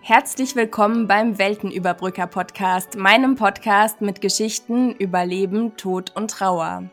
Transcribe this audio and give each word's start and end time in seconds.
Herzlich 0.00 0.56
willkommen 0.56 1.06
beim 1.06 1.38
Weltenüberbrücker 1.38 2.26
Podcast, 2.28 2.96
meinem 2.96 3.34
Podcast 3.34 4.00
mit 4.00 4.20
Geschichten 4.20 4.92
über 4.92 5.26
Leben, 5.26 5.76
Tod 5.76 6.12
und 6.14 6.30
Trauer. 6.30 6.84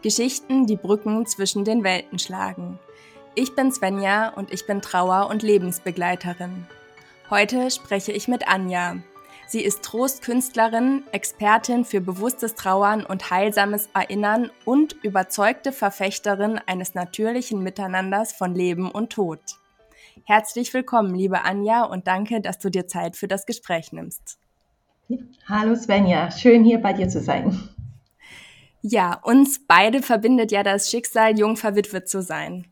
Geschichten, 0.00 0.66
die 0.66 0.76
Brücken 0.76 1.26
zwischen 1.26 1.64
den 1.64 1.84
Welten 1.84 2.18
schlagen. 2.18 2.78
Ich 3.34 3.54
bin 3.54 3.72
Svenja 3.72 4.28
und 4.30 4.52
ich 4.52 4.66
bin 4.66 4.80
Trauer- 4.80 5.28
und 5.28 5.42
Lebensbegleiterin. 5.42 6.66
Heute 7.28 7.70
spreche 7.70 8.12
ich 8.12 8.28
mit 8.28 8.48
Anja. 8.48 8.96
Sie 9.48 9.60
ist 9.60 9.82
Trostkünstlerin, 9.82 11.02
Expertin 11.12 11.84
für 11.84 12.00
bewusstes 12.00 12.54
Trauern 12.54 13.04
und 13.04 13.30
heilsames 13.30 13.90
Erinnern 13.92 14.50
und 14.64 14.94
überzeugte 15.02 15.72
Verfechterin 15.72 16.58
eines 16.64 16.94
natürlichen 16.94 17.62
Miteinanders 17.62 18.32
von 18.32 18.54
Leben 18.54 18.90
und 18.90 19.10
Tod. 19.10 19.40
Herzlich 20.24 20.72
willkommen, 20.74 21.14
liebe 21.14 21.42
Anja, 21.42 21.84
und 21.84 22.06
danke, 22.06 22.40
dass 22.40 22.58
du 22.58 22.70
dir 22.70 22.86
Zeit 22.86 23.16
für 23.16 23.28
das 23.28 23.46
Gespräch 23.46 23.92
nimmst. 23.92 24.38
Hallo 25.48 25.74
Svenja, 25.74 26.30
schön 26.30 26.64
hier 26.64 26.78
bei 26.78 26.92
dir 26.92 27.08
zu 27.08 27.20
sein. 27.20 27.58
Ja, 28.82 29.20
uns 29.22 29.64
beide 29.66 30.02
verbindet 30.02 30.52
ja 30.52 30.62
das 30.62 30.90
Schicksal, 30.90 31.38
jung 31.38 31.56
verwitwet 31.56 32.08
zu 32.08 32.22
sein. 32.22 32.66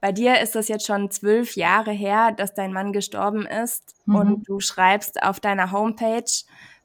Bei 0.00 0.12
dir 0.12 0.40
ist 0.40 0.56
es 0.56 0.68
jetzt 0.68 0.86
schon 0.86 1.10
zwölf 1.10 1.56
Jahre 1.56 1.92
her, 1.92 2.32
dass 2.32 2.54
dein 2.54 2.72
Mann 2.72 2.92
gestorben 2.92 3.46
ist 3.46 3.94
mhm. 4.06 4.14
und 4.14 4.48
du 4.48 4.60
schreibst 4.60 5.22
auf 5.22 5.40
deiner 5.40 5.72
Homepage, 5.72 6.30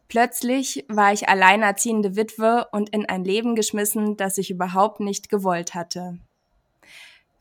plötzlich 0.08 0.86
war 0.90 1.14
ich 1.14 1.30
alleinerziehende 1.30 2.16
Witwe 2.16 2.68
und 2.72 2.90
in 2.90 3.08
ein 3.08 3.24
Leben 3.24 3.56
geschmissen, 3.56 4.18
das 4.18 4.38
ich 4.38 4.52
überhaupt 4.52 5.00
nicht 5.00 5.30
gewollt 5.30 5.74
hatte. 5.76 6.20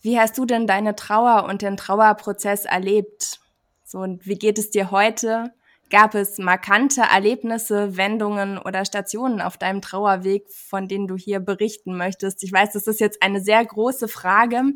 Wie 0.04 0.20
hast 0.20 0.36
du 0.36 0.44
denn 0.44 0.66
deine 0.66 0.94
Trauer 0.96 1.46
und 1.48 1.62
den 1.62 1.78
Trauerprozess 1.78 2.66
erlebt? 2.66 3.40
So, 3.84 4.00
und 4.00 4.26
wie 4.26 4.34
geht 4.34 4.58
es 4.58 4.68
dir 4.68 4.90
heute? 4.90 5.54
Gab 5.88 6.14
es 6.14 6.36
markante 6.36 7.00
Erlebnisse, 7.00 7.96
Wendungen 7.96 8.58
oder 8.58 8.84
Stationen 8.84 9.40
auf 9.40 9.56
deinem 9.56 9.80
Trauerweg, 9.80 10.44
von 10.52 10.88
denen 10.88 11.06
du 11.06 11.16
hier 11.16 11.40
berichten 11.40 11.96
möchtest? 11.96 12.44
Ich 12.44 12.52
weiß, 12.52 12.74
das 12.74 12.86
ist 12.86 13.00
jetzt 13.00 13.22
eine 13.22 13.40
sehr 13.40 13.64
große 13.64 14.06
Frage. 14.06 14.74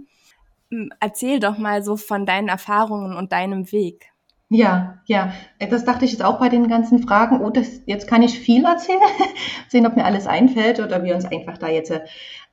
Hm, 0.71 0.93
erzähl 0.99 1.41
doch 1.41 1.59
mal 1.59 1.83
so 1.83 1.99
von 1.99 2.25
deinen 2.25 2.49
Erfahrungen 2.49 3.15
und 3.15 3.31
deinem 3.31 3.71
Weg. 3.71 4.11
Ja, 4.51 5.03
ja, 5.05 5.35
das 5.59 5.85
dachte 5.85 6.07
ich 6.07 6.13
jetzt 6.13 6.25
auch 6.25 6.39
bei 6.39 6.49
den 6.49 6.69
ganzen 6.69 7.07
Fragen. 7.07 7.43
Oh, 7.43 7.51
das, 7.51 7.83
jetzt 7.85 8.09
kann 8.09 8.23
ich 8.23 8.39
viel 8.39 8.65
erzählen, 8.65 8.99
sehen, 9.69 9.87
ob 9.87 9.95
mir 9.95 10.07
alles 10.07 10.27
einfällt 10.27 10.81
oder 10.81 11.05
wir 11.05 11.15
uns 11.15 11.27
einfach 11.27 11.59
da 11.59 11.69
jetzt 11.69 11.91
äh, 11.91 12.01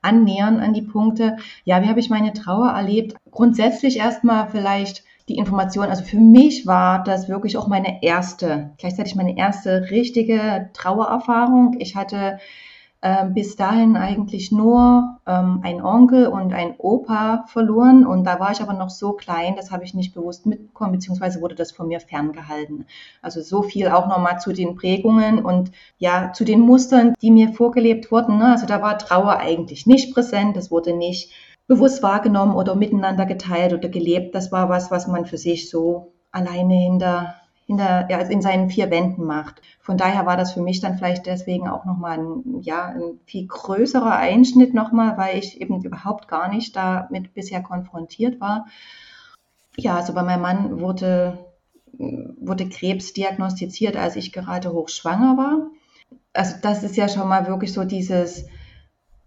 annähern 0.06 0.60
an 0.60 0.72
die 0.72 0.82
Punkte. 0.82 1.36
Ja, 1.64 1.82
wie 1.82 1.88
habe 1.88 2.00
ich 2.00 2.10
meine 2.10 2.32
Trauer 2.32 2.70
erlebt? 2.70 3.16
Grundsätzlich 3.30 3.98
erstmal 3.98 4.48
vielleicht 4.48 5.04
die 5.28 5.36
Information. 5.36 5.86
Also 5.86 6.04
für 6.04 6.18
mich 6.18 6.66
war 6.66 7.02
das 7.02 7.28
wirklich 7.28 7.56
auch 7.56 7.66
meine 7.66 8.02
erste, 8.02 8.70
gleichzeitig 8.78 9.16
meine 9.16 9.36
erste 9.36 9.90
richtige 9.90 10.70
Trauererfahrung. 10.72 11.76
Ich 11.80 11.96
hatte 11.96 12.38
ähm, 13.06 13.34
bis 13.34 13.54
dahin 13.54 13.96
eigentlich 13.96 14.50
nur 14.50 15.20
ähm, 15.28 15.60
ein 15.62 15.80
Onkel 15.80 16.26
und 16.26 16.52
ein 16.52 16.74
Opa 16.76 17.44
verloren 17.46 18.04
und 18.04 18.24
da 18.24 18.40
war 18.40 18.50
ich 18.50 18.60
aber 18.60 18.72
noch 18.72 18.90
so 18.90 19.12
klein, 19.12 19.54
das 19.54 19.70
habe 19.70 19.84
ich 19.84 19.94
nicht 19.94 20.12
bewusst 20.12 20.44
mitbekommen, 20.44 20.90
beziehungsweise 20.90 21.40
wurde 21.40 21.54
das 21.54 21.70
von 21.70 21.86
mir 21.86 22.00
ferngehalten. 22.00 22.84
Also 23.22 23.42
so 23.42 23.62
viel 23.62 23.86
auch 23.90 24.08
nochmal 24.08 24.40
zu 24.40 24.52
den 24.52 24.74
Prägungen 24.74 25.38
und 25.44 25.70
ja, 25.98 26.32
zu 26.32 26.44
den 26.44 26.58
Mustern, 26.58 27.14
die 27.22 27.30
mir 27.30 27.52
vorgelebt 27.52 28.10
wurden. 28.10 28.38
Ne? 28.38 28.46
Also 28.46 28.66
da 28.66 28.82
war 28.82 28.98
Trauer 28.98 29.36
eigentlich 29.36 29.86
nicht 29.86 30.12
präsent, 30.12 30.56
das 30.56 30.72
wurde 30.72 30.92
nicht 30.92 31.30
bewusst 31.68 32.02
wahrgenommen 32.02 32.56
oder 32.56 32.74
miteinander 32.74 33.24
geteilt 33.24 33.72
oder 33.72 33.88
gelebt. 33.88 34.34
Das 34.34 34.50
war 34.50 34.68
was, 34.68 34.90
was 34.90 35.06
man 35.06 35.26
für 35.26 35.38
sich 35.38 35.70
so 35.70 36.12
alleine 36.32 36.74
hinter 36.74 37.36
in, 37.66 37.76
der, 37.76 38.06
ja, 38.10 38.18
in 38.18 38.42
seinen 38.42 38.70
vier 38.70 38.90
Wänden 38.90 39.24
macht. 39.24 39.60
Von 39.80 39.96
daher 39.96 40.24
war 40.24 40.36
das 40.36 40.52
für 40.52 40.62
mich 40.62 40.80
dann 40.80 40.96
vielleicht 40.96 41.26
deswegen 41.26 41.68
auch 41.68 41.84
nochmal 41.84 42.18
ein, 42.18 42.60
ja, 42.62 42.86
ein 42.86 43.20
viel 43.26 43.46
größerer 43.46 44.16
Einschnitt 44.16 44.72
nochmal, 44.72 45.16
weil 45.18 45.38
ich 45.38 45.60
eben 45.60 45.82
überhaupt 45.82 46.28
gar 46.28 46.48
nicht 46.48 46.76
damit 46.76 47.34
bisher 47.34 47.62
konfrontiert 47.62 48.40
war. 48.40 48.66
Ja, 49.76 49.96
also 49.96 50.14
bei 50.14 50.22
meinem 50.22 50.42
Mann 50.42 50.80
wurde, 50.80 51.38
wurde 51.92 52.68
Krebs 52.68 53.12
diagnostiziert, 53.12 53.96
als 53.96 54.16
ich 54.16 54.32
gerade 54.32 54.72
hochschwanger 54.72 55.36
war. 55.36 55.66
Also 56.32 56.56
das 56.62 56.84
ist 56.84 56.96
ja 56.96 57.08
schon 57.08 57.28
mal 57.28 57.48
wirklich 57.48 57.72
so 57.72 57.84
dieses, 57.84 58.46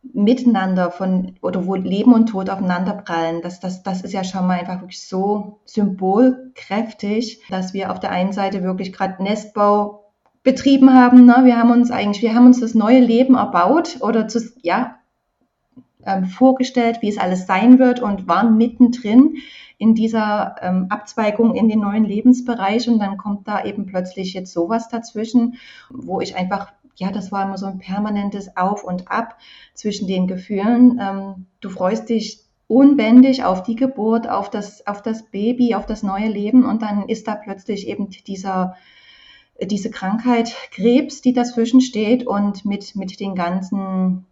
Miteinander 0.01 0.91
von 0.91 1.35
oder 1.41 1.65
wo 1.65 1.75
Leben 1.75 2.13
und 2.13 2.27
Tod 2.27 2.49
aufeinanderprallen, 2.49 3.41
das, 3.41 3.59
das, 3.59 3.83
das 3.83 4.01
ist 4.01 4.13
ja 4.13 4.23
schon 4.23 4.47
mal 4.47 4.59
einfach 4.59 4.81
wirklich 4.81 5.05
so 5.05 5.59
symbolkräftig, 5.65 7.41
dass 7.49 7.73
wir 7.73 7.91
auf 7.91 7.99
der 7.99 8.11
einen 8.11 8.31
Seite 8.31 8.63
wirklich 8.63 8.93
gerade 8.93 9.21
Nestbau 9.21 10.05
betrieben 10.43 10.93
haben. 10.93 11.25
Ne? 11.25 11.41
Wir 11.43 11.57
haben 11.57 11.71
uns 11.71 11.91
eigentlich, 11.91 12.21
wir 12.21 12.33
haben 12.33 12.45
uns 12.45 12.61
das 12.61 12.75
neue 12.75 12.99
Leben 12.99 13.35
erbaut 13.35 13.97
oder 14.01 14.27
zu, 14.27 14.39
ja, 14.61 14.95
ähm, 16.05 16.25
vorgestellt, 16.25 16.99
wie 17.01 17.09
es 17.09 17.17
alles 17.17 17.45
sein 17.45 17.77
wird 17.77 17.99
und 18.01 18.27
waren 18.27 18.57
mittendrin 18.57 19.35
in 19.77 19.95
dieser 19.95 20.55
ähm, 20.61 20.87
Abzweigung 20.89 21.55
in 21.55 21.69
den 21.69 21.79
neuen 21.79 22.03
Lebensbereich 22.03 22.89
und 22.89 22.99
dann 22.99 23.17
kommt 23.17 23.47
da 23.47 23.63
eben 23.63 23.85
plötzlich 23.85 24.33
jetzt 24.33 24.51
sowas 24.51 24.89
dazwischen, 24.89 25.55
wo 25.89 26.19
ich 26.19 26.35
einfach 26.35 26.73
ja, 26.99 27.11
das 27.11 27.31
war 27.31 27.45
immer 27.45 27.57
so 27.57 27.65
ein 27.65 27.79
permanentes 27.79 28.57
Auf 28.57 28.83
und 28.83 29.09
Ab 29.09 29.37
zwischen 29.73 30.07
den 30.07 30.27
Gefühlen. 30.27 30.99
Ähm, 31.01 31.45
du 31.61 31.69
freust 31.69 32.09
dich 32.09 32.41
unbändig 32.67 33.43
auf 33.45 33.63
die 33.63 33.75
Geburt, 33.75 34.29
auf 34.29 34.49
das, 34.49 34.85
auf 34.85 35.01
das 35.01 35.23
Baby, 35.23 35.75
auf 35.75 35.85
das 35.85 36.03
neue 36.03 36.27
Leben 36.27 36.65
und 36.65 36.81
dann 36.81 37.07
ist 37.07 37.27
da 37.27 37.35
plötzlich 37.35 37.87
eben 37.87 38.09
dieser, 38.09 38.75
diese 39.61 39.89
Krankheit 39.89 40.53
Krebs, 40.71 41.21
die 41.21 41.33
dazwischen 41.33 41.79
steht 41.81 42.27
und 42.27 42.65
mit, 42.65 42.95
mit 42.97 43.19
den 43.21 43.33
ganzen 43.33 44.25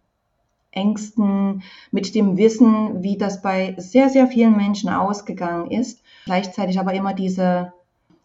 Ängsten, 0.70 1.62
mit 1.90 2.14
dem 2.14 2.36
Wissen, 2.36 3.02
wie 3.02 3.16
das 3.16 3.40
bei 3.40 3.74
sehr, 3.78 4.10
sehr 4.10 4.26
vielen 4.28 4.56
Menschen 4.56 4.90
ausgegangen 4.90 5.70
ist. 5.70 6.02
Gleichzeitig 6.26 6.78
aber 6.78 6.92
immer 6.92 7.14
diese, 7.14 7.72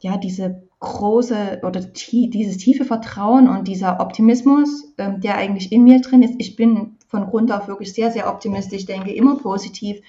ja, 0.02 0.18
diese 0.18 0.64
große 0.84 1.62
oder 1.64 1.80
dieses 1.80 2.58
tiefe 2.58 2.86
Vertrauen 2.86 3.48
und 3.48 3.68
dieser 3.68 4.00
Optimismus, 4.00 4.94
ähm, 4.98 5.22
der 5.22 5.38
eigentlich 5.38 5.72
in 5.72 5.84
mir 5.84 6.02
drin 6.02 6.22
ist. 6.22 6.36
Ich 6.38 6.56
bin 6.56 6.98
von 7.08 7.26
Grund 7.26 7.52
auf 7.52 7.68
wirklich 7.68 7.94
sehr, 7.94 8.12
sehr 8.12 8.30
optimistisch, 8.30 8.86
denke 8.86 9.14
immer 9.14 9.38
positiv. 9.38 10.02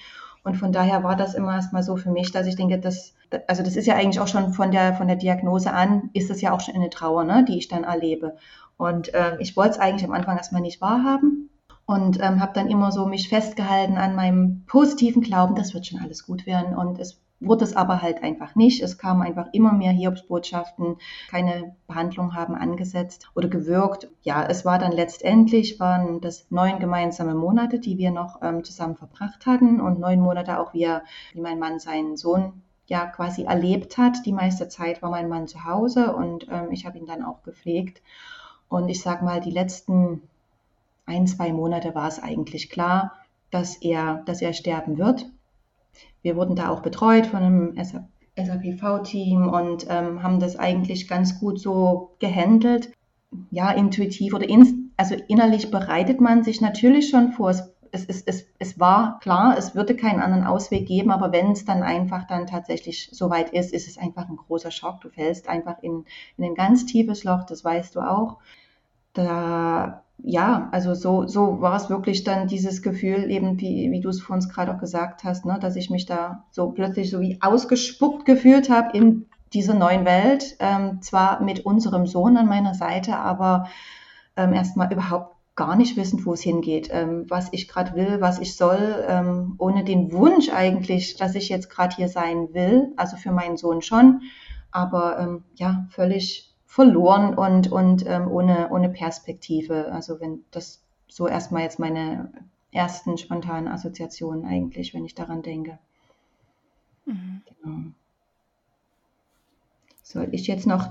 Und 0.43 0.57
von 0.57 0.71
daher 0.71 1.03
war 1.03 1.15
das 1.15 1.33
immer 1.33 1.55
erstmal 1.55 1.81
so 1.81 1.95
für 1.95 2.11
mich, 2.11 2.31
dass 2.31 2.45
ich 2.45 2.55
denke, 2.55 2.77
dass, 2.79 3.15
also 3.47 3.63
das 3.63 3.75
ist 3.75 3.87
ja 3.87 3.95
eigentlich 3.95 4.19
auch 4.19 4.27
schon 4.27 4.53
von 4.53 4.71
der, 4.71 4.93
von 4.93 5.07
der 5.07 5.15
Diagnose 5.15 5.71
an, 5.71 6.09
ist 6.13 6.29
das 6.29 6.41
ja 6.41 6.51
auch 6.51 6.61
schon 6.61 6.75
eine 6.75 6.89
Trauer, 6.89 7.23
ne, 7.23 7.45
die 7.47 7.57
ich 7.57 7.67
dann 7.67 7.83
erlebe. 7.83 8.35
Und 8.77 9.11
ähm, 9.13 9.37
ich 9.39 9.55
wollte 9.55 9.71
es 9.71 9.79
eigentlich 9.79 10.03
am 10.03 10.13
Anfang 10.13 10.37
erstmal 10.37 10.61
nicht 10.61 10.81
wahrhaben 10.81 11.49
und 11.85 12.19
ähm, 12.21 12.41
habe 12.41 12.53
dann 12.53 12.67
immer 12.67 12.91
so 12.91 13.05
mich 13.05 13.29
festgehalten 13.29 13.97
an 13.97 14.15
meinem 14.15 14.65
positiven 14.67 15.21
Glauben, 15.21 15.55
das 15.55 15.73
wird 15.73 15.87
schon 15.87 16.01
alles 16.01 16.25
gut 16.25 16.45
werden 16.45 16.75
und 16.75 16.99
es 16.99 17.21
wurde 17.39 17.65
es 17.65 17.75
aber 17.75 18.01
halt 18.01 18.23
einfach 18.23 18.55
nicht. 18.55 18.81
Es 18.81 18.97
kamen 18.97 19.21
einfach 19.21 19.47
immer 19.51 19.73
mehr 19.73 19.91
Hiobsbotschaften, 19.91 20.97
keine 21.29 21.75
Behandlung 21.87 22.33
haben 22.33 22.55
angesetzt 22.55 23.29
oder 23.35 23.47
gewirkt. 23.47 24.09
Ja, 24.23 24.45
es 24.45 24.65
war 24.65 24.79
dann 24.79 24.91
letztendlich, 24.91 25.79
waren 25.79 26.21
das 26.21 26.47
neun 26.49 26.79
gemeinsame 26.79 27.35
Monate, 27.35 27.79
die 27.79 27.97
wir 27.97 28.11
noch 28.11 28.41
ähm, 28.41 28.63
zusammen 28.63 28.95
verbracht 28.95 29.45
hatten 29.45 29.81
und 29.81 29.99
neun 29.99 30.19
Monate 30.19 30.59
auch 30.59 30.73
wie, 30.73 30.87
wie 31.33 31.41
mein 31.41 31.59
Mann 31.59 31.79
seinen 31.79 32.17
Sohn 32.17 32.61
ja 32.87 33.05
quasi 33.07 33.43
erlebt 33.43 33.97
hat. 33.97 34.25
Die 34.25 34.33
meiste 34.33 34.67
Zeit 34.67 35.01
war 35.01 35.09
mein 35.09 35.29
Mann 35.29 35.47
zu 35.47 35.65
Hause 35.65 36.15
und 36.15 36.47
ähm, 36.49 36.71
ich 36.71 36.85
habe 36.85 36.97
ihn 36.97 37.05
dann 37.05 37.23
auch 37.23 37.43
gepflegt. 37.43 38.01
Und 38.69 38.89
ich 38.89 39.01
sage 39.01 39.23
mal, 39.23 39.41
die 39.41 39.51
letzten 39.51 40.21
ein, 41.05 41.27
zwei 41.27 41.53
Monate 41.53 41.93
war 41.93 42.07
es 42.07 42.21
eigentlich 42.21 42.69
klar, 42.69 43.13
dass 43.51 43.77
er, 43.77 44.23
dass 44.25 44.41
er 44.41 44.53
sterben 44.53 44.97
wird. 44.97 45.27
Wir 46.25 46.35
wurden 46.35 46.55
da 46.55 46.69
auch 46.69 46.81
betreut 46.81 47.27
von 47.27 47.43
einem 47.43 47.77
SAPV-Team 48.35 49.47
und 49.47 49.85
ähm, 49.87 50.23
haben 50.23 50.39
das 50.39 50.57
eigentlich 50.57 51.07
ganz 51.07 51.39
gut 51.39 51.59
so 51.59 52.15
gehandelt. 52.17 52.91
Ja, 53.51 53.69
intuitiv 53.69 54.33
oder 54.33 54.49
in, 54.49 54.91
also 54.97 55.13
innerlich 55.27 55.69
bereitet 55.69 56.21
man 56.21 56.43
sich 56.43 56.61
natürlich 56.61 57.11
schon 57.11 57.31
vor. 57.33 57.51
Es, 57.51 57.69
es, 57.91 58.23
es, 58.23 58.47
es, 58.57 58.79
war 58.79 59.19
klar, 59.19 59.55
es 59.55 59.75
würde 59.75 59.95
keinen 59.95 60.19
anderen 60.19 60.45
Ausweg 60.45 60.87
geben, 60.87 61.11
aber 61.11 61.31
wenn 61.31 61.51
es 61.51 61.63
dann 61.63 61.83
einfach 61.83 62.25
dann 62.25 62.47
tatsächlich 62.47 63.07
soweit 63.11 63.51
ist, 63.51 63.71
ist 63.71 63.87
es 63.87 63.99
einfach 63.99 64.27
ein 64.27 64.37
großer 64.37 64.71
Schock. 64.71 65.01
Du 65.01 65.09
fällst 65.09 65.47
einfach 65.47 65.83
in, 65.83 66.05
in 66.37 66.43
ein 66.43 66.55
ganz 66.55 66.87
tiefes 66.87 67.23
Loch, 67.23 67.43
das 67.43 67.63
weißt 67.63 67.95
du 67.95 67.99
auch. 67.99 68.37
Da 69.13 70.03
ja, 70.17 70.69
also 70.71 70.93
so, 70.93 71.27
so 71.27 71.61
war 71.61 71.75
es 71.75 71.89
wirklich 71.89 72.23
dann 72.23 72.47
dieses 72.47 72.81
Gefühl, 72.81 73.29
eben 73.29 73.59
wie, 73.59 73.91
wie 73.91 73.99
du 73.99 74.09
es 74.09 74.21
vor 74.21 74.35
uns 74.35 74.49
gerade 74.49 74.73
auch 74.73 74.79
gesagt 74.79 75.23
hast, 75.23 75.45
ne, 75.45 75.57
dass 75.59 75.75
ich 75.75 75.89
mich 75.89 76.05
da 76.05 76.45
so 76.51 76.71
plötzlich 76.71 77.09
so 77.09 77.19
wie 77.19 77.41
ausgespuckt 77.41 78.25
gefühlt 78.25 78.69
habe 78.69 78.97
in 78.97 79.25
dieser 79.53 79.73
neuen 79.73 80.05
Welt. 80.05 80.55
Ähm, 80.59 81.01
zwar 81.01 81.43
mit 81.43 81.65
unserem 81.65 82.07
Sohn 82.07 82.37
an 82.37 82.47
meiner 82.47 82.73
Seite, 82.73 83.17
aber 83.17 83.67
ähm, 84.35 84.53
erstmal 84.53 84.91
überhaupt 84.91 85.35
gar 85.55 85.75
nicht 85.75 85.95
wissend, 85.95 86.25
wo 86.25 86.33
es 86.33 86.41
hingeht, 86.41 86.89
ähm, 86.91 87.25
was 87.29 87.49
ich 87.51 87.67
gerade 87.67 87.95
will, 87.95 88.19
was 88.19 88.39
ich 88.39 88.57
soll, 88.57 89.05
ähm, 89.07 89.55
ohne 89.57 89.83
den 89.85 90.11
Wunsch 90.11 90.49
eigentlich, 90.49 91.15
dass 91.15 91.35
ich 91.35 91.47
jetzt 91.49 91.69
gerade 91.69 91.95
hier 91.95 92.09
sein 92.09 92.49
will, 92.53 92.91
also 92.97 93.15
für 93.15 93.31
meinen 93.31 93.55
Sohn 93.55 93.81
schon, 93.81 94.21
aber 94.71 95.17
ähm, 95.19 95.43
ja, 95.55 95.87
völlig 95.91 96.54
verloren 96.75 97.35
und, 97.35 97.71
und 97.71 98.05
ähm, 98.05 98.27
ohne, 98.27 98.69
ohne 98.69 98.89
Perspektive. 98.89 99.93
Also 99.93 100.19
wenn 100.19 100.43
das 100.51 100.83
so 101.07 101.25
erstmal 101.25 101.61
jetzt 101.61 101.79
meine 101.79 102.33
ersten 102.73 103.17
spontanen 103.17 103.69
Assoziationen 103.69 104.45
eigentlich, 104.45 104.93
wenn 104.93 105.05
ich 105.05 105.15
daran 105.15 105.41
denke. 105.41 105.79
Mhm. 107.05 107.41
Genau. 107.45 107.77
Soll 110.03 110.27
ich 110.33 110.47
jetzt 110.47 110.67
noch 110.67 110.89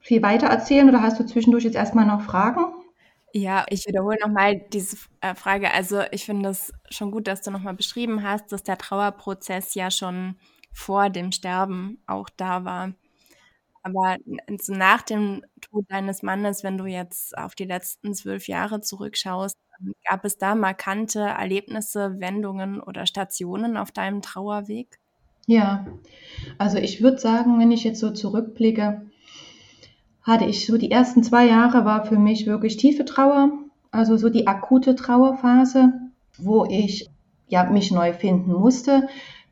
viel 0.00 0.22
weiter 0.22 0.48
erzählen 0.48 0.90
oder 0.90 1.00
hast 1.00 1.18
du 1.18 1.24
zwischendurch 1.24 1.64
jetzt 1.64 1.76
erstmal 1.76 2.04
noch 2.04 2.20
Fragen? 2.20 2.66
Ja, 3.32 3.64
ich 3.70 3.86
wiederhole 3.86 4.18
nochmal 4.20 4.60
diese 4.70 4.98
äh, 5.22 5.34
Frage. 5.34 5.72
Also 5.72 6.02
ich 6.10 6.26
finde 6.26 6.50
es 6.50 6.74
schon 6.90 7.10
gut, 7.10 7.26
dass 7.26 7.40
du 7.40 7.50
nochmal 7.50 7.72
beschrieben 7.72 8.22
hast, 8.22 8.52
dass 8.52 8.64
der 8.64 8.76
Trauerprozess 8.76 9.74
ja 9.74 9.90
schon 9.90 10.36
vor 10.74 11.08
dem 11.08 11.32
Sterben 11.32 12.02
auch 12.06 12.28
da 12.36 12.66
war. 12.66 12.92
Aber 13.82 14.16
nach 14.68 15.02
dem 15.02 15.42
Tod 15.60 15.84
deines 15.88 16.22
Mannes, 16.22 16.62
wenn 16.62 16.78
du 16.78 16.86
jetzt 16.86 17.36
auf 17.36 17.54
die 17.54 17.64
letzten 17.64 18.14
zwölf 18.14 18.46
Jahre 18.46 18.80
zurückschaust, 18.80 19.56
ähm, 19.80 19.94
gab 20.08 20.24
es 20.24 20.38
da 20.38 20.54
markante 20.54 21.20
Erlebnisse, 21.20 22.20
Wendungen 22.20 22.80
oder 22.80 23.06
Stationen 23.06 23.76
auf 23.76 23.90
deinem 23.90 24.22
Trauerweg? 24.22 24.98
Ja, 25.46 25.86
also 26.58 26.78
ich 26.78 27.02
würde 27.02 27.18
sagen, 27.18 27.58
wenn 27.58 27.72
ich 27.72 27.82
jetzt 27.82 27.98
so 27.98 28.10
zurückblicke, 28.10 29.02
hatte 30.22 30.44
ich 30.44 30.66
so 30.66 30.78
die 30.78 30.90
ersten 30.90 31.24
zwei 31.24 31.46
Jahre 31.46 31.84
war 31.84 32.06
für 32.06 32.18
mich 32.18 32.46
wirklich 32.46 32.76
tiefe 32.76 33.04
Trauer, 33.04 33.50
also 33.90 34.16
so 34.16 34.28
die 34.28 34.46
akute 34.46 34.94
Trauerphase, 34.94 35.92
wo 36.38 36.64
ich 36.64 37.08
ja 37.48 37.64
mich 37.64 37.90
neu 37.90 38.12
finden 38.12 38.52
musste, 38.52 39.08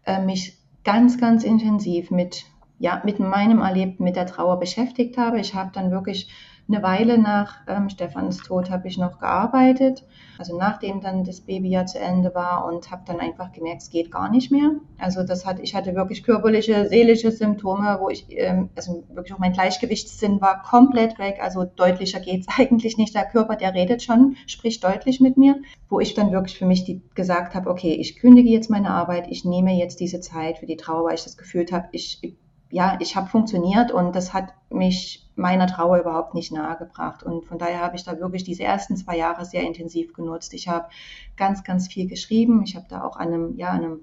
äh, 0.07 0.25
mich 0.25 0.57
ganz, 0.85 1.19
ganz 1.19 1.43
intensiv 1.43 2.13
mit 2.13 2.45
ja, 2.81 3.03
mit 3.05 3.21
meinem 3.21 3.61
Erlebten, 3.61 4.03
mit 4.03 4.17
der 4.17 4.27
Trauer 4.27 4.59
beschäftigt 4.59 5.19
habe. 5.19 5.39
Ich 5.39 5.55
habe 5.55 5.71
dann 5.73 5.91
wirklich 5.91 6.31
eine 6.67 6.83
Weile 6.83 7.19
nach 7.19 7.57
ähm, 7.67 7.91
Stefans 7.91 8.39
Tod 8.39 8.71
habe 8.71 8.87
ich 8.87 8.97
noch 8.97 9.19
gearbeitet, 9.19 10.05
also 10.39 10.57
nachdem 10.57 11.01
dann 11.01 11.25
das 11.25 11.41
Babyjahr 11.41 11.87
zu 11.87 11.99
Ende 11.99 12.35
war 12.35 12.65
und 12.65 12.91
habe 12.91 13.03
dann 13.07 13.19
einfach 13.19 13.53
gemerkt, 13.53 13.83
es 13.83 13.91
geht 13.91 14.11
gar 14.11 14.31
nicht 14.31 14.53
mehr. 14.53 14.71
Also 14.99 15.25
das 15.25 15.45
hat, 15.45 15.59
ich 15.61 15.75
hatte 15.75 15.95
wirklich 15.95 16.23
körperliche, 16.23 16.89
seelische 16.89 17.33
Symptome, 17.33 17.99
wo 18.01 18.09
ich, 18.09 18.27
ähm, 18.31 18.71
also 18.77 19.05
wirklich 19.13 19.35
auch 19.35 19.39
mein 19.39 19.53
Gleichgewichtssinn 19.53 20.41
war 20.41 20.63
komplett 20.63 21.19
weg. 21.19 21.39
Also 21.43 21.65
deutlicher 21.65 22.21
geht 22.21 22.43
es 22.43 22.47
eigentlich 22.59 22.97
nicht. 22.97 23.15
Der 23.15 23.27
Körper, 23.27 23.57
der 23.57 23.75
redet 23.75 24.03
schon, 24.03 24.37
spricht 24.47 24.85
deutlich 24.85 25.21
mit 25.21 25.37
mir, 25.37 25.57
wo 25.89 26.01
ich 26.01 26.15
dann 26.15 26.31
wirklich 26.33 26.57
für 26.57 26.67
mich 26.67 26.85
die, 26.85 27.03
gesagt 27.15 27.55
habe, 27.55 27.69
okay, 27.69 27.95
ich 27.95 28.17
kündige 28.17 28.49
jetzt 28.49 28.71
meine 28.71 28.91
Arbeit, 28.91 29.27
ich 29.29 29.45
nehme 29.45 29.73
jetzt 29.73 30.01
diese 30.01 30.21
Zeit 30.21 30.59
für 30.59 30.67
die 30.67 30.77
Trauer, 30.77 31.05
weil 31.05 31.15
ich 31.15 31.25
das 31.25 31.37
gefühlt 31.37 31.73
habe, 31.73 31.89
ich 31.93 32.37
ja, 32.71 32.97
ich 33.01 33.17
habe 33.17 33.29
funktioniert 33.29 33.91
und 33.91 34.15
das 34.15 34.33
hat 34.33 34.55
mich 34.71 35.29
meiner 35.35 35.67
Trauer 35.67 35.99
überhaupt 35.99 36.35
nicht 36.35 36.53
nahegebracht. 36.53 37.23
Und 37.23 37.45
von 37.45 37.59
daher 37.59 37.81
habe 37.81 37.97
ich 37.97 38.05
da 38.05 38.21
wirklich 38.21 38.45
diese 38.45 38.63
ersten 38.63 38.97
zwei 38.97 39.17
Jahre 39.17 39.45
sehr 39.45 39.63
intensiv 39.63 40.13
genutzt. 40.13 40.55
Ich 40.55 40.69
habe 40.69 40.89
ganz, 41.37 41.65
ganz 41.65 41.89
viel 41.89 42.09
geschrieben. 42.09 42.63
Ich 42.63 42.77
habe 42.77 42.87
da 42.89 43.03
auch 43.03 43.17
an 43.17 43.29
einem, 43.29 43.57
ja, 43.57 43.71
einem 43.71 44.01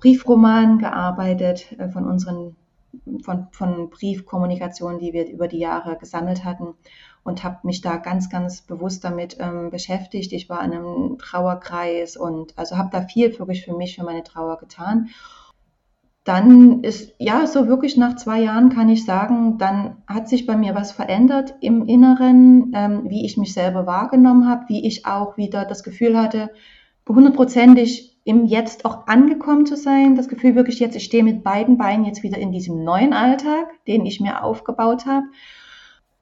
Briefroman 0.00 0.78
gearbeitet 0.78 1.72
äh, 1.78 1.88
von 1.88 2.06
unseren 2.06 2.56
von, 3.22 3.48
von 3.52 3.90
Briefkommunikationen, 3.90 4.98
die 4.98 5.12
wir 5.12 5.28
über 5.28 5.46
die 5.46 5.58
Jahre 5.58 5.96
gesammelt 5.98 6.44
hatten 6.44 6.74
und 7.22 7.44
habe 7.44 7.58
mich 7.64 7.82
da 7.82 7.96
ganz, 7.96 8.30
ganz 8.30 8.62
bewusst 8.62 9.04
damit 9.04 9.36
ähm, 9.40 9.70
beschäftigt. 9.70 10.32
Ich 10.32 10.48
war 10.48 10.64
in 10.64 10.72
einem 10.72 11.18
Trauerkreis 11.18 12.16
und 12.16 12.56
also 12.56 12.78
habe 12.78 12.88
da 12.90 13.02
viel 13.02 13.38
wirklich 13.38 13.64
für 13.64 13.76
mich, 13.76 13.96
für 13.96 14.04
meine 14.04 14.22
Trauer 14.22 14.58
getan 14.58 15.10
dann 16.28 16.84
ist, 16.84 17.14
ja, 17.18 17.46
so 17.46 17.68
wirklich 17.68 17.96
nach 17.96 18.16
zwei 18.16 18.42
Jahren 18.42 18.68
kann 18.68 18.90
ich 18.90 19.06
sagen, 19.06 19.56
dann 19.56 19.96
hat 20.06 20.28
sich 20.28 20.44
bei 20.44 20.56
mir 20.56 20.74
was 20.74 20.92
verändert 20.92 21.54
im 21.62 21.86
Inneren, 21.86 22.70
ähm, 22.74 23.08
wie 23.08 23.24
ich 23.24 23.38
mich 23.38 23.54
selber 23.54 23.86
wahrgenommen 23.86 24.46
habe, 24.46 24.66
wie 24.68 24.86
ich 24.86 25.06
auch 25.06 25.38
wieder 25.38 25.64
das 25.64 25.82
Gefühl 25.82 26.18
hatte, 26.18 26.50
hundertprozentig 27.08 28.18
im 28.24 28.44
Jetzt 28.44 28.84
auch 28.84 29.06
angekommen 29.06 29.64
zu 29.64 29.74
sein. 29.74 30.16
Das 30.16 30.28
Gefühl 30.28 30.54
wirklich 30.54 30.80
jetzt, 30.80 30.96
ich 30.96 31.04
stehe 31.04 31.24
mit 31.24 31.42
beiden 31.42 31.78
Beinen 31.78 32.04
jetzt 32.04 32.22
wieder 32.22 32.36
in 32.36 32.52
diesem 32.52 32.84
neuen 32.84 33.14
Alltag, 33.14 33.68
den 33.86 34.04
ich 34.04 34.20
mir 34.20 34.44
aufgebaut 34.44 35.06
habe. 35.06 35.24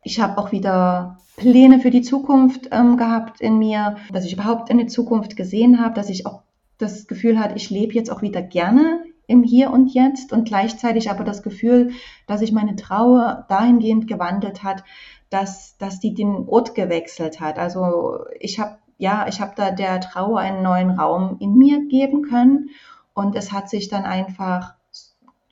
Ich 0.05 0.21
habe 0.21 0.39
auch 0.39 0.53
wieder 0.53 1.19
Pläne 1.37 1.81
für 1.81 1.91
die 1.91 2.03
Zukunft 2.03 2.69
ähm, 2.71 2.97
gehabt 2.97 3.41
in 3.41 3.59
mir, 3.59 3.97
dass 4.13 4.25
ich 4.25 4.35
überhaupt 4.35 4.71
eine 4.71 4.87
Zukunft 4.87 5.37
gesehen 5.37 5.81
habe, 5.81 5.95
dass 5.95 6.11
ich 6.11 6.27
auch 6.27 6.43
das 6.79 7.09
Gefühl 7.09 7.41
hatte, 7.41 7.57
ich 7.57 7.71
lebe 7.71 7.95
jetzt 7.95 8.13
auch 8.13 8.23
wieder 8.23 8.41
gerne 8.41 9.01
im 9.27 9.43
Hier 9.43 9.71
und 9.71 9.93
Jetzt 9.93 10.33
und 10.33 10.47
gleichzeitig 10.47 11.11
aber 11.11 11.25
das 11.25 11.43
Gefühl, 11.43 11.93
dass 12.27 12.41
sich 12.41 12.53
meine 12.53 12.77
Trauer 12.77 13.47
dahingehend 13.49 14.07
gewandelt 14.07 14.63
hat, 14.63 14.85
dass, 15.31 15.77
dass 15.79 16.01
die 16.01 16.15
den 16.15 16.49
Ort 16.49 16.75
gewechselt 16.75 17.41
hat. 17.41 17.59
Also 17.59 18.25
ich 18.39 18.59
habe 18.59 18.79
ja, 18.99 19.27
ich 19.29 19.41
habe 19.41 19.53
da 19.57 19.71
der 19.71 20.01
Trauer 20.01 20.39
einen 20.39 20.63
neuen 20.63 20.91
Raum 20.91 21.37
in 21.41 21.55
mir 21.57 21.87
geben 21.87 22.23
können 22.23 22.71
und 23.15 23.37
es 23.37 23.53
hat 23.53 23.69
sich 23.69 23.89
dann 23.89 24.05
einfach 24.05 24.75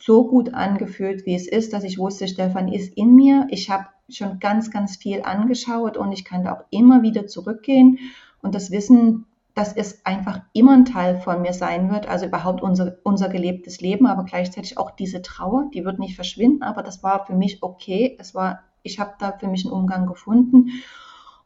so 0.01 0.27
gut 0.27 0.53
angefühlt, 0.53 1.27
wie 1.27 1.35
es 1.35 1.49
ist, 1.49 1.73
dass 1.73 1.85
ich 1.85 1.99
wusste, 1.99 2.29
Stefan 2.29 2.69
ist 2.69 2.97
in 2.97 3.15
mir. 3.15 3.47
Ich 3.51 3.71
habe 3.71 3.87
schon 4.09 4.39
ganz, 4.39 4.71
ganz 4.71 4.97
viel 4.97 5.23
angeschaut 5.23 5.97
und 5.97 6.13
ich 6.13 6.25
kann 6.25 6.45
da 6.45 6.53
auch 6.53 6.65
immer 6.71 7.03
wieder 7.03 7.27
zurückgehen 7.27 7.99
und 8.43 8.55
das 8.55 8.71
Wissen 8.71 9.27
dass 9.55 9.73
es 9.73 10.05
einfach 10.05 10.41
immer 10.53 10.73
ein 10.73 10.85
Teil 10.85 11.17
von 11.17 11.41
mir 11.41 11.53
sein 11.53 11.91
wird, 11.91 12.09
also 12.09 12.27
überhaupt 12.27 12.61
unser, 12.61 12.97
unser 13.05 13.29
gelebtes 13.29 13.81
Leben, 13.81 14.07
aber 14.07 14.25
gleichzeitig 14.25 14.79
auch 14.79 14.91
diese 14.91 15.23
Trauer, 15.23 15.71
die 15.73 15.85
wird 15.85 16.01
nicht 16.01 16.17
verschwinden, 16.17 16.65
aber 16.65 16.83
das 16.83 17.03
war 17.05 17.25
für 17.25 17.35
mich 17.35 17.63
okay. 17.63 18.17
Es 18.19 18.35
war, 18.35 18.61
ich 18.83 18.99
habe 18.99 19.13
da 19.19 19.33
für 19.33 19.47
mich 19.47 19.65
einen 19.65 19.73
Umgang 19.73 20.07
gefunden. 20.07 20.71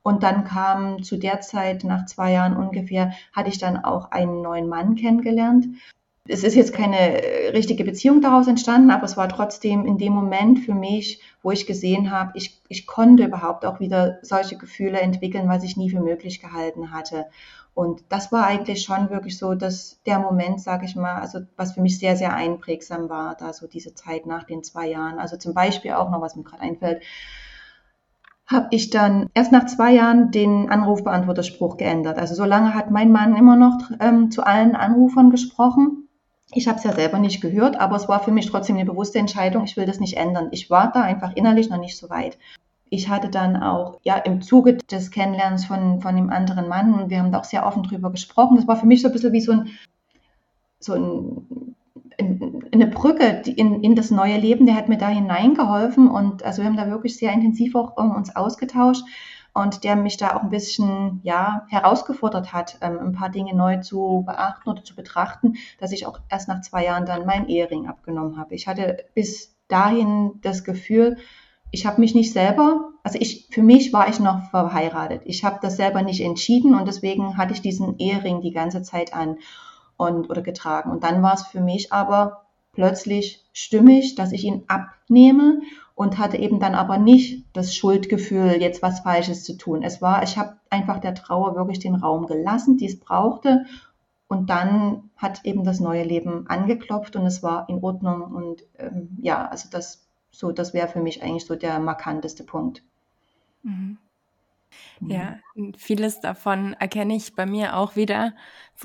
Und 0.02 0.22
dann 0.22 0.44
kam 0.44 1.02
zu 1.02 1.18
der 1.18 1.42
Zeit, 1.42 1.84
nach 1.84 2.06
zwei 2.06 2.32
Jahren 2.32 2.56
ungefähr, 2.56 3.12
hatte 3.32 3.50
ich 3.50 3.58
dann 3.58 3.76
auch 3.76 4.10
einen 4.10 4.40
neuen 4.40 4.68
Mann 4.68 4.94
kennengelernt. 4.94 5.66
Es 6.26 6.44
ist 6.44 6.54
jetzt 6.54 6.72
keine 6.72 7.22
äh, 7.22 7.50
richtige 7.50 7.84
Beziehung 7.84 8.22
daraus 8.22 8.48
entstanden, 8.48 8.90
aber 8.90 9.04
es 9.04 9.16
war 9.16 9.28
trotzdem 9.28 9.84
in 9.84 9.98
dem 9.98 10.12
Moment 10.14 10.60
für 10.60 10.74
mich, 10.74 11.20
wo 11.42 11.50
ich 11.50 11.66
gesehen 11.66 12.10
habe, 12.10 12.32
ich, 12.34 12.60
ich 12.68 12.86
konnte 12.86 13.24
überhaupt 13.24 13.64
auch 13.64 13.80
wieder 13.80 14.18
solche 14.22 14.56
Gefühle 14.56 15.00
entwickeln, 15.00 15.48
was 15.48 15.64
ich 15.64 15.76
nie 15.76 15.90
für 15.90 16.00
möglich 16.00 16.40
gehalten 16.40 16.92
hatte. 16.92 17.26
Und 17.78 18.02
das 18.08 18.32
war 18.32 18.44
eigentlich 18.44 18.82
schon 18.82 19.08
wirklich 19.08 19.38
so, 19.38 19.54
dass 19.54 20.02
der 20.04 20.18
Moment, 20.18 20.60
sage 20.60 20.84
ich 20.84 20.96
mal, 20.96 21.20
also 21.20 21.38
was 21.56 21.74
für 21.74 21.80
mich 21.80 22.00
sehr, 22.00 22.16
sehr 22.16 22.34
einprägsam 22.34 23.08
war, 23.08 23.36
da 23.36 23.52
so 23.52 23.68
diese 23.68 23.94
Zeit 23.94 24.26
nach 24.26 24.42
den 24.42 24.64
zwei 24.64 24.88
Jahren. 24.88 25.20
Also 25.20 25.36
zum 25.36 25.54
Beispiel 25.54 25.92
auch 25.92 26.10
noch, 26.10 26.20
was 26.20 26.34
mir 26.34 26.42
gerade 26.42 26.60
einfällt, 26.60 27.04
habe 28.48 28.66
ich 28.72 28.90
dann 28.90 29.30
erst 29.32 29.52
nach 29.52 29.66
zwei 29.66 29.92
Jahren 29.92 30.32
den 30.32 30.68
Anrufbeantworterspruch 30.68 31.76
geändert. 31.76 32.18
Also 32.18 32.34
so 32.34 32.44
lange 32.44 32.74
hat 32.74 32.90
mein 32.90 33.12
Mann 33.12 33.36
immer 33.36 33.54
noch 33.54 33.78
ähm, 34.00 34.32
zu 34.32 34.44
allen 34.44 34.74
Anrufern 34.74 35.30
gesprochen. 35.30 36.08
Ich 36.50 36.66
habe 36.66 36.78
es 36.78 36.84
ja 36.84 36.92
selber 36.92 37.20
nicht 37.20 37.40
gehört, 37.40 37.78
aber 37.78 37.94
es 37.94 38.08
war 38.08 38.18
für 38.18 38.32
mich 38.32 38.46
trotzdem 38.50 38.74
eine 38.74 38.86
bewusste 38.86 39.20
Entscheidung, 39.20 39.62
ich 39.62 39.76
will 39.76 39.86
das 39.86 40.00
nicht 40.00 40.16
ändern. 40.16 40.48
Ich 40.50 40.68
war 40.68 40.90
da 40.90 41.02
einfach 41.02 41.36
innerlich 41.36 41.70
noch 41.70 41.78
nicht 41.78 41.96
so 41.96 42.10
weit 42.10 42.38
ich 42.90 43.08
hatte 43.08 43.28
dann 43.28 43.56
auch 43.56 44.00
ja 44.02 44.16
im 44.16 44.40
Zuge 44.40 44.76
des 44.76 45.10
Kennenlernens 45.10 45.66
von, 45.66 46.00
von 46.00 46.16
dem 46.16 46.30
anderen 46.30 46.68
Mann, 46.68 46.94
und 46.94 47.10
wir 47.10 47.18
haben 47.18 47.32
da 47.32 47.40
auch 47.40 47.44
sehr 47.44 47.66
offen 47.66 47.82
drüber 47.82 48.10
gesprochen, 48.10 48.56
das 48.56 48.68
war 48.68 48.76
für 48.76 48.86
mich 48.86 49.02
so 49.02 49.08
ein 49.08 49.12
bisschen 49.12 49.32
wie 49.32 49.40
so 49.40 49.52
ein, 49.52 49.70
so 50.80 50.94
ein, 50.94 51.74
eine 52.72 52.86
Brücke 52.86 53.42
in, 53.46 53.82
in 53.82 53.94
das 53.94 54.10
neue 54.10 54.38
Leben, 54.38 54.66
der 54.66 54.74
hat 54.74 54.88
mir 54.88 54.98
da 54.98 55.08
hineingeholfen 55.08 56.08
und 56.10 56.42
also 56.42 56.62
wir 56.62 56.68
haben 56.68 56.76
da 56.76 56.88
wirklich 56.88 57.16
sehr 57.16 57.32
intensiv 57.32 57.74
auch 57.74 57.96
uns 57.96 58.34
ausgetauscht 58.34 59.04
und 59.54 59.84
der 59.84 59.96
mich 59.96 60.16
da 60.16 60.36
auch 60.36 60.42
ein 60.42 60.50
bisschen 60.50 61.20
ja 61.22 61.66
herausgefordert 61.68 62.52
hat, 62.52 62.78
ähm, 62.80 62.98
ein 63.00 63.12
paar 63.12 63.30
Dinge 63.30 63.54
neu 63.54 63.78
zu 63.78 64.24
beachten 64.26 64.68
oder 64.68 64.84
zu 64.84 64.94
betrachten, 64.94 65.54
dass 65.80 65.92
ich 65.92 66.06
auch 66.06 66.20
erst 66.28 66.48
nach 66.48 66.60
zwei 66.60 66.84
Jahren 66.84 67.06
dann 67.06 67.26
mein 67.26 67.48
Ehering 67.48 67.88
abgenommen 67.88 68.38
habe. 68.38 68.54
Ich 68.54 68.66
hatte 68.66 69.04
bis 69.14 69.56
dahin 69.68 70.32
das 70.42 70.64
Gefühl, 70.64 71.18
ich 71.70 71.86
habe 71.86 72.00
mich 72.00 72.14
nicht 72.14 72.32
selber, 72.32 72.90
also 73.02 73.18
ich, 73.20 73.48
für 73.50 73.62
mich 73.62 73.92
war 73.92 74.08
ich 74.08 74.20
noch 74.20 74.50
verheiratet. 74.50 75.22
Ich 75.24 75.44
habe 75.44 75.58
das 75.62 75.76
selber 75.76 76.02
nicht 76.02 76.20
entschieden 76.20 76.74
und 76.74 76.86
deswegen 76.86 77.36
hatte 77.36 77.52
ich 77.52 77.62
diesen 77.62 77.98
Ehering 77.98 78.40
die 78.40 78.52
ganze 78.52 78.82
Zeit 78.82 79.14
an 79.14 79.38
und 79.96 80.30
oder 80.30 80.42
getragen. 80.42 80.90
Und 80.90 81.04
dann 81.04 81.22
war 81.22 81.34
es 81.34 81.46
für 81.46 81.60
mich 81.60 81.92
aber 81.92 82.44
plötzlich 82.72 83.44
stimmig, 83.52 84.14
dass 84.14 84.32
ich 84.32 84.44
ihn 84.44 84.64
abnehme 84.68 85.60
und 85.94 86.18
hatte 86.18 86.36
eben 86.36 86.60
dann 86.60 86.74
aber 86.74 86.96
nicht 86.96 87.44
das 87.52 87.74
Schuldgefühl, 87.74 88.58
jetzt 88.60 88.82
was 88.82 89.00
Falsches 89.00 89.42
zu 89.42 89.56
tun. 89.56 89.82
Es 89.82 90.00
war, 90.00 90.22
ich 90.22 90.38
habe 90.38 90.56
einfach 90.70 91.00
der 91.00 91.14
Trauer 91.14 91.56
wirklich 91.56 91.80
den 91.80 91.96
Raum 91.96 92.26
gelassen, 92.26 92.78
die 92.78 92.86
es 92.86 93.00
brauchte. 93.00 93.66
Und 94.28 94.50
dann 94.50 95.10
hat 95.16 95.44
eben 95.44 95.64
das 95.64 95.80
neue 95.80 96.04
Leben 96.04 96.46
angeklopft 96.48 97.16
und 97.16 97.26
es 97.26 97.42
war 97.42 97.68
in 97.68 97.82
Ordnung. 97.82 98.22
Und 98.22 98.62
ähm, 98.78 99.16
ja, 99.20 99.46
also 99.46 99.68
das 99.70 100.07
so, 100.30 100.52
das 100.52 100.74
wäre 100.74 100.88
für 100.88 101.00
mich 101.00 101.22
eigentlich 101.22 101.46
so 101.46 101.56
der 101.56 101.78
markanteste 101.78 102.44
Punkt. 102.44 102.82
Mhm. 103.62 103.98
Ja, 105.00 105.38
vieles 105.76 106.20
davon 106.20 106.74
erkenne 106.74 107.14
ich 107.14 107.34
bei 107.34 107.46
mir 107.46 107.76
auch 107.76 107.96
wieder. 107.96 108.34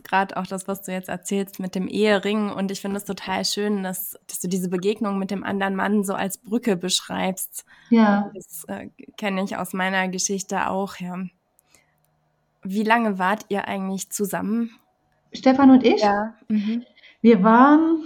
Gerade 0.04 0.38
auch 0.38 0.48
das, 0.48 0.68
was 0.68 0.84
du 0.84 0.92
jetzt 0.92 1.10
erzählst 1.10 1.60
mit 1.60 1.76
dem 1.76 1.88
Ehering. 1.88 2.52
Und 2.52 2.72
ich 2.72 2.82
finde 2.82 2.98
es 2.98 3.06
total 3.06 3.46
schön, 3.46 3.84
dass, 3.84 4.18
dass 4.28 4.40
du 4.40 4.48
diese 4.48 4.70
Begegnung 4.70 5.18
mit 5.18 5.32
dem 5.32 5.44
anderen 5.44 5.76
Mann 5.76 6.04
so 6.04 6.14
als 6.14 6.38
Brücke 6.38 6.78
beschreibst. 6.78 7.66
Ja. 7.90 8.32
Das 8.34 8.64
äh, 8.66 8.90
kenne 9.18 9.44
ich 9.44 9.58
aus 9.58 9.74
meiner 9.74 10.08
Geschichte 10.08 10.68
auch, 10.70 10.98
ja. 10.98 11.26
Wie 12.64 12.84
lange 12.84 13.20
wart 13.20 13.46
ihr 13.50 13.68
eigentlich 13.68 14.10
zusammen? 14.10 14.72
Stefan 15.34 15.72
und 15.72 15.84
ich? 15.84 16.02
Ja. 16.02 16.36
Mhm. 16.48 16.86
Wir 17.22 17.44
waren, 17.44 18.04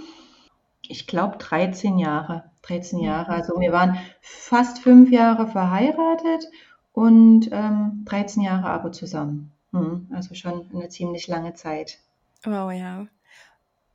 ich 0.82 1.06
glaube, 1.06 1.36
13 1.38 1.98
Jahre. 1.98 2.50
13 2.68 3.00
Jahre. 3.00 3.30
Also 3.30 3.58
wir 3.58 3.72
waren 3.72 3.98
fast 4.20 4.80
fünf 4.80 5.10
Jahre 5.10 5.48
verheiratet 5.48 6.46
und 6.92 7.48
ähm, 7.52 8.02
13 8.06 8.42
Jahre 8.42 8.68
aber 8.68 8.92
zusammen. 8.92 9.52
Mhm. 9.72 10.08
Also 10.12 10.34
schon 10.34 10.68
eine 10.72 10.88
ziemlich 10.88 11.28
lange 11.28 11.54
Zeit. 11.54 11.98
Wow, 12.44 12.72
ja. 12.72 13.06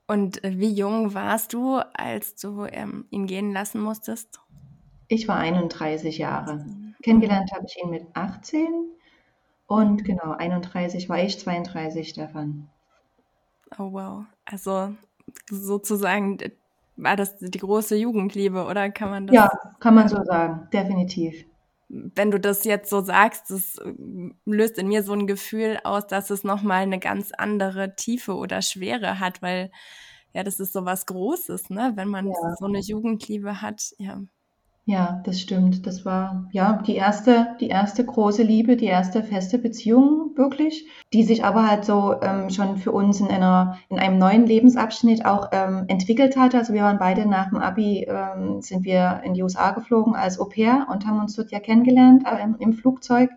Und 0.07 0.43
äh, 0.43 0.59
wie 0.59 0.73
jung 0.73 1.13
warst 1.13 1.53
du, 1.53 1.77
als 1.93 2.35
du 2.35 2.65
ähm, 2.65 3.05
ihn 3.09 3.25
gehen 3.25 3.51
lassen 3.51 3.81
musstest? 3.81 4.39
Ich 5.07 5.27
war 5.27 5.37
31 5.37 6.17
Jahre. 6.17 6.65
Kennengelernt 7.01 7.51
habe 7.53 7.65
ich 7.67 7.81
ihn 7.81 7.89
mit 7.89 8.05
18 8.13 8.67
und 9.67 10.03
genau 10.03 10.31
31 10.31 11.09
war 11.09 11.19
ich, 11.21 11.39
32 11.39 12.09
Stefan. 12.09 12.69
Oh 13.77 13.91
wow. 13.91 14.25
Also 14.45 14.95
sozusagen 15.49 16.37
war 16.95 17.15
das 17.15 17.37
die 17.37 17.57
große 17.57 17.95
Jugendliebe, 17.95 18.65
oder 18.65 18.89
kann 18.91 19.09
man 19.09 19.27
das? 19.27 19.35
Ja, 19.35 19.51
kann 19.79 19.95
man 19.95 20.07
so 20.07 20.23
sagen, 20.23 20.67
definitiv 20.71 21.45
wenn 21.89 22.31
du 22.31 22.39
das 22.39 22.63
jetzt 22.63 22.89
so 22.89 23.01
sagst, 23.01 23.49
das 23.49 23.77
äh, 23.77 23.93
löst 24.45 24.77
in 24.77 24.87
mir 24.87 25.03
so 25.03 25.13
ein 25.13 25.27
Gefühl 25.27 25.79
aus, 25.83 26.07
dass 26.07 26.29
es 26.29 26.43
nochmal 26.43 26.83
eine 26.83 26.99
ganz 26.99 27.31
andere 27.37 27.95
Tiefe 27.95 28.35
oder 28.35 28.61
Schwere 28.61 29.19
hat, 29.19 29.41
weil 29.41 29.71
ja, 30.33 30.43
das 30.43 30.59
ist 30.59 30.73
so 30.73 30.85
was 30.85 31.05
Großes, 31.05 31.69
ne? 31.69 31.93
Wenn 31.95 32.07
man 32.07 32.27
ja. 32.27 32.55
so 32.57 32.65
eine 32.65 32.79
Jugendliebe 32.79 33.61
hat, 33.61 33.93
ja. 33.99 34.21
Ja, 34.85 35.21
das 35.23 35.39
stimmt. 35.39 35.87
Das 35.87 36.03
war 36.03 36.49
ja 36.51 36.81
die 36.85 36.95
erste, 36.97 37.55
die 37.61 37.69
erste 37.69 38.03
große 38.05 38.43
Liebe, 38.43 38.75
die 38.75 38.87
erste 38.87 39.23
feste 39.23 39.57
Beziehung 39.57 40.35
wirklich, 40.35 40.85
die 41.13 41.23
sich 41.23 41.45
aber 41.45 41.69
halt 41.69 41.85
so 41.85 42.15
ähm, 42.21 42.49
schon 42.49 42.75
für 42.75 42.91
uns 42.91 43.21
in 43.21 43.29
einer 43.29 43.77
in 43.87 43.97
einem 43.97 44.17
neuen 44.17 44.45
Lebensabschnitt 44.45 45.25
auch 45.25 45.49
ähm, 45.53 45.85
entwickelt 45.87 46.35
hat. 46.35 46.53
Also 46.53 46.73
wir 46.73 46.83
waren 46.83 46.99
beide 46.99 47.25
nach 47.25 47.49
dem 47.49 47.59
Abi 47.59 48.05
ähm, 48.09 48.61
sind 48.61 48.83
wir 48.83 49.21
in 49.23 49.33
die 49.33 49.43
USA 49.43 49.71
geflogen 49.71 50.15
als 50.15 50.37
Au 50.37 50.45
pair 50.45 50.87
und 50.91 51.07
haben 51.07 51.21
uns 51.21 51.35
dort 51.35 51.51
ja 51.51 51.61
kennengelernt 51.61 52.25
äh, 52.25 52.45
im, 52.59 52.73
Flugzeug. 52.73 53.29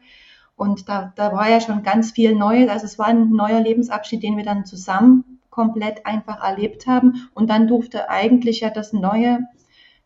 Und 0.57 0.89
da, 0.89 1.13
da 1.15 1.33
war 1.33 1.49
ja 1.49 1.61
schon 1.61 1.85
ganz 1.85 2.11
viel 2.11 2.35
Neues. 2.35 2.69
Also 2.69 2.87
es 2.87 2.99
war 2.99 3.07
ein 3.07 3.31
neuer 3.31 3.61
Lebensabschnitt, 3.61 4.25
den 4.25 4.37
wir 4.37 4.45
dann 4.45 4.65
zusammen 4.65 5.39
komplett 5.51 6.07
einfach 6.07 6.43
erlebt 6.43 6.89
haben. 6.89 7.29
Und 7.35 7.51
dann 7.51 7.69
durfte 7.69 8.11
eigentlich 8.11 8.61
ja 8.61 8.71
das 8.71 8.93
neue 8.93 9.39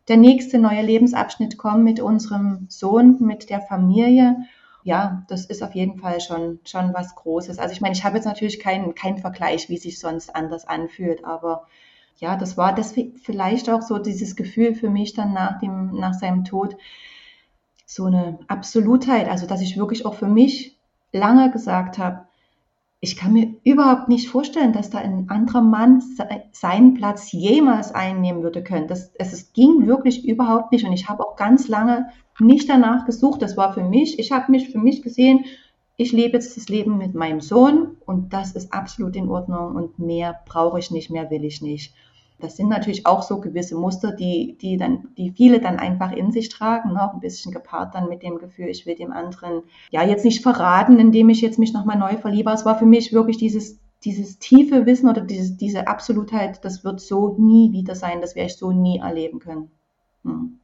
der 0.07 0.17
nächste 0.17 0.59
neue 0.59 0.81
Lebensabschnitt 0.81 1.57
kommen 1.57 1.83
mit 1.83 1.99
unserem 1.99 2.65
Sohn, 2.69 3.17
mit 3.19 3.49
der 3.49 3.61
Familie. 3.61 4.37
Ja, 4.83 5.23
das 5.27 5.45
ist 5.45 5.61
auf 5.61 5.75
jeden 5.75 5.99
Fall 5.99 6.21
schon, 6.21 6.59
schon 6.65 6.93
was 6.93 7.15
Großes. 7.15 7.59
Also 7.59 7.73
ich 7.73 7.81
meine, 7.81 7.93
ich 7.93 8.03
habe 8.03 8.17
jetzt 8.17 8.25
natürlich 8.25 8.59
keinen, 8.59 8.95
keinen 8.95 9.19
Vergleich, 9.19 9.69
wie 9.69 9.77
sich 9.77 9.99
sonst 9.99 10.35
anders 10.35 10.67
anfühlt, 10.67 11.23
aber 11.23 11.67
ja, 12.17 12.35
das 12.35 12.57
war 12.57 12.73
das 12.73 12.93
vielleicht 13.23 13.69
auch 13.69 13.81
so 13.81 13.97
dieses 13.97 14.35
Gefühl 14.35 14.75
für 14.75 14.89
mich 14.89 15.13
dann 15.13 15.33
nach 15.33 15.59
dem, 15.59 15.95
nach 15.95 16.13
seinem 16.13 16.45
Tod, 16.45 16.77
so 17.85 18.05
eine 18.05 18.39
Absolutheit, 18.47 19.27
also 19.27 19.47
dass 19.47 19.61
ich 19.61 19.77
wirklich 19.77 20.05
auch 20.05 20.13
für 20.13 20.27
mich 20.27 20.77
lange 21.11 21.51
gesagt 21.51 21.97
habe, 21.97 22.27
ich 23.03 23.15
kann 23.15 23.33
mir 23.33 23.55
überhaupt 23.63 24.09
nicht 24.09 24.29
vorstellen, 24.29 24.73
dass 24.73 24.91
da 24.91 24.99
ein 24.99 25.27
anderer 25.27 25.61
Mann 25.61 26.03
seinen 26.51 26.93
Platz 26.93 27.31
jemals 27.31 27.95
einnehmen 27.95 28.43
würde 28.43 28.63
können. 28.63 28.87
Das, 28.87 29.11
es, 29.15 29.33
es 29.33 29.53
ging 29.53 29.87
wirklich 29.87 30.27
überhaupt 30.27 30.71
nicht 30.71 30.85
und 30.85 30.93
ich 30.93 31.09
habe 31.09 31.25
auch 31.27 31.35
ganz 31.35 31.67
lange 31.67 32.09
nicht 32.39 32.69
danach 32.69 33.05
gesucht. 33.05 33.41
Das 33.41 33.57
war 33.57 33.73
für 33.73 33.83
mich, 33.83 34.19
ich 34.19 34.31
habe 34.31 34.51
mich 34.51 34.69
für 34.69 34.77
mich 34.77 35.01
gesehen, 35.01 35.45
ich 35.97 36.11
lebe 36.11 36.33
jetzt 36.33 36.55
das 36.57 36.69
Leben 36.69 36.99
mit 36.99 37.15
meinem 37.15 37.41
Sohn 37.41 37.97
und 38.05 38.33
das 38.33 38.51
ist 38.51 38.71
absolut 38.71 39.15
in 39.15 39.29
Ordnung 39.29 39.75
und 39.75 39.97
mehr 39.97 40.39
brauche 40.45 40.77
ich 40.77 40.91
nicht, 40.91 41.09
mehr 41.09 41.31
will 41.31 41.43
ich 41.43 41.63
nicht. 41.63 41.95
Das 42.41 42.57
sind 42.57 42.69
natürlich 42.69 43.05
auch 43.05 43.21
so 43.23 43.39
gewisse 43.39 43.75
Muster, 43.75 44.11
die, 44.11 44.57
die, 44.59 44.77
dann, 44.77 45.09
die 45.17 45.31
viele 45.31 45.59
dann 45.59 45.77
einfach 45.77 46.11
in 46.11 46.31
sich 46.31 46.49
tragen, 46.49 46.93
ne? 46.93 47.03
auch 47.03 47.13
ein 47.13 47.19
bisschen 47.19 47.51
gepaart 47.51 47.95
dann 47.95 48.09
mit 48.09 48.23
dem 48.23 48.37
Gefühl, 48.37 48.67
ich 48.67 48.85
will 48.85 48.95
dem 48.95 49.11
anderen 49.11 49.63
ja 49.89 50.03
jetzt 50.03 50.25
nicht 50.25 50.43
verraten, 50.43 50.99
indem 50.99 51.29
ich 51.29 51.41
jetzt 51.41 51.59
mich 51.59 51.73
nochmal 51.73 51.97
neu 51.97 52.17
verliebe. 52.17 52.51
Es 52.51 52.65
war 52.65 52.77
für 52.77 52.85
mich 52.85 53.13
wirklich 53.13 53.37
dieses, 53.37 53.79
dieses 54.03 54.39
tiefe 54.39 54.85
Wissen 54.85 55.09
oder 55.09 55.21
diese, 55.21 55.55
diese 55.55 55.87
Absolutheit, 55.87 56.63
das 56.65 56.83
wird 56.83 56.99
so 57.01 57.35
nie 57.37 57.71
wieder 57.71 57.95
sein, 57.95 58.21
das 58.21 58.35
werde 58.35 58.47
ich 58.47 58.57
so 58.57 58.71
nie 58.71 58.99
erleben 58.99 59.39
können. 59.39 59.71
Hm. 60.23 60.60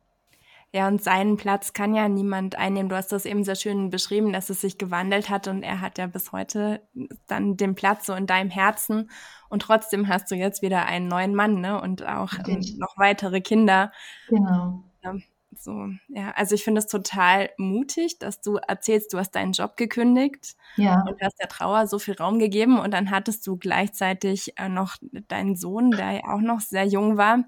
Ja, 0.73 0.87
und 0.89 1.01
seinen 1.01 1.37
Platz 1.37 1.71
kann 1.71 1.95
ja 1.95 2.09
niemand 2.09 2.57
einnehmen. 2.57 2.89
Du 2.89 2.95
hast 2.95 3.11
das 3.13 3.25
eben 3.25 3.43
sehr 3.45 3.55
schön 3.55 3.89
beschrieben, 3.89 4.33
dass 4.33 4.49
es 4.49 4.61
sich 4.61 4.77
gewandelt 4.77 5.29
hat 5.29 5.47
und 5.47 5.63
er 5.63 5.79
hat 5.79 5.97
ja 5.97 6.07
bis 6.07 6.33
heute 6.33 6.81
dann 7.25 7.55
den 7.55 7.73
Platz 7.73 8.05
so 8.05 8.13
in 8.13 8.27
deinem 8.27 8.49
Herzen. 8.49 9.09
Und 9.49 9.61
trotzdem 9.61 10.09
hast 10.09 10.29
du 10.29 10.35
jetzt 10.35 10.61
wieder 10.61 10.85
einen 10.85 11.07
neuen 11.07 11.33
Mann, 11.35 11.61
ne? 11.61 11.81
Und 11.81 12.05
auch 12.05 12.33
ähm, 12.47 12.59
noch 12.77 12.97
weitere 12.97 13.39
Kinder. 13.39 13.93
Genau. 14.27 14.83
Ja, 15.03 15.15
so, 15.55 15.87
ja, 16.09 16.31
also 16.31 16.53
ich 16.53 16.63
finde 16.65 16.79
es 16.79 16.87
total 16.87 17.49
mutig, 17.57 18.19
dass 18.19 18.41
du 18.41 18.57
erzählst, 18.57 19.13
du 19.13 19.17
hast 19.17 19.31
deinen 19.31 19.53
Job 19.53 19.77
gekündigt 19.77 20.55
ja. 20.75 21.01
und 21.07 21.19
hast 21.21 21.39
der 21.39 21.47
Trauer 21.47 21.87
so 21.87 21.97
viel 21.97 22.15
Raum 22.15 22.39
gegeben 22.39 22.77
und 22.77 22.91
dann 22.93 23.09
hattest 23.09 23.47
du 23.47 23.57
gleichzeitig 23.57 24.53
äh, 24.57 24.67
noch 24.69 24.97
deinen 25.29 25.55
Sohn, 25.55 25.91
der 25.91 26.11
ja 26.11 26.21
auch 26.25 26.41
noch 26.41 26.59
sehr 26.59 26.85
jung 26.85 27.17
war 27.17 27.45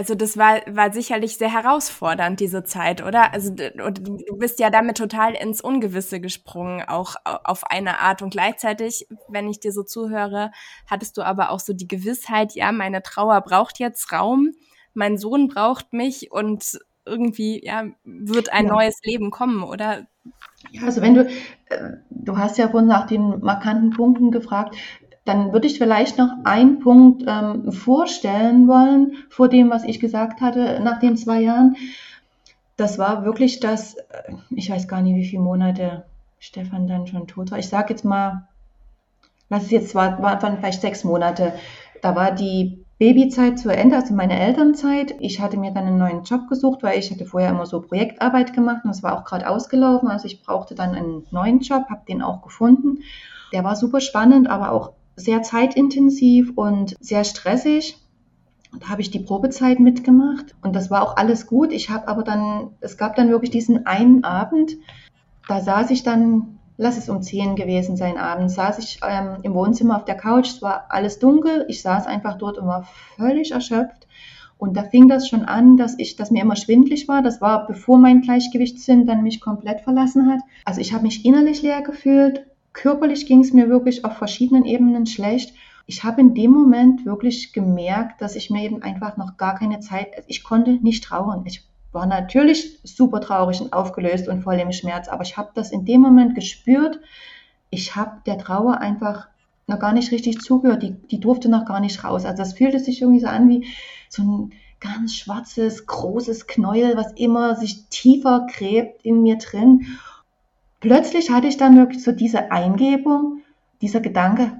also 0.00 0.14
das 0.14 0.38
war, 0.38 0.62
war 0.66 0.94
sicherlich 0.94 1.36
sehr 1.36 1.52
herausfordernd, 1.52 2.40
diese 2.40 2.64
Zeit, 2.64 3.04
oder? 3.04 3.34
Also 3.34 3.54
du, 3.54 4.38
bist 4.38 4.58
ja 4.58 4.70
damit 4.70 4.96
total 4.96 5.34
ins 5.34 5.60
Ungewisse 5.60 6.22
gesprungen, 6.22 6.82
auch 6.88 7.16
auf 7.24 7.70
eine 7.70 8.00
Art. 8.00 8.22
Und 8.22 8.30
gleichzeitig, 8.30 9.06
wenn 9.28 9.50
ich 9.50 9.60
dir 9.60 9.72
so 9.72 9.82
zuhöre, 9.82 10.52
hattest 10.86 11.18
du 11.18 11.22
aber 11.22 11.50
auch 11.50 11.60
so 11.60 11.74
die 11.74 11.86
Gewissheit, 11.86 12.54
ja, 12.54 12.72
meine 12.72 13.02
Trauer 13.02 13.42
braucht 13.42 13.78
jetzt 13.78 14.10
Raum, 14.10 14.52
mein 14.94 15.18
Sohn 15.18 15.48
braucht 15.48 15.92
mich 15.92 16.32
und 16.32 16.78
irgendwie, 17.04 17.62
ja, 17.62 17.84
wird 18.04 18.54
ein 18.54 18.68
ja. 18.68 18.72
neues 18.72 19.00
Leben 19.04 19.30
kommen, 19.30 19.62
oder? 19.62 20.06
Ja, 20.70 20.84
also 20.84 21.02
wenn 21.02 21.14
du, 21.14 21.26
äh, 21.66 21.90
du 22.08 22.38
hast 22.38 22.56
ja 22.56 22.70
vorhin 22.70 22.88
nach 22.88 23.06
den 23.06 23.40
markanten 23.40 23.90
Punkten 23.90 24.30
gefragt, 24.30 24.76
dann 25.24 25.52
würde 25.52 25.66
ich 25.66 25.78
vielleicht 25.78 26.18
noch 26.18 26.30
einen 26.44 26.80
Punkt 26.80 27.24
ähm, 27.26 27.72
vorstellen 27.72 28.66
wollen 28.68 29.14
vor 29.28 29.48
dem, 29.48 29.70
was 29.70 29.84
ich 29.84 30.00
gesagt 30.00 30.40
hatte 30.40 30.80
nach 30.82 30.98
den 30.98 31.16
zwei 31.16 31.40
Jahren. 31.40 31.76
Das 32.76 32.98
war 32.98 33.24
wirklich 33.24 33.60
das, 33.60 33.94
äh, 33.94 34.32
ich 34.50 34.70
weiß 34.70 34.88
gar 34.88 35.02
nicht, 35.02 35.16
wie 35.16 35.26
viele 35.26 35.42
Monate 35.42 36.04
Stefan 36.38 36.86
dann 36.86 37.06
schon 37.06 37.26
tot 37.26 37.50
war. 37.50 37.58
Ich 37.58 37.68
sage 37.68 37.92
jetzt 37.92 38.04
mal, 38.04 38.48
was 39.50 39.64
es 39.64 39.70
jetzt 39.70 39.94
war, 39.94 40.22
waren 40.22 40.58
vielleicht 40.58 40.80
sechs 40.80 41.04
Monate. 41.04 41.52
Da 42.00 42.16
war 42.16 42.32
die 42.32 42.84
Babyzeit 42.98 43.58
zu 43.58 43.70
Ende, 43.70 43.96
also 43.96 44.14
meine 44.14 44.38
Elternzeit. 44.38 45.14
Ich 45.20 45.40
hatte 45.40 45.58
mir 45.58 45.72
dann 45.72 45.86
einen 45.86 45.98
neuen 45.98 46.22
Job 46.22 46.48
gesucht, 46.48 46.82
weil 46.82 46.98
ich 46.98 47.10
hatte 47.10 47.26
vorher 47.26 47.50
immer 47.50 47.66
so 47.66 47.80
Projektarbeit 47.80 48.52
gemacht 48.52 48.84
und 48.84 48.90
das 48.90 49.02
war 49.02 49.18
auch 49.18 49.24
gerade 49.24 49.48
ausgelaufen. 49.48 50.08
Also 50.08 50.26
ich 50.26 50.42
brauchte 50.42 50.74
dann 50.74 50.94
einen 50.94 51.26
neuen 51.30 51.60
Job, 51.60 51.84
habe 51.90 52.06
den 52.08 52.22
auch 52.22 52.42
gefunden. 52.42 52.98
Der 53.52 53.64
war 53.64 53.74
super 53.74 54.00
spannend, 54.00 54.48
aber 54.48 54.72
auch 54.72 54.92
sehr 55.24 55.42
zeitintensiv 55.42 56.52
und 56.56 56.96
sehr 57.00 57.24
stressig. 57.24 57.98
Da 58.78 58.88
habe 58.88 59.00
ich 59.00 59.10
die 59.10 59.18
Probezeit 59.18 59.80
mitgemacht 59.80 60.54
und 60.62 60.76
das 60.76 60.90
war 60.90 61.02
auch 61.02 61.16
alles 61.16 61.46
gut. 61.46 61.72
Ich 61.72 61.90
habe 61.90 62.06
aber 62.08 62.22
dann, 62.22 62.70
es 62.80 62.96
gab 62.96 63.16
dann 63.16 63.30
wirklich 63.30 63.50
diesen 63.50 63.86
einen 63.86 64.22
Abend, 64.22 64.76
da 65.48 65.60
saß 65.60 65.90
ich 65.90 66.04
dann, 66.04 66.58
lass 66.76 66.96
es 66.96 67.08
um 67.08 67.22
zehn 67.22 67.56
gewesen 67.56 67.96
sein 67.96 68.16
abends, 68.16 68.54
saß 68.54 68.78
ich 68.78 69.00
ähm, 69.06 69.38
im 69.42 69.54
Wohnzimmer 69.54 69.96
auf 69.96 70.04
der 70.04 70.14
Couch, 70.16 70.48
es 70.48 70.62
war 70.62 70.86
alles 70.90 71.18
dunkel, 71.18 71.64
ich 71.68 71.82
saß 71.82 72.06
einfach 72.06 72.38
dort 72.38 72.58
und 72.58 72.66
war 72.68 72.86
völlig 73.16 73.50
erschöpft. 73.50 74.06
Und 74.56 74.76
da 74.76 74.82
fing 74.82 75.08
das 75.08 75.26
schon 75.26 75.46
an, 75.46 75.78
dass 75.78 75.98
ich, 75.98 76.16
dass 76.16 76.30
mir 76.30 76.42
immer 76.42 76.54
schwindlig 76.54 77.08
war. 77.08 77.22
Das 77.22 77.40
war 77.40 77.66
bevor 77.66 77.98
mein 77.98 78.20
Gleichgewichtssinn 78.20 79.06
dann 79.06 79.22
mich 79.22 79.40
komplett 79.40 79.80
verlassen 79.80 80.30
hat. 80.30 80.40
Also 80.66 80.82
ich 80.82 80.92
habe 80.92 81.04
mich 81.04 81.24
innerlich 81.24 81.62
leer 81.62 81.80
gefühlt 81.80 82.44
Körperlich 82.72 83.26
ging 83.26 83.40
es 83.40 83.52
mir 83.52 83.68
wirklich 83.68 84.04
auf 84.04 84.16
verschiedenen 84.16 84.64
Ebenen 84.64 85.06
schlecht. 85.06 85.54
Ich 85.86 86.04
habe 86.04 86.20
in 86.20 86.34
dem 86.34 86.52
Moment 86.52 87.04
wirklich 87.04 87.52
gemerkt, 87.52 88.20
dass 88.22 88.36
ich 88.36 88.50
mir 88.50 88.62
eben 88.62 88.82
einfach 88.82 89.16
noch 89.16 89.36
gar 89.36 89.56
keine 89.56 89.80
Zeit, 89.80 90.08
ich 90.28 90.44
konnte 90.44 90.72
nicht 90.72 91.02
trauern. 91.04 91.42
Ich 91.46 91.64
war 91.92 92.06
natürlich 92.06 92.78
super 92.84 93.20
traurig 93.20 93.60
und 93.60 93.72
aufgelöst 93.72 94.28
und 94.28 94.42
voll 94.42 94.54
im 94.54 94.72
Schmerz, 94.72 95.08
aber 95.08 95.24
ich 95.24 95.36
habe 95.36 95.50
das 95.54 95.72
in 95.72 95.84
dem 95.84 96.00
Moment 96.00 96.34
gespürt. 96.34 97.00
Ich 97.70 97.96
habe 97.96 98.20
der 98.26 98.38
Trauer 98.38 98.78
einfach 98.78 99.26
noch 99.66 99.80
gar 99.80 99.92
nicht 99.92 100.12
richtig 100.12 100.40
zugehört. 100.40 100.82
Die, 100.82 100.92
die 100.92 101.20
durfte 101.20 101.48
noch 101.48 101.64
gar 101.64 101.80
nicht 101.80 102.04
raus. 102.04 102.24
Also 102.24 102.36
das 102.36 102.52
fühlte 102.52 102.78
sich 102.78 103.02
irgendwie 103.02 103.20
so 103.20 103.26
an 103.26 103.48
wie 103.48 103.66
so 104.08 104.22
ein 104.22 104.52
ganz 104.80 105.14
schwarzes, 105.14 105.86
großes 105.86 106.46
Knäuel, 106.46 106.96
was 106.96 107.12
immer 107.12 107.56
sich 107.56 107.86
tiefer 107.88 108.46
gräbt 108.52 109.04
in 109.04 109.22
mir 109.22 109.36
drin. 109.38 109.86
Plötzlich 110.80 111.30
hatte 111.30 111.46
ich 111.46 111.56
dann 111.56 111.76
wirklich 111.76 112.02
so 112.02 112.12
diese 112.12 112.50
Eingebung, 112.50 113.42
dieser 113.80 114.00
Gedanke, 114.00 114.52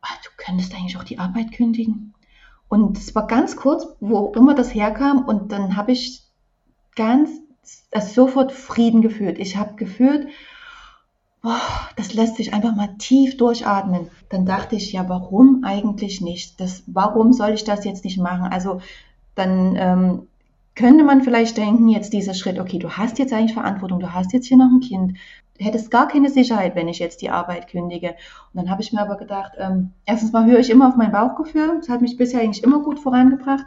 ah, 0.00 0.08
du 0.24 0.30
könntest 0.36 0.74
eigentlich 0.74 0.96
auch 0.96 1.04
die 1.04 1.18
Arbeit 1.18 1.52
kündigen. 1.52 2.14
Und 2.68 2.98
es 2.98 3.14
war 3.14 3.26
ganz 3.26 3.56
kurz, 3.56 3.86
wo 4.00 4.32
immer 4.34 4.54
das 4.54 4.74
herkam, 4.74 5.24
und 5.24 5.52
dann 5.52 5.76
habe 5.76 5.92
ich 5.92 6.22
ganz 6.96 7.30
also 7.92 8.26
sofort 8.26 8.52
Frieden 8.52 9.02
gefühlt. 9.02 9.38
Ich 9.38 9.56
habe 9.56 9.74
gefühlt, 9.76 10.28
boah, 11.42 11.60
das 11.96 12.14
lässt 12.14 12.36
sich 12.36 12.52
einfach 12.52 12.74
mal 12.74 12.96
tief 12.98 13.36
durchatmen. 13.36 14.10
Dann 14.28 14.46
dachte 14.46 14.76
ich, 14.76 14.92
ja, 14.92 15.08
warum 15.08 15.62
eigentlich 15.64 16.20
nicht? 16.20 16.60
Das, 16.60 16.82
warum 16.86 17.32
soll 17.32 17.50
ich 17.50 17.64
das 17.64 17.84
jetzt 17.84 18.04
nicht 18.04 18.18
machen? 18.18 18.46
Also 18.52 18.80
dann 19.34 19.76
ähm, 19.76 20.28
könnte 20.74 21.04
man 21.04 21.22
vielleicht 21.22 21.56
denken, 21.56 21.88
jetzt 21.88 22.12
dieser 22.12 22.34
Schritt, 22.34 22.58
okay, 22.58 22.78
du 22.78 22.90
hast 22.90 23.18
jetzt 23.18 23.32
eigentlich 23.32 23.54
Verantwortung, 23.54 24.00
du 24.00 24.12
hast 24.12 24.32
jetzt 24.32 24.46
hier 24.46 24.56
noch 24.56 24.70
ein 24.70 24.80
Kind, 24.80 25.16
du 25.58 25.64
hättest 25.64 25.90
gar 25.90 26.08
keine 26.08 26.30
Sicherheit, 26.30 26.74
wenn 26.74 26.88
ich 26.88 26.98
jetzt 26.98 27.22
die 27.22 27.30
Arbeit 27.30 27.68
kündige. 27.68 28.08
Und 28.52 28.60
dann 28.60 28.70
habe 28.70 28.82
ich 28.82 28.92
mir 28.92 29.00
aber 29.00 29.16
gedacht, 29.16 29.52
ähm, 29.58 29.92
erstens 30.04 30.32
mal 30.32 30.46
höre 30.46 30.58
ich 30.58 30.70
immer 30.70 30.88
auf 30.88 30.96
mein 30.96 31.12
Bauchgefühl, 31.12 31.78
das 31.78 31.88
hat 31.88 32.00
mich 32.00 32.16
bisher 32.16 32.40
eigentlich 32.40 32.64
immer 32.64 32.82
gut 32.82 32.98
vorangebracht. 32.98 33.66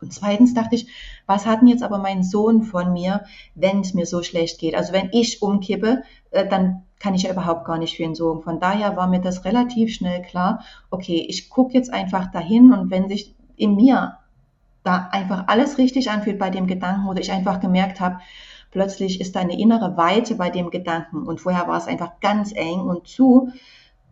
Und 0.00 0.12
zweitens 0.12 0.52
dachte 0.52 0.74
ich, 0.74 0.88
was 1.26 1.46
hat 1.46 1.60
denn 1.60 1.68
jetzt 1.68 1.82
aber 1.82 1.98
mein 1.98 2.22
Sohn 2.22 2.62
von 2.62 2.92
mir, 2.92 3.24
wenn 3.54 3.80
es 3.80 3.94
mir 3.94 4.04
so 4.04 4.22
schlecht 4.22 4.58
geht? 4.58 4.74
Also 4.74 4.92
wenn 4.92 5.10
ich 5.12 5.40
umkippe, 5.42 6.02
äh, 6.32 6.46
dann 6.46 6.82
kann 6.98 7.14
ich 7.14 7.22
ja 7.22 7.32
überhaupt 7.32 7.64
gar 7.64 7.78
nicht 7.78 7.96
für 7.96 8.02
ihn 8.02 8.14
sorgen. 8.14 8.42
Von 8.42 8.60
daher 8.60 8.96
war 8.96 9.06
mir 9.06 9.20
das 9.20 9.44
relativ 9.44 9.94
schnell 9.94 10.22
klar, 10.22 10.62
okay, 10.90 11.24
ich 11.28 11.50
gucke 11.50 11.74
jetzt 11.74 11.92
einfach 11.92 12.30
dahin 12.30 12.72
und 12.72 12.90
wenn 12.90 13.08
sich 13.08 13.34
in 13.56 13.74
mir 13.74 14.18
da 14.86 15.08
einfach 15.10 15.44
alles 15.48 15.78
richtig 15.78 16.10
anfühlt 16.10 16.38
bei 16.38 16.50
dem 16.50 16.66
Gedanken 16.66 17.08
oder 17.08 17.20
ich 17.20 17.32
einfach 17.32 17.60
gemerkt 17.60 18.00
habe, 18.00 18.20
plötzlich 18.70 19.20
ist 19.20 19.34
da 19.34 19.40
eine 19.40 19.58
innere 19.58 19.96
Weite 19.96 20.34
bei 20.36 20.50
dem 20.50 20.70
Gedanken 20.70 21.26
und 21.26 21.40
vorher 21.40 21.66
war 21.68 21.76
es 21.76 21.86
einfach 21.86 22.20
ganz 22.20 22.52
eng 22.52 22.80
und 22.80 23.08
zu, 23.08 23.52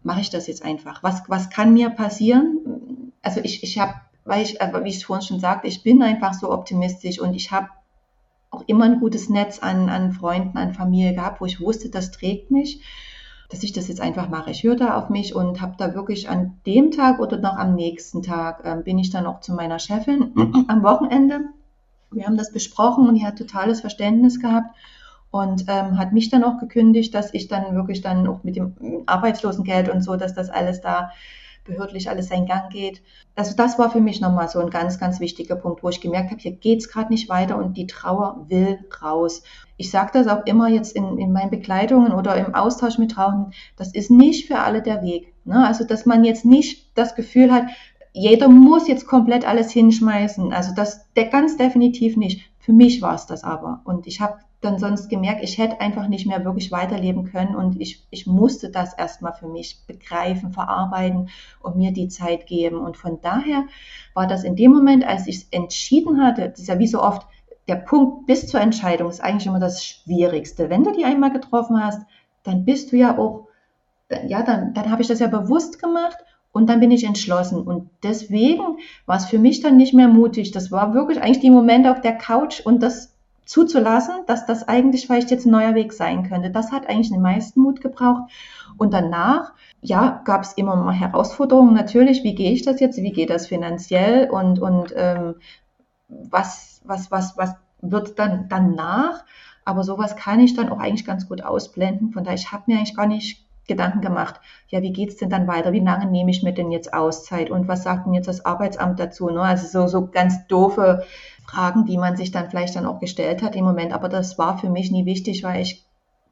mache 0.02 0.20
ich 0.20 0.30
das 0.30 0.46
jetzt 0.46 0.64
einfach. 0.64 1.02
Was, 1.02 1.22
was 1.28 1.50
kann 1.50 1.72
mir 1.72 1.90
passieren? 1.90 3.12
Also 3.22 3.40
ich, 3.42 3.62
ich 3.62 3.78
habe, 3.78 3.94
weil 4.24 4.42
ich, 4.42 4.58
wie 4.60 4.88
ich 4.88 5.06
vorhin 5.06 5.26
schon 5.26 5.40
sagte, 5.40 5.68
ich 5.68 5.82
bin 5.82 6.02
einfach 6.02 6.34
so 6.34 6.50
optimistisch 6.50 7.20
und 7.20 7.34
ich 7.34 7.50
habe 7.50 7.68
auch 8.50 8.64
immer 8.66 8.84
ein 8.84 9.00
gutes 9.00 9.28
Netz 9.28 9.58
an, 9.58 9.88
an 9.88 10.12
Freunden, 10.12 10.58
an 10.58 10.74
Familie 10.74 11.14
gehabt, 11.14 11.40
wo 11.40 11.46
ich 11.46 11.60
wusste, 11.60 11.88
das 11.88 12.10
trägt 12.10 12.50
mich 12.50 12.80
dass 13.48 13.62
ich 13.62 13.72
das 13.72 13.88
jetzt 13.88 14.00
einfach 14.00 14.28
mache. 14.28 14.50
Ich 14.50 14.62
höre 14.62 14.76
da 14.76 14.96
auf 14.96 15.10
mich 15.10 15.34
und 15.34 15.60
habe 15.60 15.74
da 15.78 15.94
wirklich 15.94 16.28
an 16.28 16.60
dem 16.66 16.90
Tag 16.90 17.20
oder 17.20 17.36
noch 17.36 17.56
am 17.56 17.74
nächsten 17.74 18.22
Tag 18.22 18.62
ähm, 18.64 18.84
bin 18.84 18.98
ich 18.98 19.10
dann 19.10 19.26
auch 19.26 19.40
zu 19.40 19.52
meiner 19.52 19.78
Chefin 19.78 20.32
mhm. 20.34 20.64
am 20.68 20.82
Wochenende. 20.82 21.40
Wir 22.10 22.26
haben 22.26 22.36
das 22.36 22.52
besprochen 22.52 23.08
und 23.08 23.14
die 23.16 23.26
hat 23.26 23.38
totales 23.38 23.80
Verständnis 23.80 24.40
gehabt 24.40 24.74
und 25.30 25.64
ähm, 25.68 25.98
hat 25.98 26.12
mich 26.12 26.30
dann 26.30 26.44
auch 26.44 26.58
gekündigt, 26.58 27.12
dass 27.14 27.34
ich 27.34 27.48
dann 27.48 27.74
wirklich 27.74 28.00
dann 28.00 28.26
auch 28.28 28.44
mit 28.44 28.56
dem 28.56 28.74
Arbeitslosengeld 29.06 29.88
und 29.88 30.02
so, 30.02 30.16
dass 30.16 30.34
das 30.34 30.48
alles 30.48 30.80
da 30.80 31.10
behördlich 31.64 32.08
alles 32.08 32.28
seinen 32.28 32.46
Gang 32.46 32.70
geht. 32.70 33.02
Also 33.34 33.56
das 33.56 33.78
war 33.78 33.90
für 33.90 34.00
mich 34.00 34.20
nochmal 34.20 34.48
so 34.48 34.60
ein 34.60 34.70
ganz, 34.70 35.00
ganz 35.00 35.18
wichtiger 35.18 35.56
Punkt, 35.56 35.82
wo 35.82 35.88
ich 35.88 36.00
gemerkt 36.00 36.30
habe, 36.30 36.40
hier 36.40 36.52
geht's 36.52 36.88
gerade 36.88 37.10
nicht 37.10 37.28
weiter 37.28 37.56
und 37.56 37.76
die 37.76 37.86
Trauer 37.86 38.46
will 38.48 38.78
raus. 39.02 39.42
Ich 39.76 39.90
sage 39.90 40.10
das 40.12 40.28
auch 40.28 40.46
immer 40.46 40.68
jetzt 40.68 40.94
in, 40.94 41.18
in 41.18 41.32
meinen 41.32 41.50
Begleitungen 41.50 42.12
oder 42.12 42.36
im 42.36 42.54
Austausch 42.54 42.98
mit 42.98 43.12
Trauern, 43.12 43.52
das 43.76 43.92
ist 43.92 44.10
nicht 44.10 44.46
für 44.46 44.58
alle 44.58 44.82
der 44.82 45.02
Weg. 45.02 45.34
Ne? 45.44 45.66
Also 45.66 45.84
dass 45.84 46.06
man 46.06 46.24
jetzt 46.24 46.44
nicht 46.44 46.96
das 46.96 47.14
Gefühl 47.14 47.52
hat, 47.52 47.64
jeder 48.12 48.48
muss 48.48 48.86
jetzt 48.86 49.06
komplett 49.06 49.46
alles 49.46 49.72
hinschmeißen. 49.72 50.52
Also 50.52 50.72
das 50.74 51.06
ganz 51.32 51.56
definitiv 51.56 52.16
nicht. 52.16 52.48
Für 52.60 52.72
mich 52.72 53.02
war 53.02 53.14
es 53.14 53.26
das 53.26 53.42
aber. 53.42 53.82
Und 53.84 54.06
ich 54.06 54.20
habe 54.20 54.38
dann 54.64 54.78
sonst 54.78 55.08
gemerkt, 55.10 55.42
ich 55.42 55.58
hätte 55.58 55.80
einfach 55.80 56.08
nicht 56.08 56.26
mehr 56.26 56.44
wirklich 56.44 56.72
weiterleben 56.72 57.24
können 57.24 57.54
und 57.54 57.80
ich, 57.80 58.06
ich 58.10 58.26
musste 58.26 58.70
das 58.70 58.94
erstmal 58.94 59.34
für 59.34 59.46
mich 59.46 59.84
begreifen, 59.86 60.52
verarbeiten 60.52 61.28
und 61.60 61.76
mir 61.76 61.92
die 61.92 62.08
Zeit 62.08 62.46
geben. 62.46 62.78
Und 62.78 62.96
von 62.96 63.20
daher 63.20 63.64
war 64.14 64.26
das 64.26 64.44
in 64.44 64.56
dem 64.56 64.72
Moment, 64.72 65.04
als 65.04 65.26
ich 65.26 65.36
es 65.36 65.48
entschieden 65.50 66.22
hatte, 66.22 66.48
das 66.48 66.60
ist 66.60 66.68
ja 66.68 66.78
wie 66.78 66.86
so 66.86 67.02
oft, 67.02 67.26
der 67.68 67.76
Punkt 67.76 68.26
bis 68.26 68.46
zur 68.46 68.60
Entscheidung 68.60 69.08
ist 69.08 69.22
eigentlich 69.22 69.46
immer 69.46 69.60
das 69.60 69.84
Schwierigste. 69.84 70.70
Wenn 70.70 70.84
du 70.84 70.92
die 70.92 71.04
einmal 71.04 71.32
getroffen 71.32 71.82
hast, 71.82 72.02
dann 72.42 72.64
bist 72.64 72.92
du 72.92 72.96
ja 72.96 73.18
auch, 73.18 73.48
ja, 74.26 74.42
dann, 74.42 74.74
dann 74.74 74.90
habe 74.90 75.02
ich 75.02 75.08
das 75.08 75.18
ja 75.18 75.28
bewusst 75.28 75.80
gemacht 75.80 76.18
und 76.52 76.68
dann 76.68 76.80
bin 76.80 76.90
ich 76.90 77.04
entschlossen. 77.04 77.62
Und 77.62 77.90
deswegen 78.02 78.78
war 79.06 79.16
es 79.16 79.24
für 79.24 79.38
mich 79.38 79.60
dann 79.60 79.76
nicht 79.76 79.94
mehr 79.94 80.08
mutig. 80.08 80.52
Das 80.52 80.70
war 80.70 80.94
wirklich 80.94 81.20
eigentlich 81.20 81.40
die 81.40 81.50
Momente 81.50 81.90
auf 81.90 82.00
der 82.00 82.16
Couch 82.16 82.60
und 82.60 82.82
das 82.82 83.14
zuzulassen, 83.46 84.14
dass 84.26 84.46
das 84.46 84.68
eigentlich 84.68 85.06
vielleicht 85.06 85.30
jetzt 85.30 85.46
ein 85.46 85.50
neuer 85.50 85.74
Weg 85.74 85.92
sein 85.92 86.28
könnte. 86.28 86.50
Das 86.50 86.72
hat 86.72 86.88
eigentlich 86.88 87.10
den 87.10 87.22
meisten 87.22 87.60
Mut 87.60 87.80
gebraucht. 87.80 88.30
Und 88.76 88.92
danach, 88.92 89.52
ja, 89.82 90.22
gab 90.24 90.42
es 90.42 90.54
immer 90.54 90.76
mal 90.76 90.92
Herausforderungen. 90.92 91.74
Natürlich, 91.74 92.24
wie 92.24 92.34
gehe 92.34 92.52
ich 92.52 92.62
das 92.62 92.80
jetzt? 92.80 92.96
Wie 92.96 93.12
geht 93.12 93.30
das 93.30 93.46
finanziell? 93.46 94.30
Und, 94.30 94.60
und 94.60 94.94
ähm, 94.96 95.34
was, 96.08 96.73
was, 96.84 97.10
was, 97.10 97.36
was 97.36 97.54
wird 97.80 98.18
dann 98.18 98.48
danach? 98.48 99.24
Aber 99.64 99.82
sowas 99.82 100.16
kann 100.16 100.40
ich 100.40 100.54
dann 100.54 100.68
auch 100.68 100.78
eigentlich 100.78 101.06
ganz 101.06 101.28
gut 101.28 101.42
ausblenden. 101.42 102.12
Von 102.12 102.24
daher, 102.24 102.36
ich 102.38 102.52
habe 102.52 102.64
mir 102.66 102.78
eigentlich 102.78 102.96
gar 102.96 103.06
nicht 103.06 103.44
Gedanken 103.66 104.02
gemacht, 104.02 104.40
ja, 104.68 104.82
wie 104.82 104.92
geht's 104.92 105.16
denn 105.16 105.30
dann 105.30 105.46
weiter? 105.46 105.72
Wie 105.72 105.80
lange 105.80 106.06
nehme 106.06 106.30
ich 106.30 106.42
mir 106.42 106.52
denn 106.52 106.70
jetzt 106.70 106.92
Auszeit? 106.92 107.50
Und 107.50 107.66
was 107.66 107.82
sagt 107.82 108.06
denn 108.06 108.12
jetzt 108.12 108.28
das 108.28 108.44
Arbeitsamt 108.44 109.00
dazu? 109.00 109.30
Ne? 109.30 109.40
Also 109.40 109.66
so, 109.66 109.86
so 109.86 110.06
ganz 110.06 110.46
doofe 110.48 111.04
Fragen, 111.46 111.86
die 111.86 111.96
man 111.96 112.16
sich 112.16 112.30
dann 112.30 112.50
vielleicht 112.50 112.76
dann 112.76 112.84
auch 112.86 113.00
gestellt 113.00 113.42
hat 113.42 113.56
im 113.56 113.64
Moment. 113.64 113.92
Aber 113.92 114.10
das 114.10 114.38
war 114.38 114.58
für 114.58 114.68
mich 114.68 114.90
nie 114.90 115.06
wichtig, 115.06 115.42
weil 115.44 115.62
ich 115.62 115.84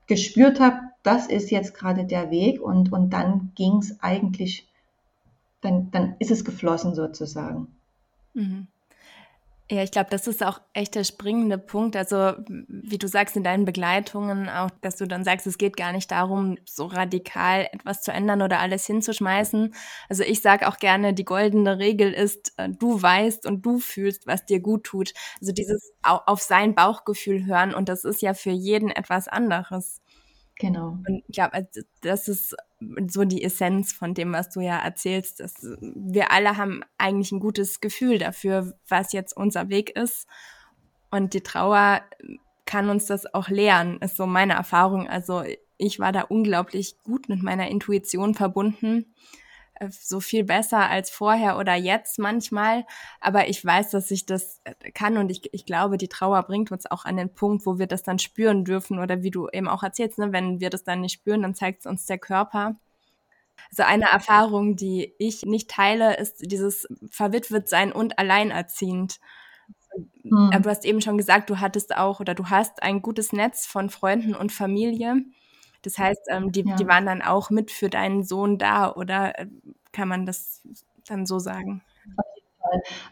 gespürt 0.06 0.60
habe, 0.60 0.76
das 1.02 1.26
ist 1.26 1.50
jetzt 1.50 1.74
gerade 1.74 2.04
der 2.04 2.30
Weg 2.30 2.60
und, 2.60 2.92
und 2.92 3.10
dann 3.10 3.52
ging 3.54 3.78
es 3.78 4.00
eigentlich, 4.02 4.68
dann, 5.62 5.90
dann 5.90 6.16
ist 6.18 6.30
es 6.30 6.44
geflossen 6.44 6.94
sozusagen. 6.94 7.68
Mhm. 8.34 8.66
Ja, 9.70 9.82
ich 9.82 9.90
glaube, 9.90 10.10
das 10.10 10.26
ist 10.26 10.44
auch 10.44 10.60
echt 10.74 10.96
der 10.96 11.04
springende 11.04 11.56
Punkt. 11.56 11.96
Also, 11.96 12.34
wie 12.68 12.98
du 12.98 13.06
sagst 13.08 13.36
in 13.36 13.44
deinen 13.44 13.64
Begleitungen 13.64 14.48
auch, 14.48 14.70
dass 14.82 14.96
du 14.96 15.06
dann 15.06 15.24
sagst, 15.24 15.46
es 15.46 15.56
geht 15.56 15.76
gar 15.76 15.92
nicht 15.92 16.10
darum, 16.10 16.58
so 16.66 16.86
radikal 16.86 17.68
etwas 17.72 18.02
zu 18.02 18.12
ändern 18.12 18.42
oder 18.42 18.58
alles 18.58 18.84
hinzuschmeißen. 18.86 19.72
Also 20.08 20.24
ich 20.24 20.42
sage 20.42 20.68
auch 20.68 20.76
gerne, 20.78 21.14
die 21.14 21.24
goldene 21.24 21.78
Regel 21.78 22.12
ist, 22.12 22.52
äh, 22.58 22.68
du 22.68 23.00
weißt 23.00 23.46
und 23.46 23.64
du 23.64 23.78
fühlst, 23.78 24.26
was 24.26 24.44
dir 24.44 24.60
gut 24.60 24.84
tut. 24.84 25.14
Also 25.40 25.52
dieses 25.52 25.92
auf 26.02 26.42
sein 26.42 26.74
Bauchgefühl 26.74 27.46
hören 27.46 27.72
und 27.72 27.88
das 27.88 28.04
ist 28.04 28.20
ja 28.20 28.34
für 28.34 28.50
jeden 28.50 28.90
etwas 28.90 29.28
anderes. 29.28 30.02
Genau. 30.58 30.98
Und 31.06 31.22
ich 31.26 31.34
glaube, 31.34 31.54
also 31.54 31.80
das 32.02 32.28
ist 32.28 32.54
so 33.08 33.24
die 33.24 33.42
Essenz 33.42 33.92
von 33.92 34.14
dem, 34.14 34.32
was 34.32 34.50
du 34.50 34.60
ja 34.60 34.78
erzählst, 34.78 35.40
dass 35.40 35.54
wir 35.80 36.30
alle 36.30 36.56
haben 36.56 36.82
eigentlich 36.98 37.32
ein 37.32 37.40
gutes 37.40 37.80
Gefühl 37.80 38.18
dafür, 38.18 38.74
was 38.88 39.12
jetzt 39.12 39.36
unser 39.36 39.68
Weg 39.68 39.90
ist. 39.96 40.26
Und 41.10 41.34
die 41.34 41.42
Trauer 41.42 42.02
kann 42.64 42.88
uns 42.88 43.06
das 43.06 43.32
auch 43.34 43.48
lehren, 43.48 43.98
ist 43.98 44.16
so 44.16 44.26
meine 44.26 44.54
Erfahrung. 44.54 45.08
Also 45.08 45.42
ich 45.76 45.98
war 45.98 46.12
da 46.12 46.22
unglaublich 46.22 46.96
gut 47.02 47.28
mit 47.28 47.42
meiner 47.42 47.68
Intuition 47.68 48.34
verbunden 48.34 49.14
so 49.90 50.20
viel 50.20 50.44
besser 50.44 50.88
als 50.88 51.10
vorher 51.10 51.58
oder 51.58 51.74
jetzt 51.74 52.18
manchmal. 52.18 52.84
Aber 53.20 53.48
ich 53.48 53.64
weiß, 53.64 53.90
dass 53.90 54.10
ich 54.10 54.26
das 54.26 54.60
äh, 54.64 54.90
kann 54.92 55.16
und 55.16 55.30
ich, 55.30 55.52
ich 55.52 55.66
glaube, 55.66 55.98
die 55.98 56.08
Trauer 56.08 56.42
bringt 56.44 56.70
uns 56.72 56.90
auch 56.90 57.04
an 57.04 57.16
den 57.16 57.34
Punkt, 57.34 57.66
wo 57.66 57.78
wir 57.78 57.86
das 57.86 58.02
dann 58.02 58.18
spüren 58.18 58.64
dürfen 58.64 58.98
oder 58.98 59.22
wie 59.22 59.30
du 59.30 59.48
eben 59.48 59.68
auch 59.68 59.82
erzählst, 59.82 60.18
ne, 60.18 60.32
wenn 60.32 60.60
wir 60.60 60.70
das 60.70 60.84
dann 60.84 61.00
nicht 61.00 61.14
spüren, 61.14 61.42
dann 61.42 61.54
zeigt 61.54 61.80
es 61.80 61.86
uns 61.86 62.06
der 62.06 62.18
Körper. 62.18 62.76
Also 63.70 63.84
eine 63.84 64.06
Erfahrung, 64.06 64.76
die 64.76 65.14
ich 65.18 65.42
nicht 65.42 65.70
teile, 65.70 66.16
ist 66.16 66.50
dieses 66.50 66.88
verwitwet 67.10 67.68
sein 67.68 67.92
und 67.92 68.18
alleinerziehend. 68.18 69.20
Hm. 70.22 70.50
Du 70.62 70.68
hast 70.68 70.84
eben 70.84 71.00
schon 71.00 71.18
gesagt, 71.18 71.50
du 71.50 71.60
hattest 71.60 71.96
auch 71.96 72.20
oder 72.20 72.34
du 72.34 72.48
hast 72.48 72.82
ein 72.82 73.02
gutes 73.02 73.32
Netz 73.32 73.66
von 73.66 73.90
Freunden 73.90 74.34
und 74.34 74.52
Familie. 74.52 75.24
Das 75.82 75.98
heißt, 75.98 76.22
ähm, 76.30 76.52
die, 76.52 76.64
ja. 76.64 76.76
die 76.76 76.86
waren 76.86 77.06
dann 77.06 77.22
auch 77.22 77.50
mit 77.50 77.70
für 77.70 77.90
deinen 77.90 78.22
Sohn 78.22 78.58
da 78.58 78.92
oder 78.92 79.38
äh, 79.38 79.46
kann 79.92 80.08
man 80.08 80.26
das 80.26 80.62
dann 81.06 81.26
so 81.26 81.38
sagen? 81.38 81.82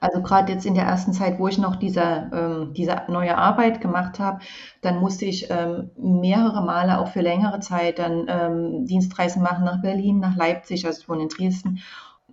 Also 0.01 0.23
gerade 0.23 0.53
jetzt 0.53 0.65
in 0.65 0.75
der 0.75 0.85
ersten 0.85 1.13
Zeit, 1.13 1.39
wo 1.39 1.49
ich 1.49 1.59
noch 1.59 1.77
diese, 1.77 2.31
ähm, 2.33 2.73
diese 2.73 3.03
neue 3.09 3.37
Arbeit 3.37 3.81
gemacht 3.81 4.19
habe, 4.19 4.41
dann 4.81 5.01
musste 5.01 5.27
ich 5.27 5.51
ähm, 5.51 5.91
mehrere 5.97 6.65
Male 6.65 6.99
auch 6.99 7.09
für 7.09 7.21
längere 7.21 7.61
Zeit 7.61 7.99
dann 7.99 8.27
ähm, 8.29 8.87
Dienstreisen 8.87 9.43
machen 9.43 9.65
nach 9.65 9.83
Berlin, 9.83 10.19
nach 10.19 10.37
Leipzig, 10.37 10.87
also 10.87 11.01
ich 11.01 11.09
wohne 11.09 11.25
in 11.25 11.29
Dresden. 11.29 11.81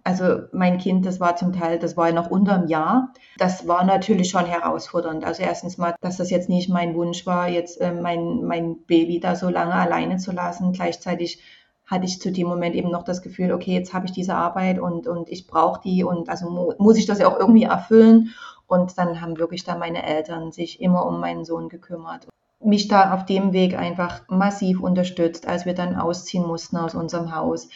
Also 0.08 0.43
mein 0.54 0.78
Kind, 0.78 1.06
das 1.06 1.20
war 1.20 1.36
zum 1.36 1.52
Teil, 1.52 1.80
das 1.80 1.98
war 1.98 2.08
ja 2.08 2.13
noch 2.13 2.32
unter 2.32 2.54
einem 2.54 2.70
Jahr. 2.70 3.12
Das 3.39 3.67
war 3.67 3.84
natürlich 3.84 4.30
schon 4.30 4.46
herausfordernd. 4.46 5.26
Also 5.26 5.43
erstens 5.43 5.78
mal, 5.78 5.96
dass 6.00 6.15
das 6.15 6.30
jetzt 6.30 6.48
nicht 6.48 6.70
mein 6.70 6.96
Wunsch 6.96 7.26
war, 7.26 7.50
jetzt 7.50 7.82
äh, 7.82 7.91
mein, 7.91 8.46
mein 8.46 8.78
Baby 8.86 9.20
da 9.20 9.36
so 9.36 9.50
lange 9.50 9.74
alleine 9.74 10.15
zu 10.15 10.32
lassen. 10.32 10.72
Gleichzeitig 10.72 11.41
hatte 11.86 12.06
ich 12.06 12.22
zu 12.22 12.32
dem 12.32 12.48
Moment 12.48 12.74
eben 12.74 12.89
noch 12.89 13.04
das 13.04 13.22
Gefühl, 13.22 13.52
okay, 13.52 13.74
jetzt 13.74 13.93
habe 13.93 14.06
ich 14.06 14.13
diese 14.13 14.36
Arbeit 14.36 14.80
und, 14.80 15.08
und 15.08 15.28
ich 15.28 15.46
brauche 15.46 15.82
die 15.82 16.06
und 16.06 16.30
also 16.30 16.50
mu 16.50 16.72
muss 16.78 16.98
ich 16.98 17.06
das 17.06 17.20
ja 17.20 17.28
auch 17.28 17.38
irgendwie 17.38 17.63
erfüllen. 17.63 18.34
Und 18.65 18.98
dann 18.98 19.20
haben 19.20 19.38
wirklich 19.38 19.65
da 19.65 19.76
meine 19.76 20.04
Eltern 20.04 20.54
sich 20.54 20.80
immer 20.80 21.06
um 21.06 21.20
meinen 21.20 21.43
Sohn 21.43 21.67
gekümmert. 21.67 22.30
Mich 22.60 22.88
da 22.88 23.13
auf 23.13 23.26
dem 23.26 23.54
Weg 23.54 23.78
einfach 23.78 24.22
massiv 24.30 24.82
unterstützt, 24.82 25.48
als 25.48 25.65
wir 25.65 25.74
dann 25.74 25.96
ausziehen 25.96 26.46
mussten 26.46 26.78
aus 26.78 26.96
unserem 26.96 27.36
Haus. 27.36 27.70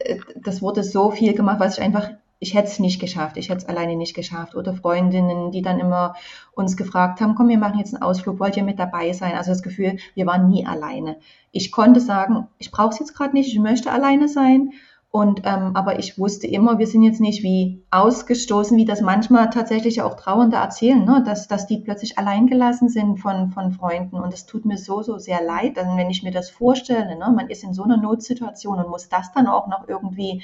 Äh, 0.00 0.18
das 0.36 0.62
wurde 0.62 0.84
so 0.84 1.10
viel 1.10 1.34
gemacht, 1.34 1.60
was 1.60 1.78
ich 1.78 1.84
einfach, 1.84 2.10
ich 2.38 2.54
hätte 2.54 2.68
es 2.68 2.78
nicht 2.78 3.00
geschafft, 3.00 3.36
ich 3.36 3.48
hätte 3.48 3.58
es 3.58 3.68
alleine 3.68 3.96
nicht 3.96 4.14
geschafft. 4.14 4.54
Oder 4.54 4.74
Freundinnen, 4.74 5.50
die 5.50 5.62
dann 5.62 5.80
immer 5.80 6.14
uns 6.52 6.76
gefragt 6.76 7.20
haben, 7.20 7.34
komm, 7.34 7.48
wir 7.48 7.58
machen 7.58 7.78
jetzt 7.78 7.94
einen 7.94 8.02
Ausflug, 8.02 8.38
wollt 8.38 8.56
ihr 8.56 8.62
mit 8.62 8.78
dabei 8.78 9.12
sein? 9.12 9.34
Also 9.34 9.50
das 9.50 9.62
Gefühl, 9.62 9.98
wir 10.14 10.26
waren 10.26 10.48
nie 10.48 10.64
alleine. 10.66 11.16
Ich 11.50 11.72
konnte 11.72 12.00
sagen, 12.00 12.46
ich 12.58 12.70
brauche 12.70 12.90
es 12.90 13.00
jetzt 13.00 13.14
gerade 13.14 13.34
nicht, 13.34 13.52
ich 13.52 13.58
möchte 13.58 13.90
alleine 13.90 14.28
sein. 14.28 14.72
Und 15.10 15.40
ähm, 15.44 15.74
aber 15.74 15.98
ich 15.98 16.18
wusste 16.18 16.46
immer, 16.46 16.78
wir 16.78 16.86
sind 16.86 17.02
jetzt 17.02 17.20
nicht 17.20 17.42
wie 17.42 17.82
ausgestoßen, 17.90 18.76
wie 18.76 18.84
das 18.84 19.00
manchmal 19.00 19.48
tatsächlich 19.48 20.02
auch 20.02 20.16
Trauernde 20.16 20.58
erzählen, 20.58 21.02
ne? 21.02 21.22
dass, 21.24 21.48
dass 21.48 21.66
die 21.66 21.78
plötzlich 21.78 22.18
alleingelassen 22.18 22.90
sind 22.90 23.16
von, 23.16 23.50
von 23.50 23.72
Freunden. 23.72 24.16
Und 24.16 24.34
es 24.34 24.44
tut 24.44 24.66
mir 24.66 24.76
so, 24.76 25.02
so 25.02 25.16
sehr 25.16 25.42
leid, 25.42 25.78
also 25.78 25.96
wenn 25.96 26.10
ich 26.10 26.22
mir 26.22 26.30
das 26.30 26.50
vorstelle, 26.50 27.16
ne? 27.18 27.32
man 27.34 27.48
ist 27.48 27.64
in 27.64 27.72
so 27.72 27.84
einer 27.84 27.96
Notsituation 27.96 28.78
und 28.78 28.90
muss 28.90 29.08
das 29.08 29.32
dann 29.32 29.46
auch 29.46 29.66
noch 29.66 29.88
irgendwie 29.88 30.42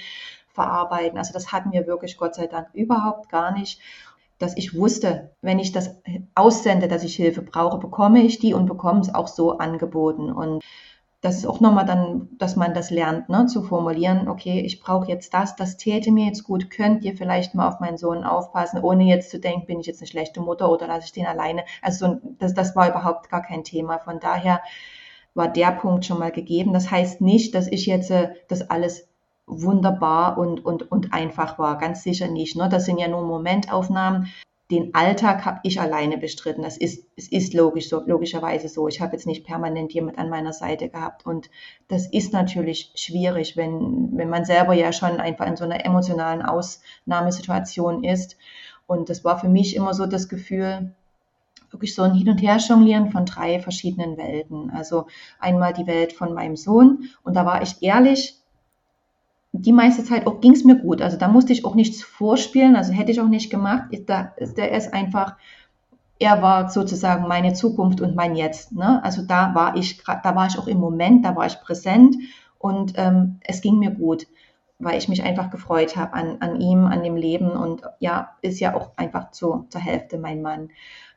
verarbeiten. 0.49 1.19
Also 1.19 1.35
das 1.35 1.53
hatten 1.53 1.73
wir 1.73 1.87
wirklich 1.87 2.17
Gott 2.17 2.35
sei 2.35 2.47
Dank 2.47 2.69
überhaupt 2.73 3.29
gar 3.29 3.53
nicht 3.53 3.81
dass 4.39 4.57
ich 4.57 4.77
wusste, 4.77 5.31
wenn 5.43 5.59
ich 5.61 5.73
das 5.73 5.97
aussende, 6.35 6.89
dass 6.89 7.05
ich 7.05 7.15
Hilfe 7.15 7.41
brauche, 7.41 7.79
bekomme 7.79 8.21
ich 8.23 8.41
die 8.41 8.53
und 8.53 8.67
bekomme 8.67 9.01
es 9.01 9.15
auch 9.15 9.29
so 9.29 9.59
angeboten. 9.59 10.31
Und 10.33 10.63
das 11.25 11.39
ist 11.39 11.47
auch 11.47 11.61
nochmal 11.61 11.87
dann, 11.87 12.29
dass 12.37 12.55
man 12.55 12.75
das 12.75 12.91
lernt, 12.91 13.31
ne, 13.31 13.47
zu 13.47 13.63
formulieren, 13.63 14.29
okay, 14.29 14.61
ich 14.61 14.81
brauche 14.81 15.09
jetzt 15.09 15.33
das, 15.33 15.57
das 15.57 15.79
täte 15.79 16.13
mir 16.13 16.27
jetzt 16.27 16.45
gut, 16.45 16.69
könnt 16.69 17.03
ihr 17.03 17.17
vielleicht 17.17 17.55
mal 17.55 17.67
auf 17.67 17.81
meinen 17.81 17.97
Sohn 17.97 18.25
aufpassen, 18.25 18.83
ohne 18.83 19.05
jetzt 19.05 19.31
zu 19.31 19.41
denken, 19.41 19.65
bin 19.65 19.81
ich 19.81 19.87
jetzt 19.87 20.03
eine 20.03 20.07
schlechte 20.07 20.43
Mutter 20.43 20.71
oder 20.71 20.87
lasse 20.87 21.07
ich 21.07 21.13
den 21.13 21.25
alleine. 21.25 21.65
Also 21.81 22.21
das, 22.39 22.53
das 22.53 22.77
war 22.77 22.91
überhaupt 22.91 23.31
gar 23.31 23.41
kein 23.41 23.65
Thema. 23.65 24.01
Von 24.01 24.21
daher 24.21 24.61
war 25.33 25.49
der 25.49 25.73
Punkt 25.73 26.05
schon 26.05 26.19
mal 26.19 26.31
gegeben. 26.31 26.75
Das 26.75 26.91
heißt 26.91 27.23
nicht, 27.23 27.55
dass 27.55 27.69
ich 27.69 27.87
jetzt 27.87 28.11
äh, 28.11 28.35
das 28.49 28.69
alles 28.69 29.09
wunderbar 29.47 30.37
und, 30.37 30.63
und, 30.63 30.93
und 30.93 31.15
einfach 31.15 31.59
war. 31.59 31.79
Ganz 31.79 32.03
sicher 32.03 32.29
nicht. 32.29 32.55
Ne? 32.55 32.69
Das 32.69 32.85
sind 32.85 32.99
ja 32.99 33.09
nur 33.09 33.23
Momentaufnahmen 33.23 34.29
den 34.75 34.95
Alltag 34.95 35.45
habe 35.45 35.61
ich 35.63 35.81
alleine 35.81 36.19
bestritten. 36.19 36.63
Das 36.63 36.77
ist, 36.77 37.07
es 37.17 37.29
ist 37.31 37.55
logisch 37.55 37.89
so, 37.89 38.03
logischerweise 38.05 38.69
so. 38.69 38.89
Ich 38.89 39.01
habe 39.01 39.13
jetzt 39.13 39.27
nicht 39.27 39.47
permanent 39.47 39.93
jemand 39.93 40.19
an 40.19 40.31
meiner 40.31 40.53
Seite 40.53 40.89
gehabt. 40.89 41.25
Und 41.25 41.49
das 41.89 42.07
ist 42.07 42.33
natürlich 42.33 42.91
schwierig, 42.95 43.57
wenn, 43.57 44.17
wenn 44.17 44.29
man 44.29 44.45
selber 44.45 44.75
ja 44.75 44.93
schon 44.93 45.21
einfach 45.21 45.47
in 45.47 45.57
so 45.57 45.65
einer 45.65 45.85
emotionalen 45.85 46.43
Ausnahmesituation 46.43 48.03
ist. 48.03 48.37
Und 48.87 49.09
das 49.09 49.25
war 49.25 49.39
für 49.39 49.49
mich 49.49 49.77
immer 49.77 49.95
so 49.95 50.07
das 50.07 50.29
Gefühl, 50.29 50.93
wirklich 51.71 51.95
so 51.95 52.03
ein 52.03 52.15
Hin- 52.15 52.31
und 52.31 52.43
Her-Jonglieren 52.43 53.11
von 53.11 53.27
drei 53.27 53.61
verschiedenen 53.61 54.17
Welten. 54.17 54.71
Also 54.71 55.07
einmal 55.39 55.73
die 55.73 55.87
Welt 55.87 56.13
von 56.13 56.35
meinem 56.35 56.57
Sohn. 56.57 57.11
Und 57.23 57.35
da 57.35 57.47
war 57.47 57.63
ich 57.63 57.83
ehrlich, 57.83 58.37
die 59.57 59.73
meiste 59.73 60.03
Zeit 60.03 60.27
auch 60.27 60.41
ging 60.41 60.53
es 60.53 60.65
mir 60.65 60.77
gut. 60.77 61.01
Also 61.01 61.17
da 61.17 61.29
musste 61.29 61.53
ich 61.53 61.65
auch 61.65 61.77
nichts 61.77 62.03
vorspielen, 62.03 62.75
also 62.75 62.93
hätte 62.93 63.13
ich 63.13 63.21
auch 63.21 63.29
nicht 63.29 63.51
gemacht. 63.51 63.85
Da, 64.07 64.33
der 64.57 64.73
ist 64.73 64.93
einfach, 64.93 65.37
er 66.19 66.43
war 66.43 66.71
sozusagen 66.71 67.29
meine 67.29 67.53
Zukunft 67.53 68.01
und 68.01 68.17
mein 68.17 68.35
Jetzt. 68.35 68.73
Ne? 68.73 69.03
Also 69.05 69.23
da 69.23 69.55
war 69.55 69.77
ich, 69.77 70.03
da 70.03 70.35
war 70.35 70.49
ich 70.49 70.59
auch 70.59 70.67
im 70.67 70.79
Moment, 70.79 71.25
da 71.25 71.37
war 71.37 71.47
ich 71.47 71.61
präsent 71.61 72.17
und 72.59 72.95
ähm, 72.97 73.39
es 73.43 73.61
ging 73.61 73.79
mir 73.79 73.93
gut, 73.93 74.27
weil 74.81 74.99
ich 74.99 75.09
mich 75.09 75.23
einfach 75.23 75.51
gefreut 75.51 75.97
habe 75.97 76.15
an, 76.15 76.39
an 76.41 76.61
ihm, 76.61 76.87
an 76.87 77.05
dem 77.05 77.17
Leben 77.17 77.51
und 77.51 77.83
ja, 78.01 78.31
ist 78.43 78.59
ja 78.59 78.75
auch 78.75 78.91
einfach 78.97 79.31
zu, 79.31 79.67
zur 79.69 79.81
Hälfte 79.81 80.19
mein 80.19 80.43
Mann. 80.43 80.71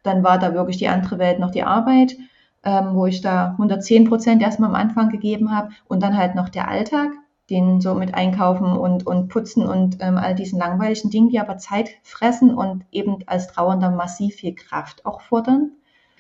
Dann 0.04 0.24
war 0.24 0.38
da 0.38 0.54
wirklich 0.54 0.78
die 0.78 0.90
andere 0.90 1.18
Welt 1.18 1.40
noch 1.40 1.52
die 1.52 1.64
Arbeit. 1.64 2.16
Ähm, 2.64 2.96
wo 2.96 3.06
ich 3.06 3.22
da 3.22 3.52
110 3.52 4.10
Prozent 4.10 4.42
erstmal 4.42 4.70
am 4.70 4.76
Anfang 4.76 5.10
gegeben 5.10 5.56
habe 5.56 5.70
und 5.88 6.02
dann 6.02 6.18
halt 6.18 6.36
noch 6.36 6.50
der 6.50 6.68
Alltag, 6.68 7.12
den 7.50 7.80
so 7.80 7.94
mit 7.94 8.14
einkaufen 8.14 8.74
und, 8.74 9.08
und 9.08 9.30
putzen 9.30 9.66
und 9.66 9.98
ähm, 10.02 10.18
all 10.18 10.36
diesen 10.36 10.60
langweiligen 10.60 11.10
Dingen, 11.10 11.30
die 11.30 11.40
aber 11.40 11.58
Zeit 11.58 11.90
fressen 12.04 12.54
und 12.54 12.86
eben 12.92 13.20
als 13.26 13.48
Trauernder 13.48 13.92
massiv 13.92 14.36
viel 14.36 14.54
Kraft 14.54 15.06
auch 15.06 15.22
fordern. 15.22 15.72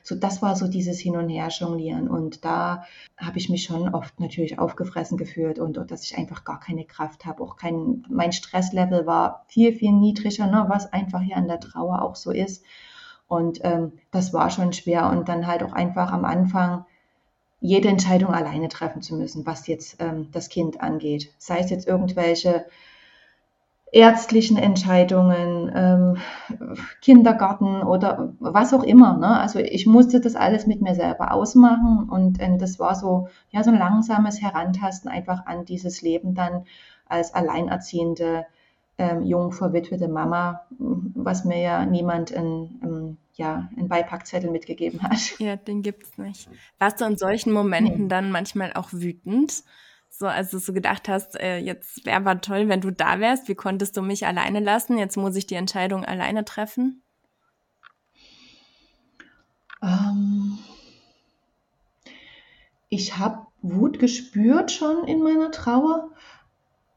So, 0.08 0.16
das 0.16 0.42
war 0.42 0.56
so 0.56 0.70
dieses 0.70 1.00
Hin 1.00 1.18
und 1.18 1.28
Her 1.28 1.50
jonglieren. 1.50 2.08
Und 2.08 2.46
da 2.46 2.86
habe 3.18 3.38
ich 3.38 3.50
mich 3.50 3.66
schon 3.66 3.94
oft 3.94 4.22
natürlich 4.22 4.58
aufgefressen 4.58 5.18
gefühlt 5.18 5.60
und, 5.60 5.78
und 5.78 5.92
dass 5.92 6.04
ich 6.04 6.18
einfach 6.18 6.46
gar 6.46 6.62
keine 6.62 6.86
Kraft 6.86 7.26
habe. 7.26 7.44
Auch 7.44 7.58
kein, 7.58 8.06
mein 8.10 8.32
Stresslevel 8.32 9.06
war 9.06 9.44
viel, 9.50 9.74
viel 9.74 9.92
niedriger, 9.92 10.48
ne, 10.48 10.64
was 10.70 10.94
einfach 10.94 11.20
hier 11.20 11.36
an 11.36 11.50
der 11.50 11.60
Trauer 11.60 12.04
auch 12.04 12.16
so 12.16 12.32
ist. 12.32 12.64
Und 13.28 13.60
ähm, 13.66 13.92
das 14.12 14.32
war 14.32 14.50
schon 14.50 14.72
schwer. 14.72 15.10
Und 15.10 15.28
dann 15.28 15.46
halt 15.46 15.62
auch 15.62 15.74
einfach 15.74 16.14
am 16.14 16.24
Anfang 16.24 16.86
jede 17.60 17.90
Entscheidung 17.90 18.34
alleine 18.34 18.70
treffen 18.70 19.02
zu 19.02 19.16
müssen, 19.16 19.46
was 19.46 19.68
jetzt 19.68 19.98
ähm, 20.00 20.30
das 20.32 20.50
Kind 20.50 20.82
angeht. 20.82 21.34
Sei 21.38 21.60
es 21.60 21.70
jetzt 21.70 21.88
irgendwelche 21.88 22.66
ärztlichen 23.92 24.58
Entscheidungen, 24.58 25.72
ähm, 25.74 26.18
Kindergarten 27.02 27.82
oder 27.84 28.34
was 28.40 28.74
auch 28.74 28.84
immer. 28.84 29.18
Ne? 29.18 29.40
Also 29.40 29.60
ich 29.60 29.86
musste 29.86 30.20
das 30.20 30.36
alles 30.36 30.68
mit 30.68 30.82
mir 30.82 30.94
selber 30.94 31.32
ausmachen 31.32 32.08
und 32.10 32.42
ähm, 32.42 32.60
das 32.60 32.80
war 32.80 32.96
so, 32.96 33.30
ja, 33.50 33.64
so 33.64 33.72
ein 33.72 33.80
langsames 33.80 34.42
Herantasten 34.42 35.10
einfach 35.10 35.46
an 35.46 35.66
dieses 35.66 36.02
Leben 36.02 36.36
dann 36.36 36.66
als 37.08 37.34
alleinerziehende, 37.34 38.46
ähm, 38.98 39.24
jung 39.24 39.52
verwitwete 39.52 40.08
Mama, 40.08 40.66
was 40.70 41.46
mir 41.46 41.62
ja 41.62 41.86
niemand 41.86 42.32
in, 42.32 42.80
in 42.82 43.18
ja, 43.34 43.70
einen 43.78 43.88
Beipackzettel 43.88 44.50
mitgegeben 44.50 45.02
hat. 45.04 45.38
Ja, 45.40 45.56
den 45.56 45.84
gibt's 45.84 46.18
nicht. 46.18 46.50
Warst 46.80 47.02
du 47.02 47.06
in 47.06 47.18
solchen 47.18 47.52
Momenten 47.54 48.04
nee. 48.04 48.08
dann 48.08 48.32
manchmal 48.32 48.74
auch 48.74 48.92
wütend? 48.92 49.64
So, 50.10 50.26
als 50.26 50.50
du 50.50 50.58
so 50.58 50.74
gedacht 50.74 51.08
hast, 51.10 51.40
äh, 51.40 51.60
jetzt 51.60 52.06
wäre 52.06 52.18
aber 52.18 52.42
toll, 52.42 52.70
wenn 52.70 52.82
du 52.82 52.92
da 52.92 53.20
wärst. 53.20 53.48
Wie 53.48 53.56
konntest 53.56 53.96
du 53.98 54.02
mich 54.02 54.26
alleine 54.26 54.60
lassen? 54.60 54.98
Jetzt 54.98 55.16
muss 55.16 55.36
ich 55.36 55.46
die 55.46 55.56
Entscheidung 55.56 56.04
alleine 56.04 56.44
treffen. 56.44 57.04
Ähm, 59.84 60.58
ich 62.90 63.20
habe 63.20 63.46
Wut 63.62 64.00
gespürt 64.00 64.72
schon 64.72 65.08
in 65.08 65.22
meiner 65.22 65.52
Trauer, 65.52 66.10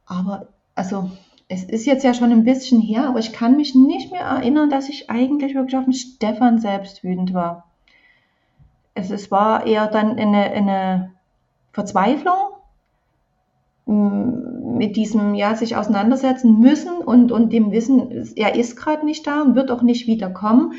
aber 0.06 0.48
also 0.74 1.10
es 1.52 1.64
ist 1.64 1.84
jetzt 1.84 2.04
ja 2.04 2.14
schon 2.14 2.30
ein 2.30 2.44
bisschen 2.44 2.80
her, 2.80 3.08
aber 3.08 3.18
ich 3.18 3.32
kann 3.32 3.56
mich 3.56 3.74
nicht 3.74 4.12
mehr 4.12 4.20
erinnern, 4.20 4.70
dass 4.70 4.88
ich 4.88 5.10
eigentlich 5.10 5.56
wirklich 5.56 5.76
auf 5.76 5.84
den 5.84 5.92
Stefan 5.92 6.60
selbst 6.60 7.02
wütend 7.02 7.34
war. 7.34 7.68
Es, 8.94 9.10
es 9.10 9.32
war 9.32 9.66
eher 9.66 9.88
dann 9.88 10.16
eine, 10.16 10.44
eine 10.52 11.10
Verzweiflung 11.72 12.36
mm, 13.86 14.76
mit 14.78 14.94
diesem, 14.94 15.34
ja, 15.34 15.56
sich 15.56 15.74
auseinandersetzen 15.74 16.60
müssen 16.60 16.98
und, 16.98 17.32
und 17.32 17.52
dem 17.52 17.72
Wissen, 17.72 18.32
er 18.36 18.54
ist 18.54 18.76
gerade 18.76 19.04
nicht 19.04 19.26
da 19.26 19.42
und 19.42 19.56
wird 19.56 19.72
auch 19.72 19.82
nicht 19.82 20.06
wiederkommen. 20.06 20.74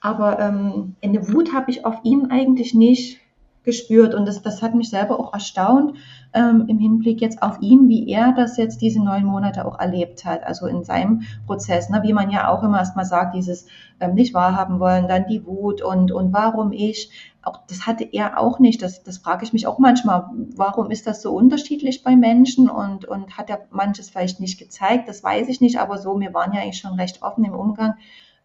Aber 0.00 0.40
ähm, 0.40 0.96
eine 1.04 1.32
Wut 1.32 1.54
habe 1.54 1.70
ich 1.70 1.84
auf 1.84 2.00
ihn 2.02 2.32
eigentlich 2.32 2.74
nicht 2.74 3.20
gespürt. 3.66 4.14
Und 4.14 4.26
das, 4.26 4.40
das 4.40 4.62
hat 4.62 4.74
mich 4.74 4.88
selber 4.88 5.20
auch 5.20 5.34
erstaunt 5.34 5.98
ähm, 6.32 6.64
im 6.68 6.78
Hinblick 6.78 7.20
jetzt 7.20 7.42
auf 7.42 7.60
ihn, 7.60 7.88
wie 7.88 8.08
er 8.08 8.32
das 8.32 8.56
jetzt 8.56 8.80
diese 8.80 9.04
neun 9.04 9.24
Monate 9.24 9.66
auch 9.66 9.78
erlebt 9.78 10.24
hat, 10.24 10.44
also 10.44 10.66
in 10.66 10.84
seinem 10.84 11.22
Prozess, 11.46 11.90
ne, 11.90 12.00
wie 12.02 12.14
man 12.14 12.30
ja 12.30 12.48
auch 12.48 12.62
immer 12.62 12.78
erstmal 12.78 13.04
sagt, 13.04 13.34
dieses 13.34 13.66
ähm, 14.00 14.14
nicht 14.14 14.32
wahrhaben 14.32 14.80
wollen, 14.80 15.08
dann 15.08 15.26
die 15.26 15.44
Wut 15.44 15.82
und, 15.82 16.12
und 16.12 16.32
warum 16.32 16.72
ich, 16.72 17.10
auch 17.42 17.60
das 17.68 17.86
hatte 17.86 18.04
er 18.04 18.40
auch 18.40 18.58
nicht, 18.58 18.82
das, 18.82 19.02
das 19.02 19.18
frage 19.18 19.44
ich 19.44 19.52
mich 19.52 19.66
auch 19.66 19.78
manchmal, 19.78 20.30
warum 20.56 20.90
ist 20.90 21.06
das 21.06 21.22
so 21.22 21.32
unterschiedlich 21.32 22.02
bei 22.02 22.16
Menschen? 22.16 22.68
Und, 22.68 23.04
und 23.04 23.36
hat 23.36 23.50
er 23.50 23.60
manches 23.70 24.10
vielleicht 24.10 24.40
nicht 24.40 24.58
gezeigt, 24.58 25.08
das 25.08 25.22
weiß 25.22 25.48
ich 25.48 25.60
nicht, 25.60 25.78
aber 25.78 25.98
so, 25.98 26.18
wir 26.18 26.34
waren 26.34 26.52
ja 26.52 26.62
eigentlich 26.62 26.78
schon 26.78 26.94
recht 26.94 27.22
offen 27.22 27.44
im 27.44 27.54
Umgang 27.54 27.94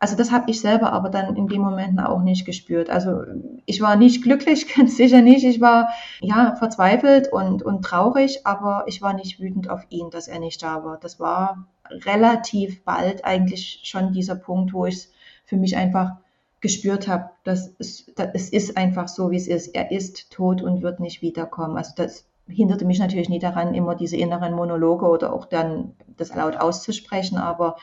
also 0.02 0.16
das 0.16 0.32
habe 0.32 0.50
ich 0.50 0.60
selber 0.62 0.94
aber 0.94 1.10
dann 1.10 1.36
in 1.36 1.48
den 1.48 1.62
Momenten 1.62 2.00
auch 2.00 2.24
nicht 2.24 2.44
gespürt. 2.44 2.90
Also 2.90 3.22
ich 3.68 3.82
war 3.82 3.96
nicht 3.96 4.24
glücklich, 4.24 4.74
ganz 4.74 4.98
sicher 4.98 5.22
nicht. 5.22 5.46
Ich 5.46 5.62
war 5.62 5.90
ja 6.22 6.56
verzweifelt 6.56 7.32
und, 7.32 7.62
und 7.62 7.84
traurig, 7.84 8.48
aber 8.48 8.86
ich 8.88 9.04
war 9.04 9.14
nicht 9.14 9.40
wütend 9.40 9.70
auf 9.70 9.86
ihn, 9.90 10.10
dass 10.10 10.28
er 10.28 10.40
nicht 10.40 10.64
da 10.64 10.84
war. 10.84 10.98
Das 10.98 11.20
war 11.20 11.68
relativ 11.88 12.84
bald 12.84 13.26
eigentlich 13.26 13.82
schon 13.84 14.12
dieser 14.12 14.34
Punkt, 14.34 14.74
wo 14.74 14.88
ich 14.88 14.96
es 14.96 15.12
für 15.46 15.56
mich 15.56 15.78
einfach 15.78 16.14
gespürt 16.62 17.08
habe, 17.08 17.30
dass 17.44 17.72
es, 17.78 18.12
dass 18.16 18.30
es 18.34 18.50
ist 18.50 18.78
einfach 18.78 19.08
so, 19.08 19.30
wie 19.30 19.38
es 19.38 19.48
ist. 19.48 19.68
Er 19.76 19.92
ist 19.92 20.32
tot 20.32 20.64
und 20.64 20.82
wird 20.82 21.00
nicht 21.00 21.22
wiederkommen. 21.22 21.78
Also 21.78 21.94
das 21.96 22.26
hinderte 22.48 22.86
mich 22.86 22.98
natürlich 22.98 23.30
nie 23.30 23.38
daran, 23.38 23.76
immer 23.76 23.94
diese 23.94 24.18
inneren 24.18 24.56
Monologe 24.56 25.06
oder 25.06 25.32
auch 25.32 25.46
dann 25.46 25.94
das 26.18 26.34
laut 26.34 26.58
auszusprechen, 26.58 27.38
aber 27.38 27.76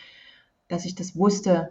dass 0.67 0.85
ich 0.85 0.97
das 0.97 1.17
wusste, 1.17 1.71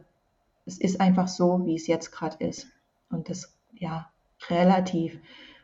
es 0.68 0.78
ist 0.78 1.02
einfach 1.02 1.28
so, 1.28 1.66
wie 1.66 1.76
es 1.76 1.88
jetzt 1.88 2.12
gerade 2.12 2.44
ist. 2.46 2.68
Und 3.10 3.30
das 3.30 3.54
ja 3.74 4.10
relativ 4.50 5.20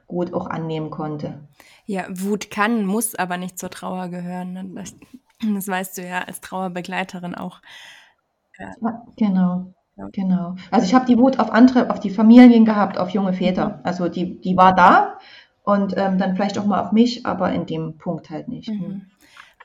gut 0.08 0.34
auch 0.34 0.48
annehmen 0.48 0.90
konnte. 0.90 1.40
Ja, 1.86 2.06
Wut 2.10 2.50
kann, 2.50 2.86
muss 2.86 3.16
aber 3.16 3.38
nicht 3.38 3.60
zur 3.60 3.70
Trauer 3.70 4.08
gehören. 4.08 4.54
Ne? 4.54 4.66
Das, 4.76 4.96
das 5.54 5.68
weißt 5.68 5.98
du 5.98 6.08
ja 6.08 6.22
als 6.24 6.42
Trauerbegleiterin 6.42 7.36
auch. 7.36 7.62
Ja. 8.58 9.04
genau. 9.18 9.74
Ja. 9.96 10.08
Genau. 10.12 10.56
Also 10.72 10.88
ich 10.88 10.96
habe 10.96 11.06
die 11.06 11.18
Wut 11.18 11.40
auf 11.40 11.52
andere, 11.52 11.90
auf 11.92 12.00
die 12.00 12.10
Familien 12.10 12.66
gehabt, 12.66 12.98
auf 12.98 13.10
junge 13.10 13.34
Väter. 13.34 13.80
Also 13.84 14.10
die, 14.10 14.40
die 14.42 14.58
war 14.58 14.74
da 14.74 15.20
und 15.64 15.94
ähm, 15.98 16.18
dann 16.18 16.36
vielleicht 16.36 16.58
auch 16.58 16.66
mal 16.66 16.82
auf 16.82 16.92
mich, 16.92 17.26
aber 17.26 17.52
in 17.52 17.66
dem 17.66 17.98
Punkt 17.98 18.30
halt 18.30 18.48
nicht. 18.48 18.70
Mhm. 18.70 19.04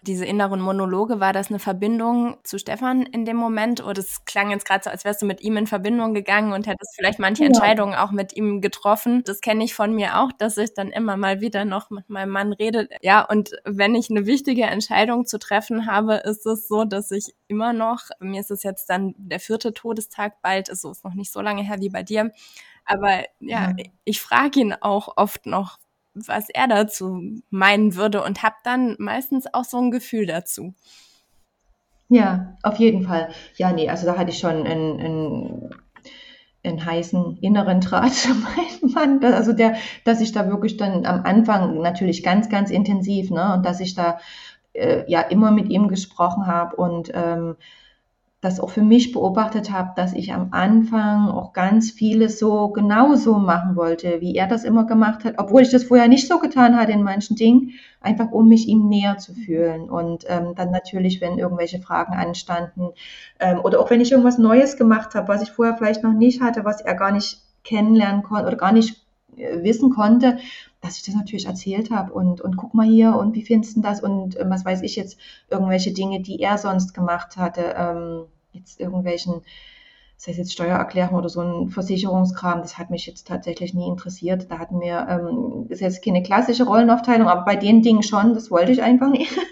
Diese 0.03 0.25
inneren 0.25 0.61
Monologe, 0.61 1.21
war 1.21 1.33
das 1.33 1.49
eine 1.49 1.59
Verbindung 1.59 2.37
zu 2.45 2.59
Stefan 2.59 3.03
in 3.03 3.25
dem 3.25 3.37
Moment? 3.37 3.83
Oder 3.83 4.01
es 4.01 4.25
klang 4.25 4.51
jetzt 4.51 4.67
gerade 4.67 4.85
so, 4.85 4.91
als 4.91 5.05
wärst 5.05 5.23
du 5.23 5.27
mit 5.27 5.41
ihm 5.41 5.57
in 5.57 5.67
Verbindung 5.67 6.15
gegangen 6.15 6.53
und 6.53 6.67
hättest 6.67 6.95
vielleicht 6.97 7.19
manche 7.19 7.43
ja. 7.43 7.49
Entscheidungen 7.49 7.95
auch 7.95 8.11
mit 8.11 8.37
ihm 8.37 8.61
getroffen. 8.61 9.23
Das 9.25 9.41
kenne 9.41 9.65
ich 9.65 9.75
von 9.75 9.95
mir 9.95 10.19
auch, 10.21 10.33
dass 10.33 10.57
ich 10.57 10.75
dann 10.75 10.91
immer 10.91 11.17
mal 11.17 11.41
wieder 11.41 11.65
noch 11.65 11.91
mit 11.91 12.09
meinem 12.09 12.31
Mann 12.31 12.53
rede. 12.53 12.89
Ja, 13.03 13.23
und 13.25 13.51
wenn 13.65 13.95
ich 13.95 14.11
eine 14.11 14.27
wichtige 14.27 14.65
Entscheidung 14.65 15.27
zu 15.27 15.39
treffen 15.39 15.87
habe, 15.87 16.15
ist 16.17 16.47
es 16.47 16.69
so, 16.69 16.85
dass 16.85 17.11
ich 17.11 17.35
immer 17.49 17.73
noch, 17.73 18.03
mir 18.21 18.41
ist 18.41 18.51
es 18.51 18.63
jetzt 18.63 18.89
dann 18.91 19.15
der 19.17 19.41
vierte 19.41 19.75
Todestag 19.75 20.41
bald, 20.43 20.71
also 20.71 20.91
ist 20.91 21.05
noch 21.05 21.15
nicht 21.15 21.33
so 21.33 21.41
lange 21.41 21.63
her 21.63 21.77
wie 21.81 21.89
bei 21.89 22.03
dir, 22.03 22.33
aber 22.85 23.25
ja, 23.41 23.73
ja. 23.77 23.85
ich 24.05 24.21
frage 24.21 24.61
ihn 24.61 24.75
auch 24.75 25.17
oft 25.17 25.47
noch, 25.47 25.79
was 26.27 26.49
er 26.51 26.69
dazu 26.69 27.21
meinen 27.51 27.95
würde 27.95 28.23
und 28.23 28.43
habe 28.43 28.57
dann 28.65 28.97
meistens 28.99 29.53
auch 29.53 29.65
so 29.65 29.79
ein 29.79 29.91
Gefühl 29.91 30.27
dazu. 30.27 30.75
Ja, 32.09 32.57
auf 32.63 32.77
jeden 32.77 33.05
Fall. 33.05 33.29
Ja, 33.57 33.73
nee, 33.73 33.89
also 33.89 34.07
da 34.07 34.17
hatte 34.17 34.31
ich 34.31 34.39
schon 34.39 34.67
einen, 34.67 34.99
einen, 34.99 35.71
einen 36.65 36.85
heißen 36.85 37.39
inneren 37.43 37.81
Draht 37.81 38.15
zu 38.15 38.29
meinem 38.35 38.93
Mann. 39.21 39.25
Also 39.33 39.53
der, 39.53 39.77
dass 40.05 40.21
ich 40.21 40.33
da 40.33 40.49
wirklich 40.49 40.77
dann 40.79 41.05
am 41.05 41.25
Anfang 41.25 41.81
natürlich 41.81 42.23
ganz, 42.23 42.49
ganz 42.49 42.71
intensiv, 42.71 43.31
ne, 43.31 43.55
und 43.55 43.67
dass 43.67 43.81
ich 43.81 43.95
da 43.95 44.19
äh, 44.73 45.05
ja 45.11 45.21
immer 45.21 45.51
mit 45.51 45.69
ihm 45.69 45.89
gesprochen 45.89 46.47
habe 46.47 46.77
und 46.77 47.11
ähm, 47.15 47.57
das 48.41 48.61
auch 48.61 48.71
für 48.71 48.83
mich 48.83 49.13
beobachtet 49.13 49.73
habe, 49.73 49.93
dass 49.97 50.13
ich 50.13 50.33
am 50.33 50.49
Anfang 50.53 51.29
auch 51.29 51.53
ganz 51.53 51.91
vieles 51.91 52.39
so 52.39 52.69
genauso 52.69 53.39
machen 53.39 53.75
wollte, 53.75 54.21
wie 54.21 54.37
er 54.37 54.47
das 54.47 54.63
immer 54.63 54.87
gemacht 54.87 55.25
hat, 55.25 55.35
obwohl 55.39 55.63
ich 55.63 55.71
das 55.71 55.85
vorher 55.85 56.07
nicht 56.07 56.29
so 56.29 56.39
getan 56.39 56.77
hatte 56.77 56.93
in 56.93 57.03
manchen 57.03 57.35
Dingen, 57.35 57.73
einfach 58.01 58.31
um 58.31 58.49
mich 58.49 58.69
ihm 58.69 58.89
näher 58.89 59.19
zu 59.19 59.35
fühlen. 59.35 59.91
Und 59.91 60.25
ähm, 60.29 60.55
dann 60.55 60.71
natürlich, 60.71 61.21
wenn 61.21 61.39
irgendwelche 61.39 61.81
Fragen 61.81 62.15
anstanden 62.15 62.91
ähm, 63.41 63.59
oder 63.65 63.81
auch 63.81 63.91
wenn 63.91 64.01
ich 64.01 64.13
irgendwas 64.13 64.39
Neues 64.39 64.77
gemacht 64.77 65.17
habe, 65.17 65.27
was 65.27 65.43
ich 65.43 65.51
vorher 65.51 65.77
vielleicht 65.77 66.05
noch 66.05 66.15
nicht 66.15 66.41
hatte, 66.41 66.65
was 66.65 66.81
er 66.81 66.95
gar 66.95 67.11
nicht 67.11 67.43
kennenlernen 67.65 68.23
konnte 68.23 68.47
oder 68.47 68.57
gar 68.57 68.73
nicht 68.73 69.05
wissen 69.39 69.91
konnte, 69.91 70.39
dass 70.81 70.97
ich 70.97 71.05
das 71.05 71.15
natürlich 71.15 71.47
erzählt 71.47 71.91
habe 71.91 72.13
und, 72.13 72.41
und 72.41 72.57
guck 72.57 72.75
mal 72.75 72.87
hier 72.87 73.17
und 73.17 73.35
wie 73.35 73.43
findest 73.43 73.77
du 73.77 73.81
das 73.81 74.01
und 74.01 74.37
äh, 74.37 74.49
was 74.49 74.65
weiß 74.65 74.83
ich 74.83 74.97
jetzt, 74.97 75.19
irgendwelche 75.51 75.93
Dinge, 75.93 76.21
die 76.21 76.41
er 76.41 76.59
sonst 76.59 76.95
gemacht 76.95 77.37
hatte, 77.37 77.75
ähm, 77.77 78.25
jetzt 78.53 78.81
irgendwelchen, 78.81 79.43
sei 80.17 80.33
es 80.33 80.39
jetzt 80.39 80.53
Steuererklärung 80.53 81.17
oder 81.17 81.29
so 81.29 81.41
ein 81.41 81.69
Versicherungskram, 81.69 82.61
das 82.63 82.79
hat 82.79 82.91
mich 82.91 83.07
jetzt 83.07 83.27
tatsächlich 83.27 83.75
nie 83.75 83.89
interessiert. 83.89 84.51
Da 84.51 84.59
hatten 84.59 84.81
wir, 84.81 85.07
ähm, 85.09 85.67
ist 85.69 85.81
jetzt 85.81 86.05
keine 86.05 86.23
klassische 86.23 86.65
Rollenaufteilung, 86.65 87.29
aber 87.29 87.45
bei 87.45 87.57
den 87.57 87.83
Dingen 87.83 88.03
schon, 88.03 88.35
das 88.35 88.51
wollte 88.51 88.73
ich 88.73 88.83
einfach 88.83 89.11
nicht. 89.11 89.33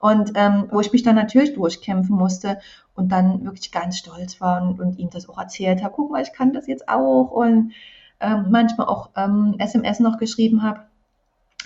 Und 0.00 0.32
ähm, 0.34 0.68
wo 0.70 0.80
ich 0.80 0.92
mich 0.92 1.02
dann 1.02 1.14
natürlich 1.14 1.52
durchkämpfen 1.52 2.16
musste 2.16 2.58
und 2.94 3.12
dann 3.12 3.44
wirklich 3.44 3.70
ganz 3.70 3.98
stolz 3.98 4.40
war 4.40 4.62
und, 4.62 4.80
und 4.80 4.98
ihm 4.98 5.10
das 5.10 5.28
auch 5.28 5.36
erzählt 5.36 5.82
habe, 5.82 5.92
guck 5.94 6.10
mal, 6.10 6.22
ich 6.22 6.32
kann 6.32 6.54
das 6.54 6.66
jetzt 6.66 6.88
auch 6.88 7.30
und 7.30 7.72
ähm, 8.20 8.46
manchmal 8.50 8.86
auch 8.86 9.10
ähm, 9.16 9.56
SMS 9.58 10.00
noch 10.00 10.18
geschrieben 10.18 10.62
habe 10.62 10.80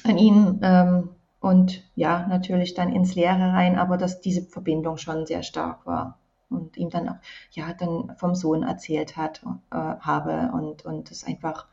an 0.04 0.18
ihn 0.18 0.60
ähm, 0.62 1.10
und 1.40 1.82
ja, 1.94 2.26
natürlich 2.26 2.74
dann 2.74 2.92
ins 2.92 3.14
Leere 3.14 3.52
rein, 3.52 3.78
aber 3.78 3.96
dass 3.96 4.20
diese 4.20 4.42
Verbindung 4.42 4.96
schon 4.96 5.26
sehr 5.26 5.42
stark 5.42 5.86
war 5.86 6.18
und 6.48 6.76
ihm 6.76 6.90
dann 6.90 7.08
auch, 7.08 7.16
ja, 7.50 7.72
dann 7.74 8.14
vom 8.16 8.34
Sohn 8.34 8.62
erzählt 8.62 9.16
hat, 9.16 9.42
äh, 9.70 9.76
habe 9.76 10.50
und, 10.52 10.84
und 10.84 11.10
das 11.10 11.24
einfach, 11.24 11.66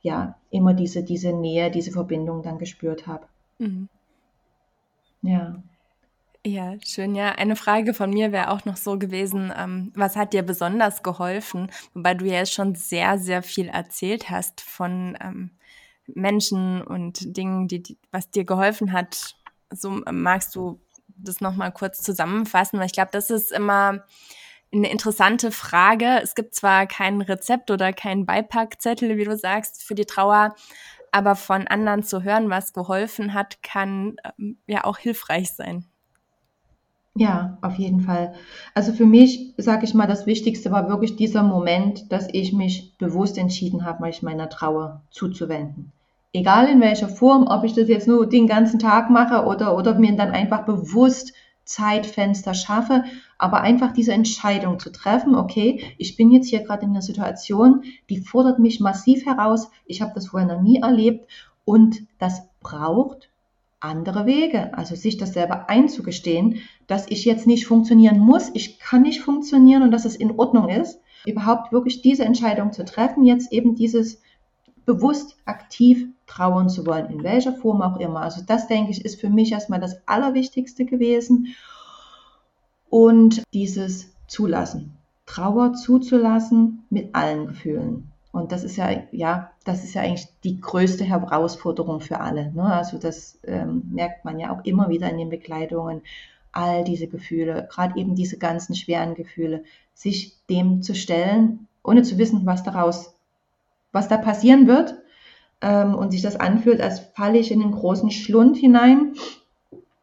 ja, 0.00 0.36
immer 0.50 0.74
diese, 0.74 1.02
diese 1.02 1.32
Nähe, 1.32 1.70
diese 1.70 1.92
Verbindung 1.92 2.42
dann 2.42 2.58
gespürt 2.58 3.06
habe. 3.06 3.26
Mhm. 3.58 3.88
Ja. 5.22 5.62
Ja, 6.44 6.74
schön. 6.84 7.14
Ja, 7.14 7.30
eine 7.32 7.54
Frage 7.54 7.94
von 7.94 8.10
mir 8.10 8.32
wäre 8.32 8.50
auch 8.50 8.64
noch 8.64 8.76
so 8.76 8.98
gewesen, 8.98 9.52
ähm, 9.56 9.92
was 9.94 10.16
hat 10.16 10.32
dir 10.32 10.42
besonders 10.42 11.04
geholfen? 11.04 11.70
Wobei 11.94 12.14
du 12.14 12.24
ja 12.24 12.38
jetzt 12.38 12.52
schon 12.52 12.74
sehr, 12.74 13.18
sehr 13.18 13.42
viel 13.44 13.68
erzählt 13.68 14.28
hast 14.28 14.60
von 14.60 15.16
ähm, 15.20 15.52
Menschen 16.06 16.82
und 16.82 17.36
Dingen, 17.36 17.68
die, 17.68 17.82
die, 17.82 17.98
was 18.10 18.28
dir 18.30 18.44
geholfen 18.44 18.92
hat. 18.92 19.36
So 19.70 20.04
ähm, 20.04 20.22
magst 20.22 20.56
du 20.56 20.80
das 21.06 21.40
nochmal 21.40 21.70
kurz 21.70 22.02
zusammenfassen, 22.02 22.78
weil 22.80 22.86
ich 22.86 22.92
glaube, 22.92 23.10
das 23.12 23.30
ist 23.30 23.52
immer 23.52 24.04
eine 24.72 24.90
interessante 24.90 25.52
Frage. 25.52 26.20
Es 26.22 26.34
gibt 26.34 26.56
zwar 26.56 26.86
kein 26.88 27.20
Rezept 27.20 27.70
oder 27.70 27.92
keinen 27.92 28.26
Beipackzettel, 28.26 29.16
wie 29.16 29.24
du 29.24 29.36
sagst, 29.36 29.84
für 29.84 29.94
die 29.94 30.06
Trauer, 30.06 30.56
aber 31.12 31.36
von 31.36 31.68
anderen 31.68 32.02
zu 32.02 32.24
hören, 32.24 32.50
was 32.50 32.72
geholfen 32.72 33.32
hat, 33.34 33.62
kann 33.62 34.16
ähm, 34.38 34.58
ja 34.66 34.82
auch 34.84 34.98
hilfreich 34.98 35.52
sein. 35.52 35.91
Ja, 37.14 37.58
auf 37.60 37.74
jeden 37.74 38.00
Fall. 38.00 38.32
Also 38.74 38.92
für 38.92 39.04
mich, 39.04 39.52
sage 39.58 39.84
ich 39.84 39.92
mal, 39.92 40.06
das 40.06 40.24
Wichtigste 40.24 40.70
war 40.70 40.88
wirklich 40.88 41.14
dieser 41.16 41.42
Moment, 41.42 42.10
dass 42.10 42.28
ich 42.32 42.54
mich 42.54 42.96
bewusst 42.96 43.36
entschieden 43.36 43.84
habe, 43.84 44.04
mich 44.04 44.22
meiner 44.22 44.48
Trauer 44.48 45.02
zuzuwenden. 45.10 45.92
Egal 46.32 46.68
in 46.68 46.80
welcher 46.80 47.08
Form, 47.08 47.46
ob 47.46 47.64
ich 47.64 47.74
das 47.74 47.88
jetzt 47.88 48.08
nur 48.08 48.26
den 48.26 48.46
ganzen 48.46 48.78
Tag 48.78 49.10
mache 49.10 49.44
oder, 49.44 49.76
oder 49.76 49.98
mir 49.98 50.16
dann 50.16 50.30
einfach 50.30 50.64
bewusst 50.64 51.34
Zeitfenster 51.66 52.54
schaffe, 52.54 53.04
aber 53.36 53.60
einfach 53.60 53.92
diese 53.92 54.12
Entscheidung 54.14 54.78
zu 54.78 54.90
treffen, 54.90 55.34
okay, 55.34 55.94
ich 55.98 56.16
bin 56.16 56.30
jetzt 56.30 56.48
hier 56.48 56.60
gerade 56.60 56.84
in 56.84 56.90
einer 56.90 57.02
Situation, 57.02 57.84
die 58.08 58.18
fordert 58.18 58.58
mich 58.58 58.80
massiv 58.80 59.26
heraus, 59.26 59.70
ich 59.84 60.00
habe 60.00 60.12
das 60.14 60.28
vorher 60.28 60.48
noch 60.48 60.62
nie 60.62 60.80
erlebt 60.80 61.28
und 61.66 62.02
das 62.18 62.48
braucht 62.60 63.28
andere 63.82 64.26
Wege. 64.26 64.76
Also 64.76 64.94
sich 64.94 65.16
das 65.16 65.32
selber 65.32 65.68
einzugestehen, 65.68 66.60
dass 66.86 67.06
ich 67.08 67.24
jetzt 67.24 67.46
nicht 67.46 67.66
funktionieren 67.66 68.18
muss, 68.18 68.50
ich 68.54 68.78
kann 68.78 69.02
nicht 69.02 69.20
funktionieren 69.20 69.82
und 69.82 69.90
dass 69.90 70.04
es 70.04 70.16
in 70.16 70.38
Ordnung 70.38 70.68
ist. 70.68 71.00
Überhaupt 71.26 71.72
wirklich 71.72 72.02
diese 72.02 72.24
Entscheidung 72.24 72.72
zu 72.72 72.84
treffen, 72.84 73.24
jetzt 73.24 73.52
eben 73.52 73.74
dieses 73.74 74.20
bewusst 74.84 75.36
aktiv 75.44 76.08
trauen 76.26 76.68
zu 76.68 76.86
wollen, 76.86 77.06
in 77.10 77.22
welcher 77.22 77.52
Form 77.52 77.82
auch 77.82 77.98
immer. 77.98 78.20
Also 78.22 78.42
das 78.44 78.66
denke 78.66 78.90
ich 78.90 79.04
ist 79.04 79.20
für 79.20 79.30
mich 79.30 79.52
erstmal 79.52 79.80
das 79.80 79.96
Allerwichtigste 80.06 80.84
gewesen. 80.84 81.54
Und 82.88 83.42
dieses 83.52 84.12
Zulassen, 84.26 84.96
Trauer 85.26 85.74
zuzulassen 85.74 86.84
mit 86.90 87.14
allen 87.14 87.46
Gefühlen. 87.46 88.11
Und 88.32 88.50
das 88.50 88.64
ist 88.64 88.76
ja, 88.76 88.90
ja, 89.12 89.52
das 89.64 89.84
ist 89.84 89.92
ja 89.94 90.00
eigentlich 90.00 90.26
die 90.42 90.58
größte 90.58 91.04
Herausforderung 91.04 92.00
für 92.00 92.20
alle. 92.20 92.50
Ne? 92.52 92.64
Also 92.64 92.96
das 92.98 93.38
ähm, 93.44 93.82
merkt 93.92 94.24
man 94.24 94.40
ja 94.40 94.50
auch 94.50 94.64
immer 94.64 94.88
wieder 94.88 95.08
in 95.10 95.18
den 95.18 95.28
Bekleidungen. 95.28 96.00
All 96.50 96.82
diese 96.82 97.06
Gefühle, 97.06 97.68
gerade 97.70 97.98
eben 97.98 98.14
diese 98.14 98.38
ganzen 98.38 98.74
schweren 98.74 99.14
Gefühle, 99.14 99.64
sich 99.94 100.34
dem 100.48 100.82
zu 100.82 100.94
stellen, 100.94 101.68
ohne 101.82 102.02
zu 102.02 102.18
wissen, 102.18 102.44
was 102.44 102.62
daraus, 102.62 103.14
was 103.92 104.08
da 104.08 104.16
passieren 104.16 104.66
wird. 104.66 104.94
Ähm, 105.60 105.94
und 105.94 106.10
sich 106.10 106.22
das 106.22 106.36
anfühlt, 106.36 106.80
als 106.80 107.00
falle 107.00 107.38
ich 107.38 107.52
in 107.52 107.60
den 107.60 107.72
großen 107.72 108.10
Schlund 108.10 108.56
hinein 108.56 109.12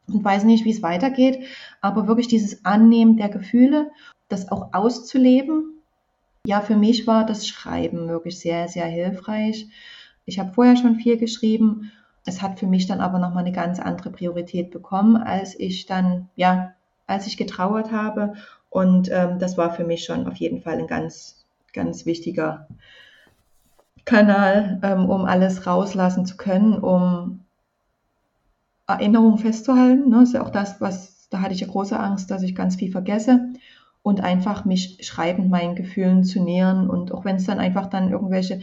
und 0.08 0.24
weiß 0.24 0.44
nicht, 0.44 0.66
wie 0.66 0.72
es 0.72 0.84
weitergeht. 0.84 1.40
Aber 1.82 2.08
wirklich 2.08 2.28
dieses 2.28 2.64
Annehmen 2.64 3.18
der 3.18 3.30
Gefühle, 3.30 3.92
das 4.28 4.52
auch 4.52 4.74
auszuleben, 4.74 5.79
ja, 6.50 6.62
für 6.62 6.76
mich 6.76 7.06
war 7.06 7.28
das 7.28 7.48
Schreiben 7.48 8.10
wirklich 8.10 8.40
sehr, 8.40 8.68
sehr 8.68 8.88
hilfreich. 8.88 9.68
Ich 10.26 10.40
habe 10.40 10.52
vorher 10.52 10.76
schon 10.78 10.96
viel 10.96 11.16
geschrieben. 11.16 11.92
Es 12.26 12.42
hat 12.42 12.58
für 12.60 12.66
mich 12.66 12.88
dann 12.88 13.02
aber 13.02 13.20
nochmal 13.20 13.44
eine 13.44 13.52
ganz 13.52 13.80
andere 13.80 14.10
Priorität 14.10 14.72
bekommen, 14.72 15.16
als 15.16 15.60
ich 15.60 15.86
dann, 15.86 16.28
ja, 16.36 16.74
als 17.06 17.28
ich 17.28 17.38
getrauert 17.38 17.92
habe. 17.92 18.34
Und 18.72 19.12
ähm, 19.12 19.38
das 19.38 19.60
war 19.60 19.76
für 19.76 19.84
mich 19.84 20.06
schon 20.06 20.26
auf 20.26 20.38
jeden 20.38 20.64
Fall 20.64 20.80
ein 20.80 20.88
ganz, 20.88 21.46
ganz 21.72 22.08
wichtiger 22.08 22.68
Kanal, 24.06 24.80
ähm, 24.82 25.08
um 25.08 25.26
alles 25.26 25.68
rauslassen 25.68 26.26
zu 26.26 26.36
können, 26.36 26.80
um 26.80 27.42
Erinnerungen 28.88 29.38
festzuhalten. 29.38 30.10
Ne? 30.10 30.22
Das 30.22 30.30
ist 30.30 30.34
ja 30.34 30.44
auch 30.44 30.50
das, 30.50 30.82
was, 30.82 31.30
da 31.30 31.42
hatte 31.42 31.54
ich 31.54 31.62
ja 31.62 31.68
große 31.68 32.00
Angst, 32.00 32.32
dass 32.32 32.42
ich 32.42 32.56
ganz 32.56 32.76
viel 32.76 32.92
vergesse 32.92 33.54
und 34.02 34.22
einfach 34.22 34.66
mich 34.66 34.98
schreibend 35.02 35.50
meinen 35.50 35.76
Gefühlen 35.76 36.24
zu 36.24 36.42
nähern 36.42 36.90
und 36.90 37.12
auch 37.12 37.26
wenn 37.26 37.36
es 37.36 37.46
dann 37.46 37.60
einfach 37.60 37.88
dann 37.88 38.12
irgendwelche 38.12 38.62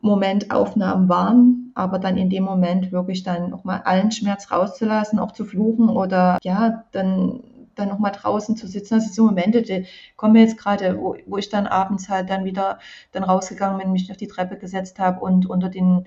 Momentaufnahmen 0.00 1.08
waren, 1.08 1.72
aber 1.74 1.98
dann 1.98 2.16
in 2.16 2.30
dem 2.30 2.44
Moment 2.44 2.90
wirklich 2.90 3.22
dann 3.22 3.52
auch 3.52 3.64
mal 3.64 3.82
allen 3.84 4.12
Schmerz 4.12 4.50
rauszulassen, 4.50 5.18
auch 5.18 5.32
zu 5.32 5.44
fluchen 5.44 5.88
oder 5.88 6.38
ja, 6.42 6.84
dann 6.92 7.40
dann 7.76 7.88
noch 7.88 8.10
draußen 8.10 8.56
zu 8.56 8.66
sitzen. 8.66 8.96
Das 8.96 9.04
sind 9.04 9.14
so 9.14 9.24
Momente, 9.24 9.62
die 9.62 9.86
kommen 10.16 10.36
jetzt 10.36 10.58
gerade, 10.58 10.98
wo, 10.98 11.16
wo 11.26 11.38
ich 11.38 11.48
dann 11.48 11.66
abends 11.66 12.08
halt 12.08 12.30
dann 12.30 12.44
wieder 12.44 12.78
dann 13.12 13.24
rausgegangen 13.24 13.78
bin, 13.78 13.92
mich 13.92 14.10
auf 14.10 14.16
die 14.16 14.28
Treppe 14.28 14.56
gesetzt 14.56 14.98
habe 14.98 15.20
und 15.20 15.48
unter 15.48 15.68
den 15.68 16.06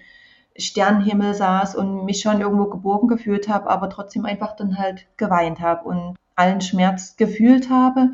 Sternenhimmel 0.55 1.33
saß 1.33 1.75
und 1.75 2.05
mich 2.05 2.21
schon 2.21 2.41
irgendwo 2.41 2.65
geborgen 2.65 3.07
gefühlt 3.07 3.49
habe, 3.49 3.69
aber 3.69 3.89
trotzdem 3.89 4.25
einfach 4.25 4.55
dann 4.55 4.77
halt 4.77 5.07
geweint 5.17 5.59
habe 5.59 5.87
und 5.87 6.15
allen 6.35 6.61
Schmerz 6.61 7.15
gefühlt 7.17 7.69
habe 7.69 8.11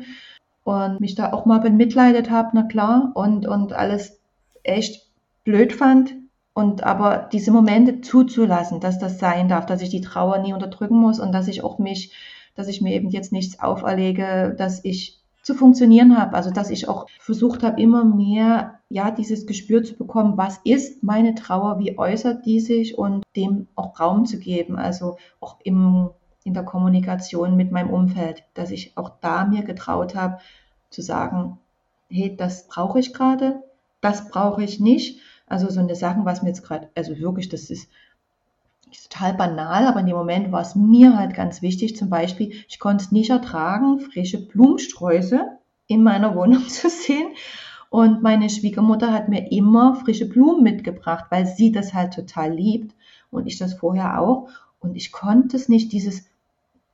und 0.70 1.00
mich 1.00 1.16
da 1.16 1.32
auch 1.32 1.46
mal 1.46 1.58
bemitleidet 1.58 2.30
habe, 2.30 2.50
na 2.52 2.62
klar, 2.62 3.10
und, 3.14 3.44
und 3.44 3.72
alles 3.72 4.20
echt 4.62 5.08
blöd 5.42 5.72
fand. 5.72 6.14
Und 6.54 6.84
aber 6.84 7.28
diese 7.32 7.50
Momente 7.50 8.02
zuzulassen, 8.02 8.78
dass 8.78 9.00
das 9.00 9.18
sein 9.18 9.48
darf, 9.48 9.66
dass 9.66 9.82
ich 9.82 9.88
die 9.88 10.00
Trauer 10.00 10.38
nie 10.38 10.52
unterdrücken 10.52 10.96
muss 10.96 11.18
und 11.18 11.32
dass 11.32 11.48
ich 11.48 11.64
auch 11.64 11.78
mich, 11.78 12.12
dass 12.54 12.68
ich 12.68 12.80
mir 12.80 12.94
eben 12.94 13.10
jetzt 13.10 13.32
nichts 13.32 13.58
auferlege, 13.58 14.54
dass 14.56 14.84
ich 14.84 15.18
zu 15.42 15.54
funktionieren 15.54 16.16
habe. 16.16 16.36
Also 16.36 16.50
dass 16.52 16.70
ich 16.70 16.88
auch 16.88 17.06
versucht 17.18 17.64
habe, 17.64 17.80
immer 17.80 18.04
mehr 18.04 18.78
ja 18.88 19.10
dieses 19.10 19.46
Gespür 19.46 19.82
zu 19.82 19.96
bekommen, 19.96 20.36
was 20.36 20.60
ist 20.62 21.02
meine 21.02 21.34
Trauer, 21.34 21.80
wie 21.80 21.98
äußert 21.98 22.46
die 22.46 22.60
sich 22.60 22.96
und 22.96 23.24
dem 23.34 23.66
auch 23.74 23.98
Raum 23.98 24.24
zu 24.24 24.38
geben. 24.38 24.76
Also 24.76 25.16
auch 25.40 25.56
im, 25.64 26.10
in 26.44 26.54
der 26.54 26.64
Kommunikation 26.64 27.56
mit 27.56 27.70
meinem 27.70 27.90
Umfeld, 27.90 28.44
dass 28.54 28.70
ich 28.70 28.96
auch 28.96 29.10
da 29.20 29.44
mir 29.44 29.62
getraut 29.62 30.14
habe 30.14 30.38
zu 30.88 31.02
sagen, 31.02 31.58
hey, 32.08 32.36
das 32.36 32.66
brauche 32.66 32.98
ich 32.98 33.12
gerade, 33.12 33.62
das 34.00 34.28
brauche 34.28 34.62
ich 34.62 34.80
nicht. 34.80 35.20
Also 35.46 35.68
so 35.68 35.80
eine 35.80 35.94
Sachen, 35.94 36.24
was 36.24 36.42
mir 36.42 36.48
jetzt 36.48 36.62
gerade, 36.62 36.88
also 36.94 37.18
wirklich, 37.18 37.48
das 37.48 37.70
ist, 37.70 37.88
ist 38.90 39.10
total 39.10 39.34
banal, 39.34 39.86
aber 39.86 40.00
in 40.00 40.06
dem 40.06 40.16
Moment 40.16 40.52
war 40.52 40.62
es 40.62 40.74
mir 40.74 41.16
halt 41.16 41.34
ganz 41.34 41.62
wichtig. 41.62 41.96
Zum 41.96 42.08
Beispiel, 42.08 42.52
ich 42.68 42.78
konnte 42.78 43.04
es 43.04 43.12
nicht 43.12 43.30
ertragen, 43.30 44.00
frische 44.00 44.46
Blumensträuße 44.46 45.58
in 45.86 46.02
meiner 46.02 46.34
Wohnung 46.34 46.62
zu 46.68 46.88
sehen. 46.88 47.28
Und 47.90 48.22
meine 48.22 48.48
Schwiegermutter 48.48 49.12
hat 49.12 49.28
mir 49.28 49.50
immer 49.50 49.96
frische 49.96 50.28
Blumen 50.28 50.62
mitgebracht, 50.62 51.26
weil 51.30 51.46
sie 51.46 51.72
das 51.72 51.92
halt 51.92 52.14
total 52.14 52.52
liebt 52.52 52.94
und 53.32 53.46
ich 53.46 53.58
das 53.58 53.74
vorher 53.74 54.20
auch. 54.20 54.48
Und 54.78 54.96
ich 54.96 55.10
konnte 55.10 55.56
es 55.56 55.68
nicht, 55.68 55.92
dieses 55.92 56.29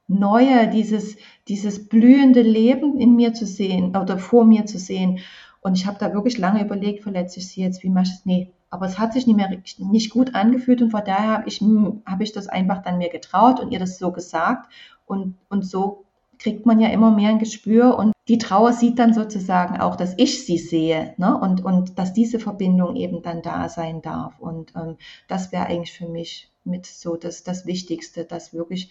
Neue, 0.09 0.69
dieses, 0.69 1.17
dieses 1.49 1.89
blühende 1.89 2.43
Leben 2.43 2.99
in 2.99 3.17
mir 3.17 3.35
zu 3.35 3.47
sehen 3.47 3.97
oder 3.97 4.19
vor 4.19 4.45
mir 4.45 4.67
zu 4.67 4.79
sehen. 4.79 5.19
Und 5.61 5.77
ich 5.77 5.87
habe 5.87 5.99
da 5.99 6.13
wirklich 6.13 6.39
lange 6.39 6.63
überlegt, 6.63 7.03
verletze 7.03 7.41
ich 7.41 7.49
sie 7.49 7.63
jetzt, 7.63 7.83
wie 7.83 7.91
mache 7.91 8.05
ich 8.05 8.13
es? 8.13 8.27
Nee, 8.27 8.53
aber 8.71 8.87
es 8.87 8.99
hat 8.99 9.13
sich 9.13 9.27
nicht 9.27 9.37
mehr 9.37 9.51
nicht 9.79 10.11
gut 10.11 10.35
angefühlt 10.35 10.83
und 10.83 10.91
von 10.91 11.03
daher 11.05 11.39
habe 11.39 11.49
ich, 11.49 11.61
hab 12.05 12.21
ich 12.21 12.33
das 12.33 12.49
einfach 12.49 12.83
dann 12.83 12.99
mir 12.99 13.09
getraut 13.09 13.61
und 13.61 13.73
ihr 13.73 13.79
das 13.79 13.99
so 13.99 14.13
gesagt. 14.13 14.73
Und, 15.07 15.35
und 15.49 15.65
so 15.65 16.05
kriegt 16.39 16.67
man 16.67 16.81
ja 16.81 16.89
immer 16.89 17.11
mehr 17.11 17.31
ein 17.31 17.39
Gespür 17.39 17.99
und 17.99 18.13
die 18.29 18.39
Trauer 18.39 18.73
sieht 18.73 18.99
dann 18.99 19.15
sozusagen 19.15 19.81
auch, 19.81 19.97
dass 19.97 20.15
ich 20.17 20.45
sie 20.45 20.59
sehe 20.59 21.15
ne? 21.17 21.39
und, 21.39 21.65
und 21.65 21.99
dass 21.99 22.13
diese 22.13 22.41
Verbindung 22.41 22.97
eben 22.97 23.23
dann 23.23 23.41
da 23.41 23.69
sein 23.69 24.03
darf. 24.03 24.39
Und 24.41 24.73
ähm, 24.75 24.97
das 25.29 25.53
wäre 25.53 25.67
eigentlich 25.67 25.93
für 25.93 26.09
mich 26.09 26.51
mit 26.65 26.87
so 26.87 27.17
das, 27.17 27.45
das 27.45 27.67
Wichtigste, 27.67 28.25
das 28.25 28.53
wirklich 28.53 28.91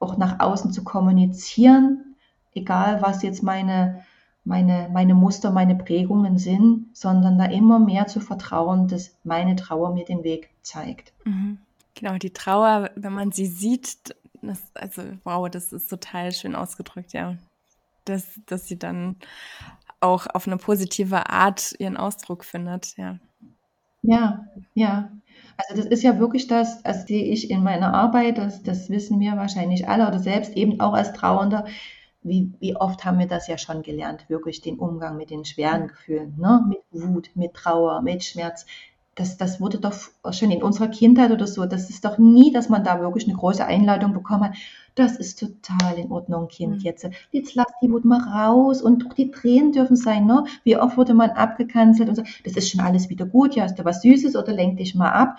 auch 0.00 0.16
nach 0.16 0.40
außen 0.40 0.72
zu 0.72 0.84
kommunizieren, 0.84 2.16
egal 2.54 3.02
was 3.02 3.22
jetzt 3.22 3.42
meine, 3.42 4.04
meine, 4.44 4.88
meine 4.92 5.14
Muster, 5.14 5.50
meine 5.50 5.74
Prägungen 5.74 6.38
sind, 6.38 6.96
sondern 6.96 7.38
da 7.38 7.46
immer 7.46 7.78
mehr 7.78 8.06
zu 8.06 8.20
vertrauen, 8.20 8.88
dass 8.88 9.16
meine 9.24 9.56
Trauer 9.56 9.92
mir 9.92 10.04
den 10.04 10.24
Weg 10.24 10.50
zeigt. 10.62 11.12
Mhm. 11.24 11.58
Genau, 11.94 12.16
die 12.16 12.32
Trauer, 12.32 12.90
wenn 12.94 13.12
man 13.12 13.32
sie 13.32 13.46
sieht, 13.46 14.14
das, 14.40 14.62
also 14.74 15.02
wow, 15.24 15.50
das 15.50 15.72
ist 15.72 15.88
total 15.88 16.32
schön 16.32 16.54
ausgedrückt, 16.54 17.12
ja. 17.12 17.36
Dass, 18.04 18.40
dass 18.46 18.66
sie 18.68 18.78
dann 18.78 19.16
auch 20.00 20.26
auf 20.32 20.46
eine 20.46 20.56
positive 20.56 21.28
Art 21.28 21.74
ihren 21.78 21.96
Ausdruck 21.96 22.44
findet, 22.44 22.96
ja. 22.96 23.18
Ja, 24.02 24.46
ja. 24.74 25.10
Also 25.58 25.74
das 25.74 25.86
ist 25.86 26.02
ja 26.04 26.18
wirklich 26.18 26.46
das, 26.46 26.82
das 26.84 27.06
sehe 27.06 27.24
ich 27.24 27.50
in 27.50 27.62
meiner 27.64 27.92
Arbeit, 27.92 28.38
das, 28.38 28.62
das 28.62 28.90
wissen 28.90 29.18
wir 29.20 29.32
wahrscheinlich 29.36 29.88
alle 29.88 30.06
oder 30.06 30.20
selbst 30.20 30.56
eben 30.56 30.80
auch 30.80 30.92
als 30.94 31.12
Trauernder, 31.12 31.66
wie, 32.22 32.52
wie 32.60 32.76
oft 32.76 33.04
haben 33.04 33.18
wir 33.18 33.26
das 33.26 33.48
ja 33.48 33.58
schon 33.58 33.82
gelernt, 33.82 34.28
wirklich 34.28 34.60
den 34.60 34.78
Umgang 34.78 35.16
mit 35.16 35.30
den 35.30 35.44
schweren 35.44 35.88
Gefühlen, 35.88 36.36
ne? 36.38 36.64
mit 36.68 36.78
Wut, 36.90 37.30
mit 37.34 37.54
Trauer, 37.54 38.02
mit 38.02 38.24
Schmerz. 38.24 38.66
Das, 39.18 39.36
das 39.36 39.60
wurde 39.60 39.78
doch 39.78 39.94
schon 40.30 40.52
in 40.52 40.62
unserer 40.62 40.86
Kindheit 40.86 41.32
oder 41.32 41.48
so, 41.48 41.66
das 41.66 41.90
ist 41.90 42.04
doch 42.04 42.18
nie, 42.18 42.52
dass 42.52 42.68
man 42.68 42.84
da 42.84 43.00
wirklich 43.00 43.26
eine 43.26 43.36
große 43.36 43.64
Einladung 43.64 44.12
bekommen 44.12 44.44
hat. 44.44 44.56
Das 44.94 45.16
ist 45.16 45.40
total 45.40 45.98
in 45.98 46.12
Ordnung, 46.12 46.46
Kind. 46.46 46.76
Mhm. 46.76 46.80
Jetzt, 46.80 47.08
jetzt 47.32 47.56
lass 47.56 47.66
die 47.82 47.90
Wut 47.90 48.04
mal 48.04 48.20
raus 48.20 48.80
und 48.80 49.04
doch 49.04 49.14
die 49.14 49.32
Tränen 49.32 49.72
dürfen 49.72 49.96
sein. 49.96 50.26
Ne? 50.26 50.44
Wie 50.62 50.76
oft 50.76 50.96
wurde 50.96 51.14
man 51.14 51.30
abgekanzelt 51.30 52.08
und 52.08 52.14
so, 52.14 52.22
das 52.44 52.52
ist 52.54 52.70
schon 52.70 52.80
alles 52.80 53.08
wieder 53.08 53.26
gut, 53.26 53.56
ja, 53.56 53.64
hast 53.64 53.76
du 53.76 53.84
was 53.84 54.02
Süßes 54.02 54.36
oder 54.36 54.52
lenk 54.52 54.76
dich 54.76 54.94
mal 54.94 55.10
ab. 55.10 55.36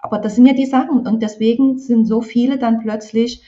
Aber 0.00 0.18
das 0.18 0.34
sind 0.34 0.46
ja 0.46 0.52
die 0.54 0.66
Sachen 0.66 1.06
und 1.06 1.22
deswegen 1.22 1.78
sind 1.78 2.06
so 2.06 2.22
viele 2.22 2.58
dann 2.58 2.80
plötzlich, 2.80 3.42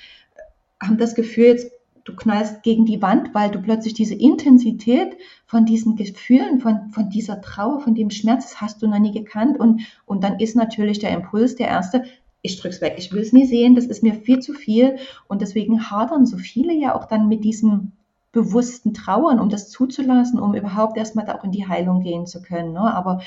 haben 0.81 0.99
das 0.99 1.17
Gefühl, 1.17 1.47
jetzt 1.47 1.73
du 2.05 2.15
knallst 2.15 2.63
gegen 2.63 2.85
die 2.85 3.03
Wand, 3.03 3.35
weil 3.35 3.51
du 3.51 3.61
plötzlich 3.61 3.95
diese 3.95 4.15
Intensität 4.15 5.17
von 5.47 5.65
diesen 5.65 5.97
Gefühlen, 5.97 6.61
von, 6.61 6.91
von 6.91 7.11
dieser 7.11 7.41
Trauer, 7.41 7.81
von 7.81 7.95
dem 7.95 8.11
Schmerz, 8.11 8.57
hast 8.57 8.83
du 8.83 8.89
noch 8.89 8.99
nie 8.99 9.13
gekannt. 9.13 9.59
Und, 9.59 9.83
und 10.07 10.25
dann 10.25 10.41
ist 10.41 10.57
natürlich 10.57 10.99
der 10.99 11.11
Impuls 11.11 11.57
der 11.57 11.69
erste, 11.69 12.05
ich 12.43 12.61
drück's 12.61 12.81
weg, 12.81 12.95
ich 12.99 13.13
will 13.13 13.23
es 13.23 13.33
nie 13.33 13.47
sehen, 13.47 13.77
das 13.77 13.87
ist 13.87 14.03
mir 14.03 14.15
viel 14.15 14.41
zu 14.41 14.53
viel. 14.53 14.97
Und 15.29 15.43
deswegen 15.43 15.91
hadern 15.91 16.27
so 16.27 16.37
viele 16.37 16.75
ja 16.75 16.95
auch 16.95 17.07
dann 17.07 17.29
mit 17.29 17.45
diesem 17.45 17.93
bewussten 18.33 18.95
Trauern, 18.95 19.39
um 19.39 19.51
das 19.51 19.71
zuzulassen, 19.71 20.41
um 20.41 20.55
überhaupt 20.55 20.97
erstmal 20.97 21.27
da 21.27 21.37
auch 21.37 21.45
in 21.45 21.53
die 21.53 21.69
Heilung 21.69 22.03
gehen 22.03 22.27
zu 22.27 22.43
können. 22.43 22.73
Ne? 22.73 22.81
Aber 22.81 23.21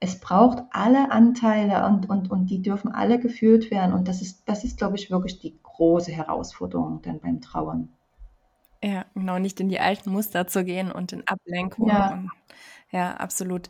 es 0.00 0.18
braucht 0.18 0.64
alle 0.70 1.12
Anteile 1.12 1.86
und, 1.86 2.10
und, 2.10 2.28
und 2.30 2.46
die 2.46 2.60
dürfen 2.60 2.90
alle 2.90 3.20
gefühlt 3.20 3.70
werden. 3.70 3.94
Und 3.94 4.08
das 4.08 4.20
ist, 4.20 4.42
das 4.46 4.64
ist, 4.64 4.76
glaube 4.76 4.96
ich, 4.96 5.12
wirklich 5.12 5.38
die 5.38 5.56
große 5.62 6.10
Herausforderung 6.10 7.00
dann 7.02 7.20
beim 7.20 7.40
Trauern. 7.40 7.88
Ja, 8.82 9.04
genau, 9.14 9.38
nicht 9.38 9.60
in 9.60 9.68
die 9.68 9.78
alten 9.78 10.10
Muster 10.10 10.46
zu 10.48 10.64
gehen 10.64 10.90
und 10.90 11.12
in 11.12 11.26
Ablenkung. 11.26 11.88
Ja, 11.88 12.12
und, 12.12 12.30
ja 12.90 13.14
absolut. 13.14 13.68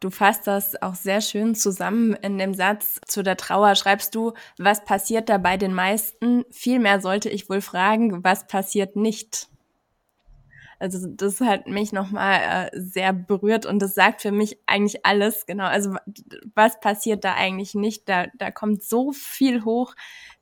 Du 0.00 0.10
fasst 0.10 0.46
das 0.46 0.80
auch 0.80 0.94
sehr 0.94 1.20
schön 1.20 1.54
zusammen 1.56 2.14
in 2.14 2.38
dem 2.38 2.54
Satz 2.54 3.00
zu 3.06 3.22
der 3.22 3.36
Trauer. 3.36 3.74
Schreibst 3.74 4.14
du, 4.14 4.32
was 4.56 4.84
passiert 4.84 5.28
da 5.28 5.38
bei 5.38 5.56
den 5.56 5.74
meisten? 5.74 6.44
Vielmehr 6.50 7.00
sollte 7.00 7.28
ich 7.28 7.50
wohl 7.50 7.60
fragen, 7.60 8.22
was 8.24 8.46
passiert 8.46 8.94
nicht? 8.96 9.48
Also 10.80 11.08
das 11.08 11.40
hat 11.40 11.66
mich 11.66 11.92
nochmal 11.92 12.70
äh, 12.72 12.80
sehr 12.80 13.12
berührt 13.12 13.66
und 13.66 13.80
das 13.80 13.94
sagt 13.94 14.22
für 14.22 14.30
mich 14.30 14.58
eigentlich 14.66 15.04
alles. 15.04 15.44
Genau, 15.46 15.64
also 15.64 15.96
was 16.54 16.78
passiert 16.78 17.24
da 17.24 17.34
eigentlich 17.34 17.74
nicht? 17.74 18.08
Da, 18.08 18.26
da 18.36 18.52
kommt 18.52 18.84
so 18.84 19.10
viel 19.12 19.64
hoch. 19.64 19.94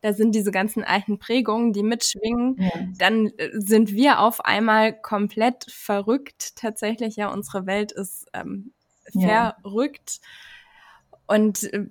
Da 0.02 0.12
sind 0.12 0.34
diese 0.34 0.50
ganzen 0.50 0.84
alten 0.84 1.18
Prägungen, 1.18 1.72
die 1.72 1.82
mitschwingen. 1.82 2.56
Ja. 2.58 2.70
Dann 2.98 3.28
äh, 3.38 3.50
sind 3.52 3.92
wir 3.92 4.20
auf 4.20 4.44
einmal 4.44 4.92
komplett 5.00 5.64
verrückt. 5.70 6.56
Tatsächlich, 6.56 7.16
ja, 7.16 7.32
unsere 7.32 7.64
Welt 7.64 7.92
ist 7.92 8.26
ähm, 8.34 8.72
verrückt. 9.12 10.20
Ja. 10.20 11.18
Und 11.26 11.72
äh, 11.72 11.86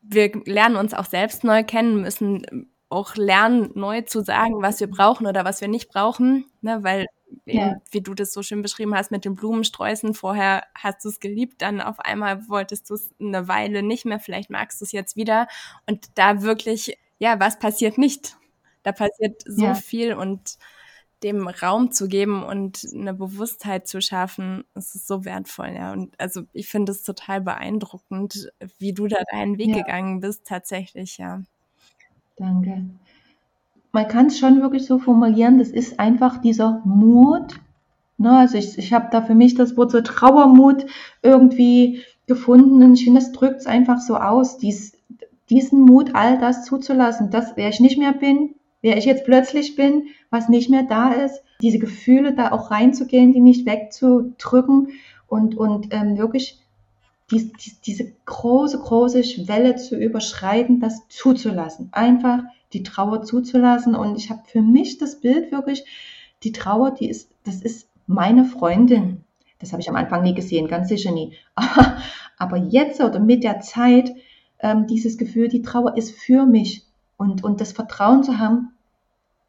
wir 0.00 0.32
lernen 0.46 0.76
uns 0.76 0.94
auch 0.94 1.06
selbst 1.06 1.44
neu 1.44 1.62
kennen, 1.62 2.00
müssen 2.00 2.70
auch 2.88 3.16
lernen, 3.16 3.70
neu 3.74 4.02
zu 4.02 4.22
sagen, 4.22 4.60
was 4.60 4.80
wir 4.80 4.88
brauchen 4.88 5.26
oder 5.26 5.44
was 5.44 5.60
wir 5.60 5.68
nicht 5.68 5.88
brauchen, 5.88 6.46
ne, 6.60 6.82
weil 6.82 7.06
ja. 7.44 7.80
wie 7.90 8.00
du 8.00 8.14
das 8.14 8.32
so 8.32 8.42
schön 8.42 8.62
beschrieben 8.62 8.94
hast 8.94 9.10
mit 9.10 9.24
den 9.24 9.34
Blumensträußen. 9.34 10.14
Vorher 10.14 10.64
hast 10.74 11.04
du 11.04 11.08
es 11.08 11.20
geliebt, 11.20 11.62
dann 11.62 11.80
auf 11.80 11.98
einmal 12.00 12.48
wolltest 12.48 12.90
du 12.90 12.94
es 12.94 13.10
eine 13.20 13.48
Weile 13.48 13.82
nicht 13.82 14.04
mehr, 14.04 14.20
vielleicht 14.20 14.50
magst 14.50 14.80
du 14.80 14.84
es 14.84 14.92
jetzt 14.92 15.16
wieder. 15.16 15.48
Und 15.86 16.06
da 16.14 16.42
wirklich, 16.42 16.98
ja, 17.18 17.38
was 17.40 17.58
passiert 17.58 17.98
nicht? 17.98 18.36
Da 18.82 18.92
passiert 18.92 19.42
so 19.46 19.64
ja. 19.64 19.74
viel 19.74 20.14
und 20.14 20.58
dem 21.22 21.46
Raum 21.46 21.92
zu 21.92 22.08
geben 22.08 22.42
und 22.42 22.84
eine 22.92 23.14
Bewusstheit 23.14 23.86
zu 23.86 24.00
schaffen, 24.00 24.64
das 24.74 24.96
ist 24.96 25.06
so 25.06 25.24
wertvoll, 25.24 25.72
ja. 25.74 25.92
Und 25.92 26.18
also 26.20 26.42
ich 26.52 26.68
finde 26.68 26.90
es 26.90 27.04
total 27.04 27.40
beeindruckend, 27.40 28.50
wie 28.78 28.92
du 28.92 29.06
da 29.06 29.18
deinen 29.30 29.56
Weg 29.56 29.68
ja. 29.68 29.82
gegangen 29.82 30.18
bist, 30.18 30.46
tatsächlich, 30.46 31.18
ja. 31.18 31.42
Danke 32.36 32.88
man 33.92 34.08
kann 34.08 34.26
es 34.26 34.38
schon 34.38 34.62
wirklich 34.62 34.86
so 34.86 34.98
formulieren, 34.98 35.58
das 35.58 35.68
ist 35.68 36.00
einfach 36.00 36.38
dieser 36.40 36.80
Mut. 36.84 37.60
Ne? 38.16 38.38
Also 38.38 38.56
ich, 38.56 38.78
ich 38.78 38.92
habe 38.92 39.08
da 39.12 39.22
für 39.22 39.34
mich 39.34 39.54
das 39.54 39.76
Wort 39.76 39.90
so 39.90 40.00
Trauermut 40.00 40.86
irgendwie 41.22 42.02
gefunden 42.26 42.82
und 42.82 42.94
ich 42.94 43.04
finde, 43.04 43.20
das 43.20 43.32
drückt 43.32 43.60
es 43.60 43.66
einfach 43.66 44.00
so 44.00 44.16
aus, 44.16 44.56
dies, 44.56 44.96
diesen 45.50 45.82
Mut, 45.82 46.14
all 46.14 46.38
das 46.38 46.64
zuzulassen, 46.64 47.30
dass 47.30 47.56
wer 47.56 47.68
ich 47.68 47.80
nicht 47.80 47.98
mehr 47.98 48.12
bin, 48.12 48.54
wer 48.80 48.96
ich 48.96 49.04
jetzt 49.04 49.24
plötzlich 49.24 49.76
bin, 49.76 50.04
was 50.30 50.48
nicht 50.48 50.70
mehr 50.70 50.84
da 50.84 51.12
ist, 51.12 51.42
diese 51.60 51.78
Gefühle 51.78 52.32
da 52.32 52.52
auch 52.52 52.70
reinzugehen, 52.70 53.32
die 53.32 53.40
nicht 53.40 53.66
wegzudrücken 53.66 54.88
und, 55.28 55.56
und 55.56 55.92
ähm, 55.92 56.16
wirklich 56.16 56.58
dies, 57.30 57.52
dies, 57.52 57.80
diese 57.80 58.12
große, 58.24 58.78
große 58.78 59.24
Schwelle 59.24 59.76
zu 59.76 59.96
überschreiten, 59.96 60.80
das 60.80 61.08
zuzulassen. 61.08 61.88
Einfach 61.92 62.42
die 62.72 62.82
Trauer 62.82 63.22
zuzulassen. 63.22 63.94
Und 63.94 64.16
ich 64.16 64.30
habe 64.30 64.42
für 64.46 64.62
mich 64.62 64.98
das 64.98 65.20
Bild 65.20 65.52
wirklich, 65.52 65.84
die 66.42 66.52
Trauer, 66.52 66.92
die 66.92 67.08
ist, 67.08 67.30
das 67.44 67.62
ist 67.62 67.88
meine 68.06 68.44
Freundin. 68.44 69.24
Das 69.58 69.72
habe 69.72 69.80
ich 69.80 69.88
am 69.88 69.96
Anfang 69.96 70.22
nie 70.22 70.34
gesehen, 70.34 70.68
ganz 70.68 70.88
sicher 70.88 71.12
nie. 71.12 71.34
Aber 72.38 72.56
jetzt 72.56 73.00
oder 73.00 73.20
mit 73.20 73.44
der 73.44 73.60
Zeit, 73.60 74.12
ähm, 74.58 74.86
dieses 74.86 75.18
Gefühl, 75.18 75.48
die 75.48 75.62
Trauer 75.62 75.96
ist 75.96 76.12
für 76.12 76.46
mich. 76.46 76.84
Und, 77.16 77.44
und 77.44 77.60
das 77.60 77.72
Vertrauen 77.72 78.24
zu 78.24 78.38
haben, 78.38 78.72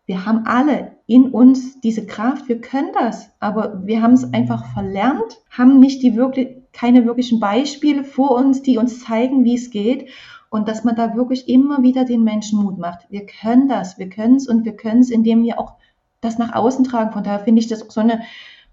wir 0.05 0.26
haben 0.26 0.45
alle 0.45 0.97
in 1.07 1.30
uns 1.32 1.80
diese 1.80 2.05
Kraft, 2.05 2.49
wir 2.49 2.59
können 2.59 2.91
das, 2.93 3.30
aber 3.39 3.82
wir 3.86 4.01
haben 4.01 4.13
es 4.13 4.34
einfach 4.34 4.74
verlernt, 4.74 5.41
haben 5.49 5.80
nicht 5.80 6.03
die 6.03 6.15
wirklich, 6.15 6.57
keine 6.74 7.05
wirklichen 7.05 7.39
Beispiele 7.39 8.03
vor 8.03 8.32
uns, 8.32 8.61
die 8.61 8.78
uns 8.78 9.03
zeigen, 9.03 9.45
wie 9.45 9.55
es 9.55 9.69
geht. 9.69 10.09
Und 10.54 10.68
dass 10.68 10.84
man 10.84 10.95
da 10.95 11.16
wirklich 11.16 11.49
immer 11.49 11.82
wieder 11.82 12.06
den 12.06 12.24
Menschen 12.24 12.62
Mut 12.62 12.78
macht. 12.78 13.08
Wir 13.10 13.26
können 13.26 13.68
das, 13.68 13.97
wir 13.97 14.08
können 14.08 14.36
es 14.36 14.47
und 14.47 14.66
wir 14.66 14.76
können 14.76 15.01
es, 15.01 15.10
indem 15.10 15.41
wir 15.41 15.60
auch 15.60 15.74
das 16.22 16.38
nach 16.38 16.54
außen 16.54 16.86
tragen. 16.86 17.12
Von 17.12 17.24
daher 17.24 17.39
finde 17.39 17.60
ich 17.60 17.68
das 17.68 17.82
auch 17.82 17.91
so 17.91 18.01
eine 18.01 18.22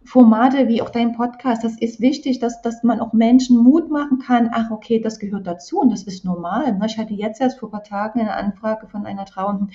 Formate 0.05 0.69
wie 0.69 0.83
auch 0.83 0.91
dein 0.91 1.15
Podcast, 1.15 1.65
das 1.65 1.79
ist 1.79 2.01
wichtig, 2.01 2.39
dass, 2.39 2.61
dass 2.61 2.83
man 2.83 3.01
auch 3.01 3.15
Menschen 3.15 3.57
Mut 3.57 3.91
machen 3.91 4.19
kann. 4.19 4.51
Ach, 4.53 4.71
okay, 4.71 5.01
das 5.01 5.19
gehört 5.19 5.47
dazu 5.47 5.81
und 5.81 5.91
das 5.91 6.03
ist 6.03 6.25
normal. 6.25 6.79
Ich 6.87 6.99
hatte 6.99 7.15
jetzt 7.15 7.41
erst 7.41 7.59
vor 7.59 7.69
ein 7.69 7.73
paar 7.73 7.83
Tagen 7.83 8.21
eine 8.21 8.35
Anfrage 8.35 8.87
von 8.87 9.07
einer 9.07 9.25
Trauenden, 9.25 9.71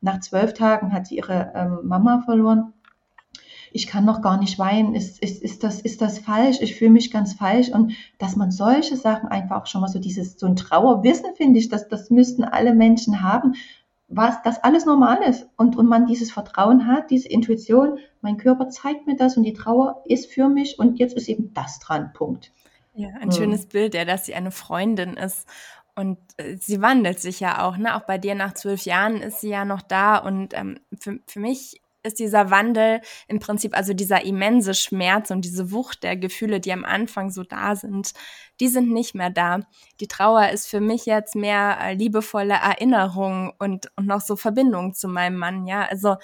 nach 0.00 0.20
zwölf 0.20 0.52
Tagen 0.54 0.92
hat 0.92 1.06
sie 1.06 1.16
ihre 1.16 1.52
ähm, 1.54 1.78
Mama 1.84 2.22
verloren. 2.24 2.72
Ich 3.72 3.86
kann 3.86 4.04
noch 4.04 4.22
gar 4.22 4.38
nicht 4.38 4.58
weinen. 4.58 4.94
Ist, 4.94 5.22
ist, 5.22 5.42
ist, 5.42 5.62
das, 5.64 5.80
ist 5.80 6.00
das 6.00 6.18
falsch? 6.18 6.58
Ich 6.60 6.76
fühle 6.76 6.90
mich 6.90 7.10
ganz 7.10 7.34
falsch. 7.34 7.68
Und 7.68 7.94
dass 8.18 8.36
man 8.36 8.50
solche 8.50 8.96
Sachen 8.96 9.28
einfach 9.28 9.62
auch 9.62 9.66
schon 9.66 9.80
mal 9.80 9.88
so 9.88 9.98
dieses, 9.98 10.38
so 10.38 10.46
ein 10.46 10.56
Trauerwissen, 10.56 11.34
finde 11.36 11.58
ich, 11.58 11.68
dass 11.68 11.88
das 11.88 12.10
müssten 12.10 12.44
alle 12.44 12.74
Menschen 12.74 13.22
haben, 13.22 13.54
was 14.08 14.42
das 14.42 14.62
alles 14.62 14.84
normal 14.84 15.22
ist 15.22 15.48
und, 15.56 15.76
und 15.76 15.86
man 15.86 16.06
dieses 16.06 16.30
Vertrauen 16.30 16.86
hat, 16.86 17.10
diese 17.10 17.28
Intuition, 17.28 17.98
mein 18.20 18.36
Körper 18.36 18.68
zeigt 18.68 19.06
mir 19.06 19.16
das 19.16 19.38
und 19.38 19.44
die 19.44 19.54
Trauer 19.54 20.02
ist 20.04 20.30
für 20.30 20.48
mich 20.48 20.78
und 20.78 20.98
jetzt 20.98 21.16
ist 21.16 21.28
eben 21.28 21.54
das 21.54 21.78
dran, 21.78 22.12
Punkt. 22.12 22.52
Ja, 22.94 23.08
ein 23.20 23.30
hm. 23.30 23.32
schönes 23.32 23.66
Bild, 23.66 23.94
ja, 23.94 24.04
dass 24.04 24.26
sie 24.26 24.34
eine 24.34 24.50
Freundin 24.50 25.14
ist 25.14 25.48
und 25.94 26.18
äh, 26.38 26.56
sie 26.56 26.80
wandelt 26.80 27.20
sich 27.20 27.40
ja 27.40 27.62
auch, 27.66 27.76
ne? 27.76 27.94
Auch 27.96 28.02
bei 28.02 28.18
dir 28.18 28.34
nach 28.34 28.54
zwölf 28.54 28.82
Jahren 28.82 29.16
ist 29.16 29.40
sie 29.40 29.50
ja 29.50 29.64
noch 29.64 29.82
da. 29.82 30.16
Und 30.16 30.54
ähm, 30.54 30.80
für, 30.98 31.18
für 31.26 31.40
mich 31.40 31.81
ist 32.02 32.18
dieser 32.18 32.50
Wandel 32.50 33.00
im 33.28 33.38
Prinzip, 33.38 33.76
also 33.76 33.94
dieser 33.94 34.24
immense 34.24 34.74
Schmerz 34.74 35.30
und 35.30 35.44
diese 35.44 35.70
Wucht 35.72 36.02
der 36.02 36.16
Gefühle, 36.16 36.60
die 36.60 36.72
am 36.72 36.84
Anfang 36.84 37.30
so 37.30 37.42
da 37.42 37.76
sind, 37.76 38.12
die 38.60 38.68
sind 38.68 38.90
nicht 38.90 39.14
mehr 39.14 39.30
da. 39.30 39.60
Die 40.00 40.08
Trauer 40.08 40.48
ist 40.50 40.66
für 40.68 40.80
mich 40.80 41.06
jetzt 41.06 41.34
mehr 41.34 41.78
äh, 41.80 41.94
liebevolle 41.94 42.54
Erinnerung 42.54 43.52
und, 43.58 43.90
und 43.96 44.06
noch 44.06 44.20
so 44.20 44.36
Verbindung 44.36 44.94
zu 44.94 45.08
meinem 45.08 45.36
Mann, 45.36 45.66
ja. 45.66 45.86
Also, 45.86 46.16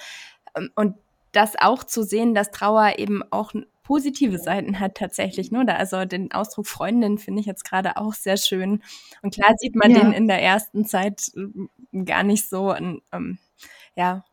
ähm, 0.55 0.69
und 0.75 0.95
das 1.31 1.55
auch 1.59 1.83
zu 1.83 2.03
sehen, 2.03 2.33
dass 2.33 2.51
Trauer 2.51 2.97
eben 2.97 3.21
auch 3.31 3.53
positive 3.83 4.37
Seiten 4.37 4.79
hat 4.79 4.95
tatsächlich, 4.95 5.51
ne? 5.51 5.65
Also 5.75 6.05
den 6.05 6.31
Ausdruck 6.31 6.67
Freundin 6.67 7.17
finde 7.17 7.41
ich 7.41 7.47
jetzt 7.47 7.65
gerade 7.65 7.97
auch 7.97 8.13
sehr 8.13 8.37
schön. 8.37 8.83
Und 9.23 9.33
klar 9.33 9.53
sieht 9.57 9.75
man 9.75 9.91
ja. 9.91 9.99
den 9.99 10.13
in 10.13 10.27
der 10.27 10.41
ersten 10.41 10.85
Zeit 10.85 11.31
äh, 11.35 12.03
gar 12.03 12.23
nicht 12.23 12.47
so. 12.47 12.75
Und, 12.75 13.01
ähm, 13.11 13.39
ja, 13.95 14.23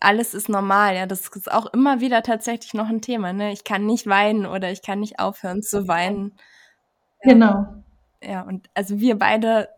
alles 0.00 0.34
ist 0.34 0.48
normal. 0.48 0.94
Ja, 0.96 1.06
das 1.06 1.28
ist 1.28 1.50
auch 1.50 1.66
immer 1.72 2.00
wieder 2.00 2.22
tatsächlich 2.22 2.74
noch 2.74 2.88
ein 2.88 3.00
Thema. 3.00 3.32
Ne? 3.32 3.52
Ich 3.52 3.64
kann 3.64 3.86
nicht 3.86 4.06
weinen 4.06 4.46
oder 4.46 4.70
ich 4.70 4.82
kann 4.82 5.00
nicht 5.00 5.18
aufhören 5.18 5.62
zu 5.62 5.88
weinen. 5.88 6.38
Genau. 7.22 7.66
Ja, 8.22 8.42
und 8.42 8.68
also 8.74 9.00
wir 9.00 9.18
beide 9.18 9.68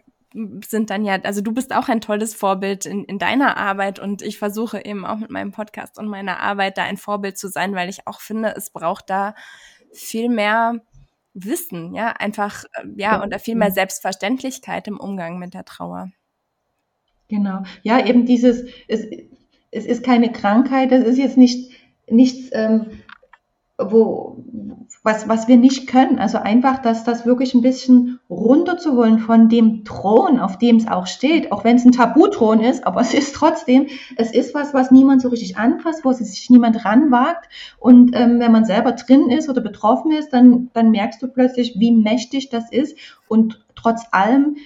sind 0.64 0.90
dann 0.90 1.04
ja, 1.04 1.18
also 1.22 1.40
du 1.40 1.52
bist 1.52 1.74
auch 1.74 1.88
ein 1.88 2.00
tolles 2.00 2.34
Vorbild 2.34 2.86
in, 2.86 3.04
in 3.04 3.18
deiner 3.18 3.56
Arbeit 3.56 3.98
und 3.98 4.22
ich 4.22 4.38
versuche 4.38 4.84
eben 4.84 5.04
auch 5.04 5.16
mit 5.16 5.30
meinem 5.30 5.50
Podcast 5.50 5.98
und 5.98 6.06
meiner 6.06 6.40
Arbeit 6.40 6.78
da 6.78 6.84
ein 6.84 6.96
Vorbild 6.96 7.36
zu 7.36 7.48
sein, 7.48 7.74
weil 7.74 7.88
ich 7.88 8.06
auch 8.06 8.20
finde, 8.20 8.54
es 8.56 8.70
braucht 8.70 9.10
da 9.10 9.34
viel 9.92 10.28
mehr 10.28 10.80
Wissen, 11.32 11.94
ja, 11.94 12.12
einfach, 12.12 12.64
ja, 12.96 13.22
und 13.22 13.34
viel 13.40 13.56
mehr 13.56 13.70
Selbstverständlichkeit 13.70 14.88
im 14.88 14.98
Umgang 14.98 15.38
mit 15.38 15.54
der 15.54 15.64
Trauer. 15.64 16.10
Genau. 17.28 17.62
Ja, 17.82 18.04
eben 18.04 18.26
dieses, 18.26 18.64
es, 18.88 19.06
es 19.70 19.86
ist 19.86 20.02
keine 20.04 20.32
Krankheit, 20.32 20.92
es 20.92 21.04
ist 21.04 21.18
jetzt 21.18 21.36
nicht 21.36 21.70
nichts, 22.10 22.50
ähm, 22.52 22.86
wo, 23.78 24.44
was, 25.02 25.28
was 25.28 25.48
wir 25.48 25.56
nicht 25.56 25.86
können. 25.86 26.18
Also 26.18 26.38
einfach, 26.38 26.82
dass 26.82 27.04
das 27.04 27.24
wirklich 27.24 27.54
ein 27.54 27.62
bisschen 27.62 28.20
runterzuholen 28.28 29.18
von 29.18 29.48
dem 29.48 29.84
Thron, 29.84 30.38
auf 30.38 30.58
dem 30.58 30.76
es 30.76 30.86
auch 30.86 31.06
steht, 31.06 31.52
auch 31.52 31.64
wenn 31.64 31.76
es 31.76 31.84
ein 31.84 31.92
Tabuthron 31.92 32.60
ist, 32.60 32.86
aber 32.86 33.00
es 33.00 33.14
ist 33.14 33.34
trotzdem, 33.34 33.86
es 34.16 34.32
ist 34.32 34.54
was, 34.54 34.74
was 34.74 34.90
niemand 34.90 35.22
so 35.22 35.28
richtig 35.28 35.56
anfasst, 35.56 36.04
wo 36.04 36.12
sich 36.12 36.50
niemand 36.50 36.84
ranwagt. 36.84 37.48
Und 37.78 38.14
ähm, 38.14 38.40
wenn 38.40 38.52
man 38.52 38.64
selber 38.64 38.92
drin 38.92 39.30
ist 39.30 39.48
oder 39.48 39.60
betroffen 39.60 40.12
ist, 40.12 40.32
dann, 40.32 40.70
dann 40.74 40.90
merkst 40.90 41.22
du 41.22 41.28
plötzlich, 41.28 41.76
wie 41.78 41.92
mächtig 41.92 42.50
das 42.50 42.70
ist. 42.70 42.96
Und 43.28 43.64
trotz 43.74 44.02
allem 44.10 44.56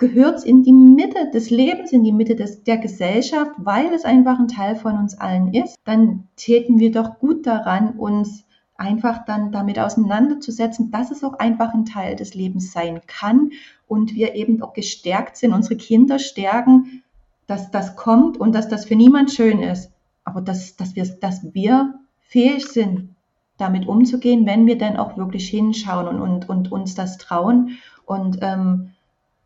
gehört 0.00 0.38
es 0.38 0.44
in 0.44 0.62
die 0.62 0.72
Mitte 0.72 1.30
des 1.30 1.50
Lebens, 1.50 1.92
in 1.92 2.02
die 2.02 2.10
Mitte 2.10 2.34
des, 2.34 2.64
der 2.64 2.78
Gesellschaft, 2.78 3.52
weil 3.58 3.92
es 3.92 4.04
einfach 4.04 4.38
ein 4.38 4.48
Teil 4.48 4.74
von 4.74 4.96
uns 4.96 5.16
allen 5.16 5.54
ist, 5.54 5.76
dann 5.84 6.26
täten 6.36 6.78
wir 6.80 6.90
doch 6.90 7.18
gut 7.18 7.46
daran, 7.46 7.90
uns 7.98 8.44
einfach 8.76 9.26
dann 9.26 9.52
damit 9.52 9.78
auseinanderzusetzen, 9.78 10.90
dass 10.90 11.10
es 11.10 11.22
auch 11.22 11.34
einfach 11.34 11.74
ein 11.74 11.84
Teil 11.84 12.16
des 12.16 12.34
Lebens 12.34 12.72
sein 12.72 13.02
kann 13.06 13.50
und 13.86 14.14
wir 14.14 14.34
eben 14.34 14.62
auch 14.62 14.72
gestärkt 14.72 15.36
sind, 15.36 15.52
unsere 15.52 15.76
Kinder 15.76 16.18
stärken, 16.18 17.02
dass 17.46 17.70
das 17.70 17.94
kommt 17.94 18.38
und 18.38 18.54
dass 18.54 18.68
das 18.68 18.86
für 18.86 18.96
niemand 18.96 19.32
schön 19.32 19.60
ist, 19.60 19.92
aber 20.24 20.40
dass, 20.40 20.76
dass, 20.76 20.96
wir, 20.96 21.04
dass 21.04 21.52
wir 21.52 21.94
fähig 22.20 22.66
sind, 22.66 23.14
damit 23.58 23.86
umzugehen, 23.86 24.46
wenn 24.46 24.66
wir 24.66 24.78
dann 24.78 24.96
auch 24.96 25.18
wirklich 25.18 25.50
hinschauen 25.50 26.06
und, 26.06 26.20
und, 26.22 26.48
und 26.48 26.72
uns 26.72 26.94
das 26.94 27.18
trauen. 27.18 27.76
Und 28.06 28.38
ähm, 28.40 28.92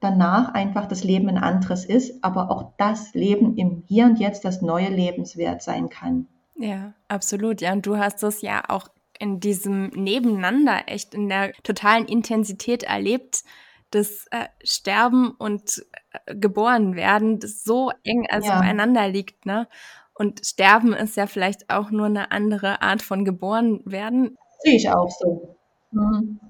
danach 0.01 0.55
einfach 0.55 0.87
das 0.87 1.05
Leben 1.05 1.29
ein 1.29 1.39
anderes 1.39 1.85
ist, 1.85 2.23
aber 2.23 2.51
auch 2.51 2.73
das 2.77 3.15
Leben 3.15 3.57
im 3.57 3.85
Hier 3.87 4.05
und 4.07 4.19
Jetzt 4.19 4.45
das 4.45 4.63
neue 4.63 4.89
Lebenswert 4.89 5.63
sein 5.63 5.89
kann. 5.89 6.27
Ja, 6.57 6.95
absolut. 7.09 7.61
Ja, 7.61 7.73
und 7.73 7.87
du 7.87 7.97
hast 7.97 8.23
es 8.23 8.43
ja 8.43 8.63
auch 8.69 8.89
in 9.19 9.41
diesem 9.41 9.89
Nebeneinander 9.89 10.83
echt 10.87 11.15
in 11.15 11.29
der 11.29 11.53
totalen 11.63 12.07
Intensität 12.07 12.83
erlebt, 12.83 13.45
das 13.91 14.27
äh, 14.31 14.49
Sterben 14.63 15.31
und 15.31 15.87
äh, 16.27 16.35
geboren 16.35 16.97
werden, 16.97 17.39
das 17.39 17.63
so 17.63 17.93
eng 18.03 18.27
also 18.29 18.49
ja. 18.49 18.59
beieinander 18.59 19.09
liegt, 19.09 19.47
ne? 19.47 19.69
Und 20.17 20.47
Sterben 20.47 20.93
ist 20.93 21.17
ja 21.17 21.27
vielleicht 21.27 21.71
auch 21.71 21.91
nur 21.91 22.07
eine 22.07 22.31
andere 22.31 22.83
Art 22.83 23.03
von 23.03 23.25
geboren 23.25 23.81
werden. 23.85 24.37
Sehe 24.61 24.77
ich 24.77 24.89
auch 24.89 25.11
so. 25.11 25.57
Mhm. 25.91 26.41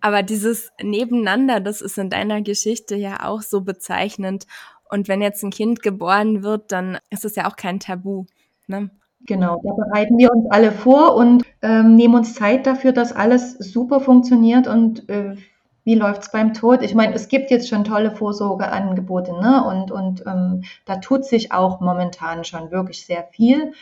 Aber 0.00 0.22
dieses 0.22 0.70
Nebeneinander, 0.82 1.60
das 1.60 1.80
ist 1.80 1.98
in 1.98 2.10
deiner 2.10 2.42
Geschichte 2.42 2.96
ja 2.96 3.26
auch 3.28 3.42
so 3.42 3.60
bezeichnend. 3.60 4.46
Und 4.88 5.08
wenn 5.08 5.22
jetzt 5.22 5.42
ein 5.44 5.50
Kind 5.50 5.82
geboren 5.82 6.42
wird, 6.42 6.72
dann 6.72 6.98
ist 7.10 7.24
es 7.24 7.36
ja 7.36 7.48
auch 7.48 7.56
kein 7.56 7.80
Tabu. 7.80 8.24
Ne? 8.66 8.90
Genau, 9.26 9.60
da 9.62 9.72
bereiten 9.72 10.16
wir 10.18 10.32
uns 10.32 10.50
alle 10.50 10.72
vor 10.72 11.14
und 11.14 11.44
ähm, 11.62 11.94
nehmen 11.94 12.14
uns 12.14 12.34
Zeit 12.34 12.66
dafür, 12.66 12.92
dass 12.92 13.12
alles 13.12 13.52
super 13.52 14.00
funktioniert 14.00 14.66
und 14.66 15.08
äh, 15.08 15.36
wie 15.84 15.94
läuft's 15.94 16.30
beim 16.30 16.52
Tod? 16.54 16.82
Ich 16.82 16.94
meine, 16.94 17.14
es 17.14 17.28
gibt 17.28 17.50
jetzt 17.50 17.68
schon 17.68 17.84
tolle 17.84 18.10
Vorsorgeangebote, 18.10 19.32
ne? 19.32 19.64
Und, 19.64 19.90
und 19.90 20.24
ähm, 20.26 20.62
da 20.84 20.96
tut 20.96 21.24
sich 21.24 21.52
auch 21.52 21.80
momentan 21.80 22.44
schon 22.44 22.70
wirklich 22.70 23.06
sehr 23.06 23.24
viel. 23.24 23.72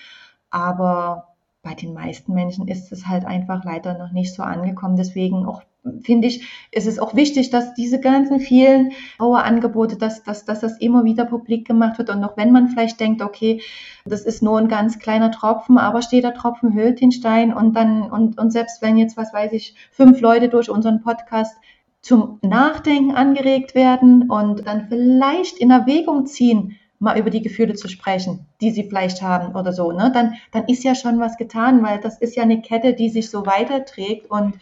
Aber 0.51 1.29
bei 1.62 1.75
den 1.75 1.93
meisten 1.93 2.35
Menschen 2.35 2.69
ist 2.69 2.93
es 2.93 3.07
halt 3.07 3.25
einfach 3.25 3.64
leider 3.64 3.99
noch 3.99 4.12
nicht 4.12 4.33
so 4.33 4.43
angekommen. 4.43 4.97
Deswegen 4.97 5.45
auch 5.45 5.62
finde 6.03 6.28
ich, 6.28 6.47
ist 6.72 6.86
es 6.86 6.99
auch 6.99 7.14
wichtig, 7.14 7.51
dass 7.51 7.74
diese 7.74 8.01
ganzen 8.01 8.41
vielen 8.41 8.93
Trauerangebote, 9.18 9.97
dass, 9.97 10.22
dass, 10.22 10.45
dass 10.45 10.61
das 10.61 10.78
immer 10.78 11.05
wieder 11.05 11.24
publik 11.24 11.66
gemacht 11.66 11.99
wird. 11.99 12.11
Und 12.11 12.24
auch 12.24 12.36
wenn 12.36 12.53
man 12.53 12.68
vielleicht 12.68 13.01
denkt, 13.01 13.22
okay, 13.22 13.61
das 14.05 14.22
ist 14.22 14.43
nur 14.43 14.59
ein 14.59 14.68
ganz 14.68 14.99
kleiner 14.99 15.30
Tropfen, 15.30 15.78
aber 15.78 16.03
steht 16.03 16.24
der 16.24 16.34
Tropfen 16.34 16.74
hüllt 16.74 17.01
den 17.01 17.12
Stein 17.12 17.53
und 17.53 17.74
dann, 17.74 18.03
und, 18.03 18.39
und 18.39 18.53
selbst 18.53 18.82
wenn 18.82 18.97
jetzt, 18.97 19.16
was 19.16 19.32
weiß 19.32 19.53
ich, 19.53 19.74
fünf 19.91 20.20
Leute 20.20 20.49
durch 20.49 20.70
unseren 20.70 21.03
Podcast 21.03 21.57
zum 22.01 22.39
Nachdenken 22.43 23.14
angeregt 23.14 23.74
werden 23.74 24.30
und 24.30 24.66
dann 24.66 24.89
vielleicht 24.89 25.59
in 25.59 25.70
Erwägung 25.70 26.26
ziehen, 26.26 26.78
mal 26.99 27.18
über 27.18 27.30
die 27.30 27.43
Gefühle 27.43 27.74
zu 27.74 27.89
sprechen, 27.89 28.47
die 28.61 28.70
sie 28.70 28.84
vielleicht 28.84 29.22
haben 29.22 29.55
oder 29.55 29.72
so, 29.72 29.93
ne? 29.93 30.11
dann, 30.12 30.34
dann 30.51 30.64
ist 30.64 30.82
ja 30.82 30.95
schon 30.95 31.20
was 31.20 31.36
getan, 31.36 31.82
weil 31.82 32.01
das 32.01 32.18
ist 32.18 32.36
ja 32.36 32.43
eine 32.43 32.61
Kette, 32.61 32.95
die 32.95 33.09
sich 33.09 33.30
so 33.30 33.47
weiterträgt 33.47 34.30
und 34.30 34.55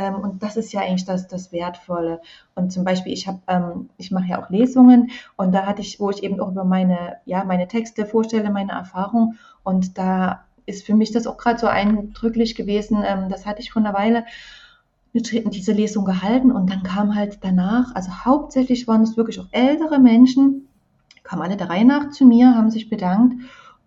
ähm, 0.00 0.14
und 0.14 0.42
das 0.42 0.56
ist 0.56 0.72
ja 0.72 0.80
eigentlich 0.80 1.04
das, 1.04 1.28
das 1.28 1.52
Wertvolle. 1.52 2.22
Und 2.54 2.72
zum 2.72 2.84
Beispiel, 2.84 3.12
ich 3.12 3.28
habe, 3.28 3.40
ähm, 3.48 3.90
ich 3.98 4.10
mache 4.10 4.28
ja 4.28 4.42
auch 4.42 4.48
Lesungen 4.48 5.10
und 5.36 5.52
da 5.52 5.66
hatte 5.66 5.82
ich, 5.82 6.00
wo 6.00 6.10
ich 6.10 6.22
eben 6.22 6.40
auch 6.40 6.50
über 6.50 6.64
meine, 6.64 7.16
ja, 7.26 7.44
meine 7.44 7.68
Texte 7.68 8.06
vorstelle, 8.06 8.50
meine 8.50 8.72
Erfahrung. 8.72 9.36
Und 9.62 9.98
da 9.98 10.44
ist 10.64 10.86
für 10.86 10.94
mich 10.94 11.12
das 11.12 11.26
auch 11.26 11.36
gerade 11.36 11.58
so 11.58 11.66
eindrücklich 11.66 12.54
gewesen. 12.54 13.04
Ähm, 13.06 13.28
das 13.28 13.44
hatte 13.44 13.60
ich 13.60 13.72
vor 13.72 13.82
einer 13.82 13.92
Weile 13.92 14.24
diese 15.12 15.72
Lesung 15.72 16.04
gehalten 16.04 16.52
und 16.52 16.70
dann 16.70 16.84
kam 16.84 17.16
halt 17.16 17.38
danach, 17.40 17.92
also 17.96 18.12
hauptsächlich 18.24 18.86
waren 18.86 19.02
es 19.02 19.16
wirklich 19.16 19.40
auch 19.40 19.48
ältere 19.50 19.98
Menschen, 19.98 20.68
kamen 21.24 21.42
alle 21.42 21.56
der 21.56 21.68
Reihe 21.68 21.84
nach 21.84 22.10
zu 22.10 22.24
mir, 22.24 22.54
haben 22.54 22.70
sich 22.70 22.88
bedankt 22.88 23.34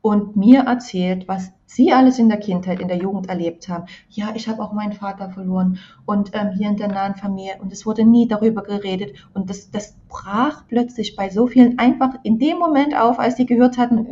und 0.04 0.36
mir 0.36 0.64
erzählt, 0.64 1.30
was 1.30 1.54
sie 1.66 1.94
alles 1.94 2.20
in 2.20 2.28
der 2.28 2.38
Kindheit, 2.38 2.82
in 2.82 2.90
der 2.90 2.98
Jugend 2.98 3.30
erlebt 3.30 3.70
haben. 3.70 3.86
Ja, 4.10 4.34
ich 4.36 4.50
habe 4.50 4.62
auch 4.62 4.74
meinen 4.74 4.92
Vater 4.92 5.30
verloren 5.30 5.80
und 6.06 6.32
ähm, 6.34 6.52
hier 6.58 6.68
in 6.68 6.76
der 6.76 6.90
nahen 6.90 7.16
Familie 7.16 7.56
und 7.62 7.72
es 7.72 7.86
wurde 7.86 8.04
nie 8.04 8.28
darüber 8.28 8.64
geredet 8.64 9.16
und 9.34 9.50
das, 9.50 9.72
das 9.72 9.96
brach 10.10 10.66
plötzlich 10.68 11.16
bei 11.16 11.30
so 11.30 11.48
vielen 11.48 11.80
einfach 11.80 12.16
in 12.24 12.38
dem 12.38 12.60
Moment 12.60 12.94
auf, 13.00 13.18
als 13.18 13.38
sie 13.38 13.46
gehört 13.46 13.78
hatten, 13.78 14.06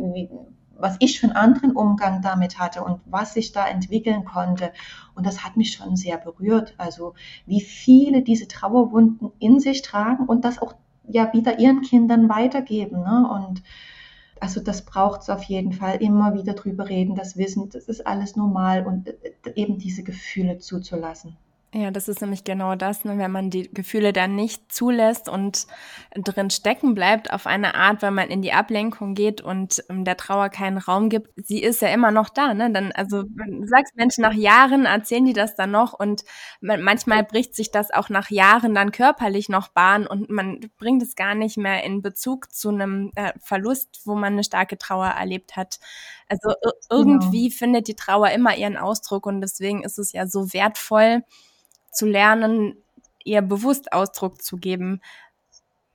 was 0.78 0.96
ich 0.98 1.20
für 1.20 1.26
einen 1.26 1.36
anderen 1.36 1.72
Umgang 1.72 2.22
damit 2.22 2.58
hatte 2.58 2.82
und 2.82 3.00
was 3.04 3.34
sich 3.34 3.52
da 3.52 3.68
entwickeln 3.68 4.24
konnte. 4.24 4.72
Und 5.14 5.26
das 5.26 5.44
hat 5.44 5.58
mich 5.58 5.74
schon 5.74 5.94
sehr 5.94 6.16
berührt. 6.16 6.74
Also 6.78 7.12
wie 7.44 7.60
viele 7.60 8.22
diese 8.22 8.48
Trauerwunden 8.48 9.30
in 9.38 9.60
sich 9.60 9.82
tragen 9.82 10.24
und 10.24 10.46
das 10.46 10.60
auch 10.60 10.74
ja 11.06 11.30
wieder 11.34 11.58
ihren 11.58 11.82
Kindern 11.82 12.30
weitergeben. 12.30 13.02
Ne? 13.02 13.28
Und 13.30 13.62
also 14.42 14.60
das 14.60 14.82
braucht 14.82 15.20
es 15.22 15.30
auf 15.30 15.44
jeden 15.44 15.72
Fall, 15.72 16.02
immer 16.02 16.34
wieder 16.34 16.54
drüber 16.54 16.88
reden, 16.88 17.14
das 17.14 17.36
Wissen, 17.36 17.70
das 17.70 17.84
ist 17.84 18.04
alles 18.04 18.34
normal 18.34 18.84
und 18.84 19.06
äh, 19.06 19.32
eben 19.54 19.78
diese 19.78 20.02
Gefühle 20.02 20.58
zuzulassen. 20.58 21.36
Ja, 21.74 21.90
das 21.90 22.06
ist 22.06 22.20
nämlich 22.20 22.44
genau 22.44 22.74
das, 22.74 23.06
ne, 23.06 23.16
wenn 23.16 23.30
man 23.32 23.48
die 23.48 23.72
Gefühle 23.72 24.12
dann 24.12 24.34
nicht 24.36 24.70
zulässt 24.70 25.30
und 25.30 25.66
drin 26.14 26.50
stecken 26.50 26.94
bleibt 26.94 27.32
auf 27.32 27.46
eine 27.46 27.74
Art, 27.74 28.02
wenn 28.02 28.12
man 28.12 28.28
in 28.28 28.42
die 28.42 28.52
Ablenkung 28.52 29.14
geht 29.14 29.40
und 29.40 29.82
um, 29.88 29.96
ähm, 29.96 30.04
der 30.04 30.18
Trauer 30.18 30.50
keinen 30.50 30.76
Raum 30.76 31.08
gibt. 31.08 31.30
Sie 31.36 31.62
ist 31.62 31.80
ja 31.80 31.88
immer 31.88 32.10
noch 32.10 32.28
da, 32.28 32.52
ne? 32.52 32.70
Dann, 32.70 32.92
also 32.92 33.22
du 33.22 33.66
sagst 33.66 33.96
Menschen 33.96 34.20
nach 34.20 34.34
Jahren 34.34 34.84
erzählen 34.84 35.24
die 35.24 35.32
das 35.32 35.54
dann 35.54 35.70
noch 35.70 35.94
und 35.94 36.24
man, 36.60 36.82
manchmal 36.82 37.24
bricht 37.24 37.54
sich 37.56 37.70
das 37.70 37.90
auch 37.90 38.10
nach 38.10 38.28
Jahren 38.30 38.74
dann 38.74 38.92
körperlich 38.92 39.48
noch 39.48 39.68
Bahn 39.68 40.06
und 40.06 40.28
man 40.28 40.60
bringt 40.76 41.02
es 41.02 41.14
gar 41.16 41.34
nicht 41.34 41.56
mehr 41.56 41.84
in 41.84 42.02
Bezug 42.02 42.52
zu 42.52 42.68
einem 42.68 43.12
äh, 43.14 43.32
Verlust, 43.40 44.02
wo 44.04 44.14
man 44.14 44.34
eine 44.34 44.44
starke 44.44 44.76
Trauer 44.76 45.06
erlebt 45.06 45.56
hat. 45.56 45.78
Also 46.28 46.52
irgendwie 46.90 47.48
genau. 47.48 47.56
findet 47.56 47.88
die 47.88 47.96
Trauer 47.96 48.28
immer 48.30 48.54
ihren 48.58 48.76
Ausdruck 48.76 49.24
und 49.24 49.40
deswegen 49.40 49.82
ist 49.84 49.98
es 49.98 50.12
ja 50.12 50.26
so 50.26 50.52
wertvoll, 50.52 51.22
zu 51.92 52.06
lernen, 52.06 52.76
ihr 53.24 53.42
bewusst 53.42 53.92
Ausdruck 53.92 54.42
zu 54.42 54.56
geben, 54.56 55.00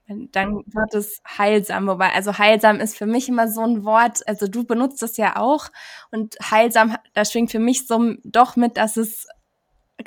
dann 0.08 0.62
wird 0.66 0.94
es 0.94 1.20
heilsam. 1.36 1.86
Wobei, 1.86 2.12
also 2.12 2.38
heilsam 2.38 2.80
ist 2.80 2.96
für 2.96 3.06
mich 3.06 3.28
immer 3.28 3.48
so 3.48 3.62
ein 3.62 3.84
Wort, 3.84 4.26
also 4.26 4.46
du 4.48 4.64
benutzt 4.64 5.02
es 5.02 5.16
ja 5.16 5.36
auch 5.36 5.68
und 6.10 6.36
heilsam, 6.50 6.96
da 7.12 7.24
schwingt 7.24 7.50
für 7.50 7.58
mich 7.58 7.86
so 7.86 8.14
doch 8.24 8.56
mit, 8.56 8.76
dass 8.76 8.96
es 8.96 9.26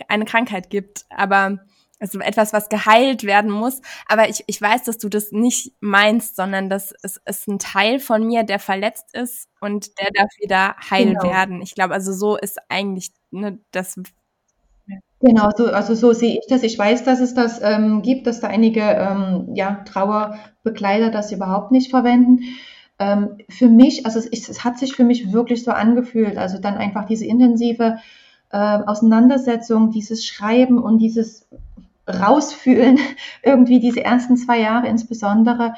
eine 0.08 0.26
Krankheit 0.26 0.70
gibt, 0.70 1.06
aber 1.10 1.60
also 2.00 2.20
etwas, 2.20 2.52
was 2.52 2.68
geheilt 2.70 3.24
werden 3.24 3.52
muss. 3.52 3.80
Aber 4.08 4.28
ich, 4.28 4.44
ich 4.48 4.60
weiß, 4.60 4.86
dass 4.86 4.98
du 4.98 5.08
das 5.08 5.32
nicht 5.32 5.74
meinst, 5.82 6.36
sondern 6.36 6.68
dass 6.68 6.96
es 7.04 7.22
ist 7.26 7.48
ein 7.48 7.60
Teil 7.60 8.00
von 8.00 8.26
mir, 8.26 8.44
der 8.44 8.58
verletzt 8.58 9.14
ist 9.14 9.48
und 9.60 10.00
der 10.00 10.10
darf 10.12 10.30
wieder 10.40 10.76
heil 10.90 11.14
genau. 11.14 11.24
werden. 11.24 11.62
Ich 11.62 11.76
glaube, 11.76 11.94
also 11.94 12.12
so 12.12 12.38
ist 12.38 12.58
eigentlich 12.70 13.12
ne, 13.30 13.60
das 13.70 14.00
Genau, 15.22 15.50
so, 15.56 15.68
also 15.68 15.94
so 15.94 16.14
sehe 16.14 16.40
ich 16.40 16.48
das. 16.50 16.64
Ich 16.64 16.78
weiß, 16.78 17.04
dass 17.04 17.20
es 17.20 17.34
das 17.36 17.62
ähm, 17.62 18.02
gibt, 18.02 18.26
dass 18.26 18.40
da 18.40 18.48
einige 18.48 18.82
ähm, 18.82 19.50
ja, 19.54 19.84
Trauerbegleiter 19.86 21.12
das 21.12 21.32
überhaupt 21.32 21.72
nicht 21.72 21.92
verwenden. 21.92 22.40
Ähm, 22.98 23.38
für 23.48 23.68
mich, 23.68 24.06
also 24.06 24.18
es, 24.18 24.28
es, 24.28 24.64
hat 24.64 24.80
sich 24.80 24.96
für 24.96 25.04
mich 25.04 25.32
wirklich 25.32 25.64
so 25.64 25.72
angefühlt. 25.72 26.38
Also 26.38 26.58
dann 26.60 26.76
einfach 26.78 27.06
diese 27.06 27.26
intensive 27.26 27.98
äh, 28.52 28.58
Auseinandersetzung, 28.58 29.92
dieses 29.92 30.26
Schreiben 30.26 30.80
und 30.80 30.98
dieses 30.98 31.48
Rausfühlen, 32.08 32.98
irgendwie 33.44 33.80
diese 33.80 34.04
ersten 34.04 34.38
zwei 34.38 34.60
Jahre 34.60 34.88
insbesondere, 34.88 35.76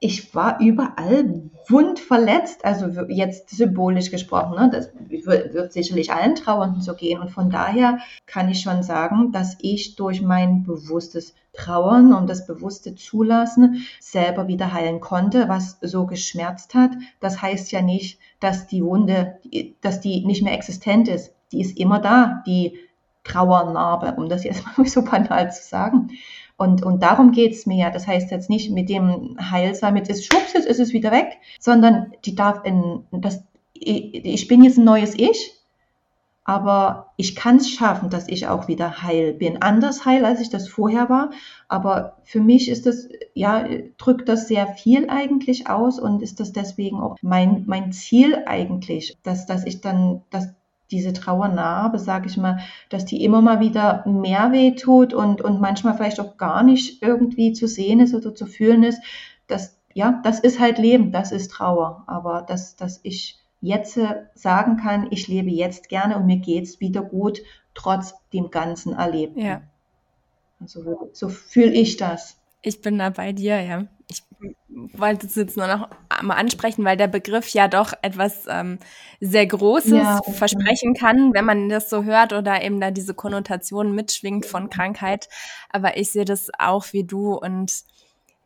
ich 0.00 0.32
war 0.34 0.60
überall 0.60 1.50
wundverletzt, 1.68 2.64
also 2.64 2.86
jetzt 3.08 3.50
symbolisch 3.50 4.10
gesprochen. 4.10 4.54
Ne? 4.56 4.70
Das 4.70 4.90
wird 5.08 5.72
sicherlich 5.72 6.12
allen 6.12 6.36
Trauernden 6.36 6.80
so 6.80 6.94
gehen. 6.94 7.20
Und 7.20 7.30
von 7.30 7.50
daher 7.50 7.98
kann 8.26 8.48
ich 8.48 8.60
schon 8.60 8.84
sagen, 8.84 9.32
dass 9.32 9.56
ich 9.60 9.96
durch 9.96 10.22
mein 10.22 10.62
bewusstes 10.62 11.34
Trauern 11.52 12.12
und 12.12 12.30
das 12.30 12.46
bewusste 12.46 12.94
Zulassen 12.94 13.84
selber 13.98 14.46
wieder 14.46 14.72
heilen 14.72 15.00
konnte, 15.00 15.48
was 15.48 15.78
so 15.80 16.06
geschmerzt 16.06 16.74
hat. 16.74 16.92
Das 17.18 17.42
heißt 17.42 17.72
ja 17.72 17.82
nicht, 17.82 18.20
dass 18.38 18.68
die 18.68 18.84
Wunde, 18.84 19.38
dass 19.80 20.00
die 20.00 20.24
nicht 20.24 20.42
mehr 20.42 20.54
existent 20.54 21.08
ist. 21.08 21.34
Die 21.50 21.60
ist 21.60 21.76
immer 21.76 21.98
da, 21.98 22.44
die 22.46 22.78
Trauernarbe, 23.24 24.14
um 24.16 24.28
das 24.28 24.44
jetzt 24.44 24.64
mal 24.78 24.86
so 24.86 25.02
banal 25.02 25.50
zu 25.52 25.66
sagen. 25.66 26.10
Und, 26.58 26.82
und 26.82 27.04
darum 27.04 27.30
geht's 27.30 27.66
mir 27.66 27.76
ja. 27.76 27.90
Das 27.90 28.06
heißt 28.06 28.32
jetzt 28.32 28.50
nicht 28.50 28.70
mit 28.72 28.88
dem 28.88 29.36
Heilsam, 29.40 29.96
jetzt 29.96 30.10
ist 30.10 30.26
Schubs, 30.26 30.52
jetzt 30.52 30.66
ist 30.66 30.80
es 30.80 30.92
wieder 30.92 31.12
weg, 31.12 31.38
sondern 31.60 32.12
die 32.24 32.34
darf 32.34 32.64
in, 32.64 33.04
das, 33.12 33.44
ich 33.72 34.48
bin 34.48 34.64
jetzt 34.64 34.76
ein 34.76 34.84
neues 34.84 35.14
Ich, 35.16 35.54
aber 36.42 37.12
ich 37.16 37.36
kann 37.36 37.58
es 37.58 37.70
schaffen, 37.70 38.10
dass 38.10 38.26
ich 38.26 38.48
auch 38.48 38.66
wieder 38.66 39.02
heil 39.02 39.34
bin. 39.34 39.62
Anders 39.62 40.04
heil, 40.04 40.24
als 40.24 40.40
ich 40.40 40.50
das 40.50 40.66
vorher 40.66 41.08
war. 41.08 41.30
Aber 41.68 42.16
für 42.24 42.40
mich 42.40 42.68
ist 42.68 42.86
das, 42.86 43.08
ja, 43.34 43.68
drückt 43.96 44.28
das 44.28 44.48
sehr 44.48 44.66
viel 44.66 45.08
eigentlich 45.10 45.68
aus 45.68 46.00
und 46.00 46.22
ist 46.22 46.40
das 46.40 46.52
deswegen 46.52 46.98
auch 46.98 47.18
mein, 47.22 47.64
mein 47.66 47.92
Ziel 47.92 48.42
eigentlich, 48.46 49.16
dass, 49.22 49.46
dass 49.46 49.64
ich 49.64 49.80
dann, 49.80 50.22
dass 50.30 50.48
diese 50.90 51.12
Trauernarbe, 51.12 51.98
sage 51.98 52.28
ich 52.28 52.36
mal, 52.36 52.60
dass 52.88 53.04
die 53.04 53.22
immer 53.24 53.42
mal 53.42 53.60
wieder 53.60 54.06
mehr 54.06 54.52
weh 54.52 54.72
tut 54.72 55.12
und, 55.12 55.42
und 55.42 55.60
manchmal 55.60 55.94
vielleicht 55.94 56.20
auch 56.20 56.36
gar 56.36 56.62
nicht 56.62 57.02
irgendwie 57.02 57.52
zu 57.52 57.68
sehen 57.68 58.00
ist 58.00 58.14
oder 58.14 58.34
zu 58.34 58.46
fühlen 58.46 58.82
ist. 58.82 59.00
Das, 59.46 59.78
ja, 59.94 60.20
das 60.24 60.40
ist 60.40 60.60
halt 60.60 60.78
Leben, 60.78 61.12
das 61.12 61.32
ist 61.32 61.50
Trauer. 61.50 62.04
Aber 62.06 62.42
dass, 62.42 62.76
dass 62.76 63.00
ich 63.02 63.38
jetzt 63.60 63.98
sagen 64.34 64.76
kann, 64.76 65.08
ich 65.10 65.28
lebe 65.28 65.50
jetzt 65.50 65.88
gerne 65.88 66.16
und 66.16 66.26
mir 66.26 66.38
geht's 66.38 66.80
wieder 66.80 67.02
gut, 67.02 67.40
trotz 67.74 68.14
dem 68.32 68.50
ganzen 68.50 68.94
Erlebten. 68.94 69.40
Ja. 69.40 69.62
Also 70.60 71.10
so 71.12 71.28
fühle 71.28 71.72
ich 71.72 71.96
das. 71.96 72.38
Ich 72.62 72.80
bin 72.80 72.98
da 72.98 73.10
bei 73.10 73.32
dir, 73.32 73.60
ja. 73.60 73.84
Ich 74.10 74.22
wollte 74.70 75.26
es 75.26 75.34
jetzt 75.34 75.56
nur 75.56 75.66
noch 75.66 75.88
mal 76.22 76.34
ansprechen, 76.34 76.84
weil 76.84 76.96
der 76.96 77.08
Begriff 77.08 77.48
ja 77.50 77.68
doch 77.68 77.92
etwas 78.02 78.46
ähm, 78.48 78.78
sehr 79.20 79.46
Großes 79.46 79.92
ja, 79.92 80.18
okay. 80.18 80.32
versprechen 80.32 80.94
kann, 80.94 81.34
wenn 81.34 81.44
man 81.44 81.68
das 81.68 81.90
so 81.90 82.04
hört 82.04 82.32
oder 82.32 82.62
eben 82.62 82.80
da 82.80 82.90
diese 82.90 83.14
Konnotation 83.14 83.94
mitschwingt 83.94 84.46
von 84.46 84.70
Krankheit. 84.70 85.28
Aber 85.70 85.96
ich 85.96 86.12
sehe 86.12 86.24
das 86.24 86.50
auch 86.58 86.92
wie 86.92 87.04
du 87.04 87.34
und 87.34 87.84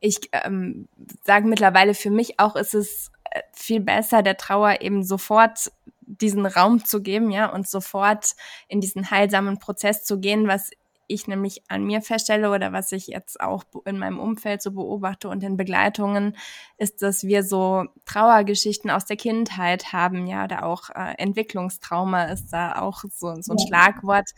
ich 0.00 0.18
ähm, 0.32 0.88
sage 1.22 1.46
mittlerweile 1.46 1.94
für 1.94 2.10
mich 2.10 2.40
auch, 2.40 2.56
ist 2.56 2.74
es 2.74 3.12
äh, 3.30 3.40
viel 3.52 3.80
besser, 3.80 4.22
der 4.22 4.36
Trauer 4.36 4.80
eben 4.80 5.04
sofort 5.04 5.70
diesen 6.00 6.44
Raum 6.44 6.84
zu 6.84 7.02
geben, 7.02 7.30
ja, 7.30 7.46
und 7.46 7.68
sofort 7.68 8.32
in 8.68 8.80
diesen 8.80 9.10
heilsamen 9.10 9.58
Prozess 9.58 10.04
zu 10.04 10.18
gehen, 10.18 10.48
was 10.48 10.70
ich 11.12 11.26
nämlich 11.26 11.62
an 11.68 11.84
mir 11.84 12.02
feststelle 12.02 12.50
oder 12.50 12.72
was 12.72 12.92
ich 12.92 13.08
jetzt 13.08 13.40
auch 13.40 13.64
in 13.84 13.98
meinem 13.98 14.18
Umfeld 14.18 14.62
so 14.62 14.72
beobachte 14.72 15.28
und 15.28 15.42
in 15.42 15.56
Begleitungen, 15.56 16.36
ist, 16.78 17.02
dass 17.02 17.24
wir 17.24 17.44
so 17.44 17.84
Trauergeschichten 18.04 18.90
aus 18.90 19.04
der 19.04 19.16
Kindheit 19.16 19.92
haben, 19.92 20.26
ja, 20.26 20.44
oder 20.44 20.64
auch 20.64 20.90
äh, 20.90 21.14
Entwicklungstrauma 21.18 22.24
ist 22.24 22.52
da 22.52 22.80
auch 22.80 23.04
so, 23.10 23.34
so 23.40 23.52
ein 23.52 23.58
Schlagwort 23.58 24.30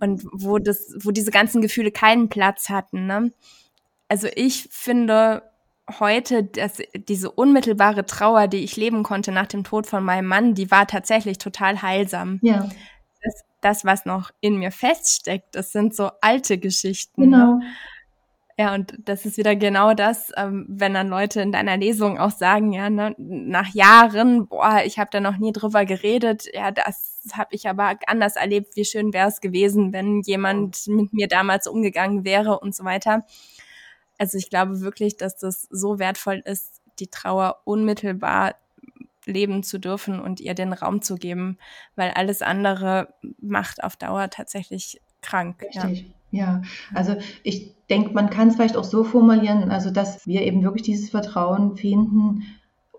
und 0.00 0.24
wo 0.32 0.58
das, 0.58 0.94
wo 1.00 1.10
diese 1.10 1.30
ganzen 1.30 1.62
Gefühle 1.62 1.90
keinen 1.90 2.28
Platz 2.28 2.68
hatten. 2.68 3.06
Ne? 3.06 3.32
Also 4.08 4.28
ich 4.34 4.68
finde 4.70 5.42
heute, 6.00 6.42
dass 6.42 6.78
diese 6.94 7.30
unmittelbare 7.30 8.06
Trauer, 8.06 8.48
die 8.48 8.64
ich 8.64 8.76
leben 8.76 9.04
konnte 9.04 9.30
nach 9.30 9.46
dem 9.46 9.62
Tod 9.62 9.86
von 9.86 10.02
meinem 10.02 10.26
Mann, 10.26 10.54
die 10.54 10.70
war 10.70 10.86
tatsächlich 10.86 11.38
total 11.38 11.80
heilsam. 11.82 12.40
Ja 12.42 12.68
das, 13.60 13.84
was 13.84 14.04
noch 14.04 14.30
in 14.40 14.58
mir 14.58 14.70
feststeckt, 14.70 15.54
das 15.54 15.72
sind 15.72 15.94
so 15.94 16.10
alte 16.20 16.58
Geschichten. 16.58 17.22
Ne? 17.22 17.26
Genau. 17.26 17.54
Ne? 17.56 17.66
Ja, 18.58 18.74
und 18.74 18.94
das 19.04 19.26
ist 19.26 19.36
wieder 19.36 19.54
genau 19.54 19.92
das, 19.92 20.32
ähm, 20.34 20.64
wenn 20.66 20.94
dann 20.94 21.08
Leute 21.08 21.42
in 21.42 21.52
deiner 21.52 21.76
Lesung 21.76 22.18
auch 22.18 22.30
sagen, 22.30 22.72
ja, 22.72 22.88
ne, 22.88 23.14
nach 23.18 23.74
Jahren, 23.74 24.48
boah, 24.48 24.80
ich 24.82 24.98
habe 24.98 25.10
da 25.12 25.20
noch 25.20 25.36
nie 25.36 25.52
drüber 25.52 25.84
geredet, 25.84 26.46
ja, 26.54 26.70
das 26.70 27.20
habe 27.34 27.54
ich 27.54 27.68
aber 27.68 27.96
anders 28.06 28.36
erlebt, 28.36 28.74
wie 28.74 28.86
schön 28.86 29.12
wäre 29.12 29.28
es 29.28 29.42
gewesen, 29.42 29.92
wenn 29.92 30.22
jemand 30.22 30.86
mit 30.86 31.12
mir 31.12 31.28
damals 31.28 31.66
umgegangen 31.66 32.24
wäre 32.24 32.58
und 32.58 32.74
so 32.74 32.84
weiter. 32.84 33.26
Also 34.16 34.38
ich 34.38 34.48
glaube 34.48 34.80
wirklich, 34.80 35.18
dass 35.18 35.36
das 35.36 35.68
so 35.70 35.98
wertvoll 35.98 36.40
ist, 36.42 36.80
die 36.98 37.08
Trauer 37.08 37.60
unmittelbar 37.64 38.54
leben 39.26 39.62
zu 39.62 39.78
dürfen 39.78 40.20
und 40.20 40.40
ihr 40.40 40.54
den 40.54 40.72
Raum 40.72 41.02
zu 41.02 41.16
geben, 41.16 41.58
weil 41.96 42.10
alles 42.12 42.42
andere 42.42 43.14
macht 43.40 43.82
auf 43.84 43.96
Dauer 43.96 44.30
tatsächlich 44.30 45.00
krank. 45.20 45.62
Richtig. 45.62 46.12
Ja. 46.30 46.38
ja. 46.38 46.62
also 46.94 47.16
ich 47.42 47.74
denke, 47.90 48.10
man 48.10 48.30
kann 48.30 48.48
es 48.48 48.56
vielleicht 48.56 48.76
auch 48.76 48.84
so 48.84 49.04
formulieren, 49.04 49.70
also 49.70 49.90
dass 49.90 50.26
wir 50.26 50.42
eben 50.42 50.62
wirklich 50.62 50.82
dieses 50.82 51.10
Vertrauen 51.10 51.76
finden, 51.76 52.42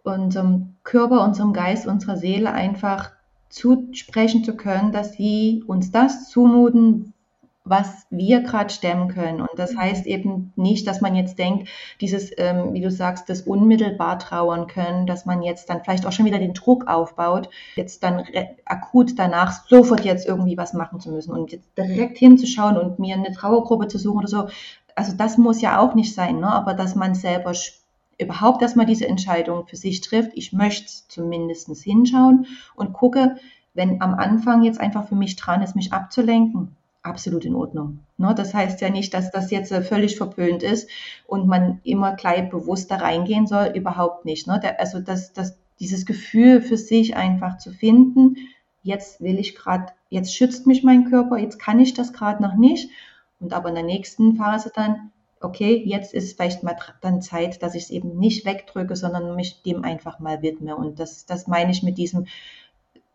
unserem 0.04 0.76
Körper, 0.84 1.24
unserem 1.24 1.54
Geist, 1.54 1.88
unserer 1.88 2.18
Seele 2.18 2.52
einfach 2.52 3.12
zusprechen 3.50 4.44
zu 4.44 4.56
können, 4.56 4.92
dass 4.92 5.14
sie 5.14 5.64
uns 5.68 5.92
das 5.92 6.30
zumuten, 6.30 7.14
was 7.70 8.08
wir 8.10 8.42
gerade 8.42 8.74
stemmen 8.74 9.10
können. 9.10 9.42
Und 9.42 9.50
das 9.58 9.74
mhm. 9.74 9.80
heißt 9.80 10.06
eben 10.06 10.54
nicht, 10.56 10.88
dass 10.88 11.02
man 11.02 11.16
jetzt 11.16 11.38
denkt, 11.38 11.70
dieses, 12.02 12.32
ähm, 12.38 12.74
wie 12.74 12.82
du 12.82 12.92
sagst, 12.92 13.30
das 13.30 13.42
unmittelbar 13.42 14.20
trauern 14.20 14.68
können, 14.68 15.06
dass 15.06 15.26
man 15.26 15.42
jetzt 15.42 15.70
dann 15.70 15.84
vielleicht 15.84 16.06
auch 16.06 16.12
schon 16.12 16.26
wieder 16.26 16.40
den 16.40 16.54
Druck 16.54 16.88
aufbaut, 16.88 17.50
jetzt 17.76 18.04
dann 18.04 18.24
akut 18.66 19.18
danach 19.18 19.68
sofort 19.68 20.06
jetzt 20.06 20.28
irgendwie 20.28 20.58
was 20.58 20.74
machen 20.74 21.00
zu 21.00 21.12
müssen 21.12 21.32
und 21.32 21.52
jetzt 21.52 21.70
direkt 21.78 22.18
hinzuschauen 22.18 22.78
und 22.78 23.00
mir 23.00 23.16
eine 23.16 23.32
Trauergruppe 23.32 23.88
zu 23.88 23.98
suchen 23.98 24.20
oder 24.20 24.28
so. 24.28 24.48
Also 24.96 25.14
das 25.16 25.38
muss 25.38 25.62
ja 25.62 25.80
auch 25.80 25.94
nicht 25.94 26.16
sein, 26.16 26.40
ne? 26.40 26.52
aber 26.52 26.74
dass 26.74 26.96
man 26.96 27.14
selber 27.16 27.54
überhaupt 28.20 28.62
erstmal 28.62 28.86
diese 28.86 29.08
Entscheidung 29.08 29.68
für 29.68 29.76
sich 29.76 30.02
trifft. 30.02 30.32
Ich 30.34 30.54
möchte 30.54 30.92
zumindest 31.08 31.70
hinschauen 31.84 32.48
und 32.76 32.94
gucke, 32.94 33.36
wenn 33.74 34.02
am 34.02 34.16
Anfang 34.16 34.64
jetzt 34.64 34.80
einfach 34.80 35.08
für 35.08 35.16
mich 35.16 35.36
dran 35.36 35.62
ist, 35.62 35.76
mich 35.76 35.94
abzulenken, 35.94 36.77
absolut 37.08 37.46
in 37.46 37.56
Ordnung. 37.56 38.00
Ne? 38.18 38.34
Das 38.36 38.54
heißt 38.54 38.82
ja 38.82 38.90
nicht, 38.90 39.14
dass 39.14 39.32
das 39.32 39.52
jetzt 39.52 39.72
äh, 39.72 39.82
völlig 39.82 40.18
verpönt 40.18 40.64
ist 40.64 40.90
und 41.26 41.48
man 41.48 41.80
immer 41.84 42.16
gleich 42.16 42.50
bewusst 42.50 42.92
da 42.92 42.98
reingehen 42.98 43.48
soll, 43.48 43.72
überhaupt 43.74 44.26
nicht. 44.26 44.48
Ne? 44.48 44.62
Also 44.80 45.00
das, 45.00 45.34
das, 45.34 45.58
dieses 45.80 46.06
Gefühl 46.06 46.62
für 46.62 46.78
sich 46.78 47.16
einfach 47.16 47.58
zu 47.58 47.72
finden, 47.72 48.38
jetzt 48.84 49.22
will 49.22 49.40
ich 49.40 49.56
gerade, 49.56 49.88
jetzt 50.10 50.36
schützt 50.36 50.68
mich 50.68 50.84
mein 50.84 51.10
Körper, 51.10 51.38
jetzt 51.38 51.60
kann 51.60 51.80
ich 51.80 51.94
das 51.94 52.14
gerade 52.14 52.42
noch 52.42 52.56
nicht. 52.56 52.90
Und 53.40 53.54
aber 53.54 53.70
in 53.70 53.76
der 53.76 53.84
nächsten 53.84 54.36
Phase 54.36 54.72
dann, 54.74 55.12
okay, 55.42 55.84
jetzt 55.86 56.14
ist 56.14 56.36
vielleicht 56.36 56.64
mal 56.64 56.76
dann 57.02 57.22
Zeit, 57.22 57.62
dass 57.62 57.76
ich 57.76 57.84
es 57.84 57.90
eben 57.92 58.18
nicht 58.18 58.46
wegdrücke, 58.46 58.96
sondern 58.96 59.36
mich 59.36 59.62
dem 59.62 59.84
einfach 59.84 60.20
mal 60.20 60.42
widme. 60.42 60.76
Und 60.76 61.00
das, 61.00 61.26
das 61.26 61.48
meine 61.48 61.72
ich 61.72 61.84
mit 61.84 61.98
diesem 61.98 62.26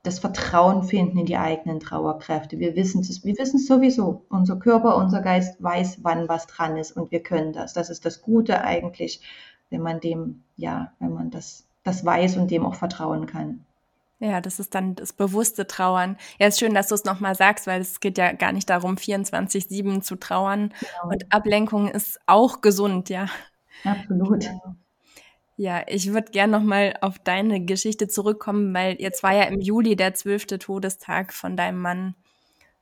das 0.03 0.19
Vertrauen 0.19 0.83
finden 0.83 1.19
in 1.19 1.27
die 1.27 1.37
eigenen 1.37 1.79
Trauerkräfte. 1.79 2.59
Wir 2.59 2.75
wissen 2.75 3.03
es, 3.03 3.25
wir 3.25 3.39
wissen 3.39 3.57
es 3.57 3.67
sowieso. 3.67 4.25
Unser 4.29 4.57
Körper, 4.57 4.97
unser 4.97 5.23
Geist 5.23 5.63
weiß, 5.63 5.99
wann 6.03 6.29
was 6.29 6.47
dran 6.47 6.77
ist 6.77 6.93
und 6.93 7.13
wir 7.13 7.23
können 7.23 7.53
das. 7.53 7.73
Das 7.73 7.89
ist 7.89 8.05
das 8.05 8.21
Gute 8.21 8.63
eigentlich, 8.63 9.21
wenn 9.71 9.81
man 9.81 10.01
dem, 10.01 10.43
ja, 10.57 10.93
wenn 10.99 11.13
man 11.13 11.31
das, 11.31 11.69
das 11.85 12.05
weiß 12.05 12.37
und 12.37 12.51
dem 12.51 12.67
auch 12.67 12.75
vertrauen 12.75 13.27
kann. 13.27 13.65
Ja, 14.19 14.41
das 14.41 14.61
ist 14.61 14.75
dann 14.75 14.95
das 14.95 15.13
bewusste 15.13 15.67
Trauern. 15.67 16.17
Ja, 16.39 16.47
ist 16.47 16.59
schön, 16.59 16.75
dass 16.75 16.89
du 16.89 16.95
es 16.95 17.05
nochmal 17.05 17.35
sagst, 17.35 17.67
weil 17.67 17.81
es 17.81 17.99
geht 17.99 18.19
ja 18.19 18.33
gar 18.33 18.53
nicht 18.53 18.71
darum, 18.71 18.95
24-7 18.97 20.01
zu 20.01 20.17
trauern. 20.17 20.73
Genau. 20.79 21.13
Und 21.13 21.33
Ablenkung 21.33 21.89
ist 21.89 22.21
auch 22.27 22.61
gesund, 22.61 23.09
ja. 23.09 23.27
Absolut. 23.85 24.41
Genau. 24.41 24.77
Ja, 25.57 25.83
ich 25.87 26.13
würde 26.13 26.33
gerne 26.33 26.59
nochmal 26.59 26.95
auf 27.01 27.19
deine 27.19 27.65
Geschichte 27.65 28.09
zurückkommen, 28.09 28.73
weil 28.75 28.97
jetzt 29.01 29.23
war 29.23 29.35
ja 29.35 29.45
im 29.45 29.61
Juli 29.61 29.97
der 29.97 30.15
zwölfte 30.15 30.59
Todestag 30.59 31.33
von 31.33 31.57
deinem 31.57 31.81
Mann. 31.81 32.15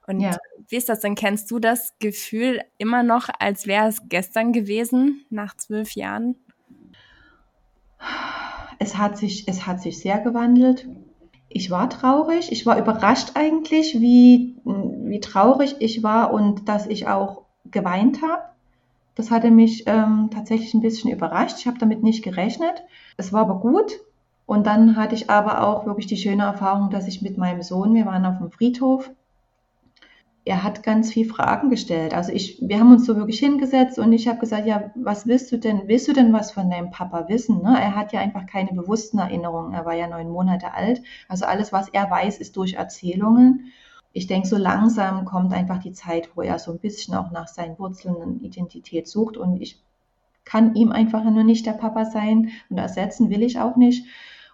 Und 0.06 0.20
ja. 0.20 0.36
wie 0.68 0.76
ist 0.76 0.88
das 0.88 1.00
denn? 1.00 1.14
Kennst 1.14 1.50
du 1.50 1.58
das 1.58 1.94
Gefühl 1.98 2.62
immer 2.78 3.02
noch, 3.02 3.28
als 3.38 3.66
wäre 3.66 3.88
es 3.88 4.08
gestern 4.08 4.52
gewesen, 4.52 5.24
nach 5.30 5.56
zwölf 5.56 5.92
Jahren? 5.92 6.36
Es 8.78 8.96
hat 8.96 9.18
sich, 9.18 9.46
es 9.46 9.66
hat 9.66 9.82
sich 9.82 9.98
sehr 9.98 10.18
gewandelt. 10.18 10.88
Ich 11.48 11.70
war 11.70 11.90
traurig. 11.90 12.50
Ich 12.50 12.64
war 12.66 12.78
überrascht 12.78 13.32
eigentlich, 13.34 14.00
wie, 14.00 14.56
wie 14.64 15.20
traurig 15.20 15.76
ich 15.80 16.02
war 16.02 16.32
und 16.32 16.68
dass 16.68 16.86
ich 16.86 17.08
auch 17.08 17.42
geweint 17.70 18.22
habe. 18.22 18.49
Das 19.14 19.30
hatte 19.30 19.50
mich 19.50 19.84
ähm, 19.86 20.30
tatsächlich 20.32 20.74
ein 20.74 20.80
bisschen 20.80 21.10
überrascht. 21.10 21.58
Ich 21.58 21.66
habe 21.66 21.78
damit 21.78 22.02
nicht 22.02 22.22
gerechnet. 22.22 22.82
Es 23.16 23.32
war 23.32 23.42
aber 23.42 23.60
gut. 23.60 24.00
Und 24.46 24.66
dann 24.66 24.96
hatte 24.96 25.14
ich 25.14 25.30
aber 25.30 25.62
auch 25.66 25.86
wirklich 25.86 26.06
die 26.06 26.16
schöne 26.16 26.42
Erfahrung, 26.42 26.90
dass 26.90 27.06
ich 27.06 27.22
mit 27.22 27.38
meinem 27.38 27.62
Sohn, 27.62 27.94
wir 27.94 28.06
waren 28.06 28.26
auf 28.26 28.38
dem 28.38 28.50
Friedhof, 28.50 29.10
er 30.44 30.64
hat 30.64 30.82
ganz 30.82 31.12
viele 31.12 31.28
Fragen 31.28 31.70
gestellt. 31.70 32.14
Also 32.14 32.32
ich, 32.32 32.58
wir 32.60 32.80
haben 32.80 32.92
uns 32.92 33.06
so 33.06 33.16
wirklich 33.16 33.38
hingesetzt 33.38 33.98
und 33.98 34.12
ich 34.12 34.26
habe 34.26 34.38
gesagt, 34.38 34.66
ja, 34.66 34.90
was 34.94 35.26
willst 35.26 35.52
du 35.52 35.58
denn? 35.58 35.82
Willst 35.86 36.08
du 36.08 36.12
denn 36.12 36.32
was 36.32 36.50
von 36.50 36.70
deinem 36.70 36.90
Papa 36.90 37.28
wissen? 37.28 37.62
Ne? 37.62 37.76
Er 37.78 37.94
hat 37.94 38.12
ja 38.12 38.20
einfach 38.20 38.46
keine 38.46 38.72
bewussten 38.72 39.18
Erinnerungen. 39.18 39.74
Er 39.74 39.84
war 39.84 39.94
ja 39.94 40.08
neun 40.08 40.30
Monate 40.30 40.72
alt. 40.74 41.02
Also 41.28 41.44
alles, 41.44 41.72
was 41.72 41.88
er 41.90 42.10
weiß, 42.10 42.38
ist 42.38 42.56
durch 42.56 42.74
Erzählungen 42.74 43.72
ich 44.12 44.26
denke, 44.26 44.48
so 44.48 44.56
langsam 44.56 45.24
kommt 45.24 45.52
einfach 45.52 45.78
die 45.78 45.92
Zeit, 45.92 46.30
wo 46.34 46.42
er 46.42 46.58
so 46.58 46.72
ein 46.72 46.78
bisschen 46.78 47.14
auch 47.14 47.30
nach 47.30 47.48
seinen 47.48 47.78
Wurzeln 47.78 48.16
und 48.16 48.42
Identität 48.42 49.06
sucht. 49.06 49.36
Und 49.36 49.60
ich 49.60 49.80
kann 50.44 50.74
ihm 50.74 50.90
einfach 50.90 51.22
nur 51.24 51.44
nicht 51.44 51.66
der 51.66 51.72
Papa 51.72 52.04
sein 52.04 52.50
und 52.68 52.78
ersetzen 52.78 53.30
will 53.30 53.42
ich 53.42 53.60
auch 53.60 53.76
nicht. 53.76 54.06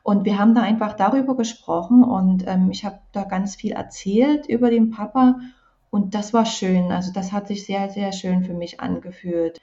Und 0.03 0.25
wir 0.25 0.39
haben 0.39 0.55
da 0.55 0.63
einfach 0.63 0.93
darüber 0.93 1.37
gesprochen 1.37 2.05
und 2.05 2.47
ähm, 2.47 2.71
ich 2.71 2.85
habe 2.85 3.01
da 3.13 3.25
ganz 3.25 3.57
viel 3.57 3.73
erzählt 3.73 4.47
über 4.47 4.71
den 4.71 4.91
Papa 4.91 5.41
und 5.91 6.15
das 6.15 6.33
war 6.33 6.45
schön. 6.45 6.93
Also 6.93 7.13
das 7.13 7.33
hat 7.33 7.49
sich 7.49 7.65
sehr, 7.65 7.89
sehr 7.89 8.13
schön 8.13 8.45
für 8.45 8.55
mich 8.55 8.81
angefühlt. 8.81 9.61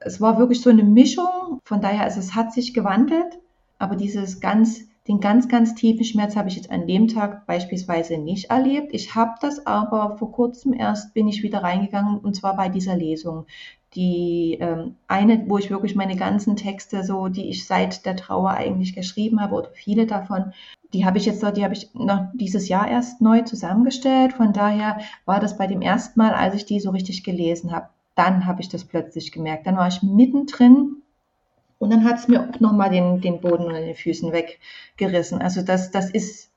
Es 0.00 0.20
war 0.20 0.38
wirklich 0.38 0.60
so 0.60 0.70
eine 0.70 0.84
Mischung. 0.84 1.60
Von 1.64 1.80
daher, 1.80 2.02
also 2.02 2.20
es 2.20 2.34
hat 2.34 2.52
sich 2.52 2.74
gewandelt, 2.74 3.38
aber 3.78 3.96
dieses 3.96 4.40
ganz 4.40 4.84
den 5.08 5.20
ganz, 5.20 5.48
ganz 5.48 5.74
tiefen 5.74 6.04
Schmerz 6.04 6.36
habe 6.36 6.48
ich 6.48 6.56
jetzt 6.56 6.70
an 6.70 6.86
dem 6.86 7.08
Tag 7.08 7.46
beispielsweise 7.46 8.18
nicht 8.18 8.50
erlebt. 8.50 8.94
Ich 8.94 9.14
habe 9.14 9.32
das 9.40 9.66
aber 9.66 10.16
vor 10.16 10.30
kurzem 10.30 10.72
erst 10.72 11.12
bin 11.12 11.26
ich 11.26 11.42
wieder 11.42 11.62
reingegangen 11.62 12.18
und 12.18 12.36
zwar 12.36 12.56
bei 12.56 12.68
dieser 12.68 12.96
Lesung. 12.96 13.46
Die 13.94 14.58
ähm, 14.60 14.94
eine, 15.08 15.44
wo 15.48 15.58
ich 15.58 15.70
wirklich 15.70 15.96
meine 15.96 16.16
ganzen 16.16 16.56
Texte, 16.56 17.04
so 17.04 17.28
die 17.28 17.50
ich 17.50 17.66
seit 17.66 18.06
der 18.06 18.16
Trauer 18.16 18.52
eigentlich 18.52 18.94
geschrieben 18.94 19.40
habe 19.40 19.56
oder 19.56 19.70
viele 19.74 20.06
davon, 20.06 20.52
die 20.92 21.04
habe 21.04 21.18
ich 21.18 21.26
jetzt, 21.26 21.42
die 21.56 21.64
habe 21.64 21.74
ich 21.74 21.92
noch 21.94 22.28
dieses 22.34 22.68
Jahr 22.68 22.88
erst 22.88 23.20
neu 23.20 23.42
zusammengestellt. 23.42 24.34
Von 24.34 24.52
daher 24.52 25.00
war 25.24 25.40
das 25.40 25.58
bei 25.58 25.66
dem 25.66 25.82
ersten 25.82 26.20
Mal, 26.20 26.32
als 26.32 26.54
ich 26.54 26.64
die 26.64 26.80
so 26.80 26.90
richtig 26.90 27.24
gelesen 27.24 27.72
habe, 27.72 27.88
dann 28.14 28.46
habe 28.46 28.60
ich 28.60 28.68
das 28.68 28.84
plötzlich 28.84 29.32
gemerkt. 29.32 29.66
Dann 29.66 29.76
war 29.76 29.88
ich 29.88 30.02
mittendrin 30.02 31.01
und 31.82 31.90
dann 31.90 32.04
hat 32.04 32.18
es 32.20 32.28
mir 32.28 32.48
nochmal 32.60 32.90
den, 32.90 33.20
den 33.20 33.40
Boden 33.40 33.64
unter 33.64 33.80
den 33.80 33.96
Füßen 33.96 34.30
weggerissen. 34.32 35.42
Also 35.42 35.62
das, 35.62 35.90
das 35.90 36.10
ist 36.10 36.48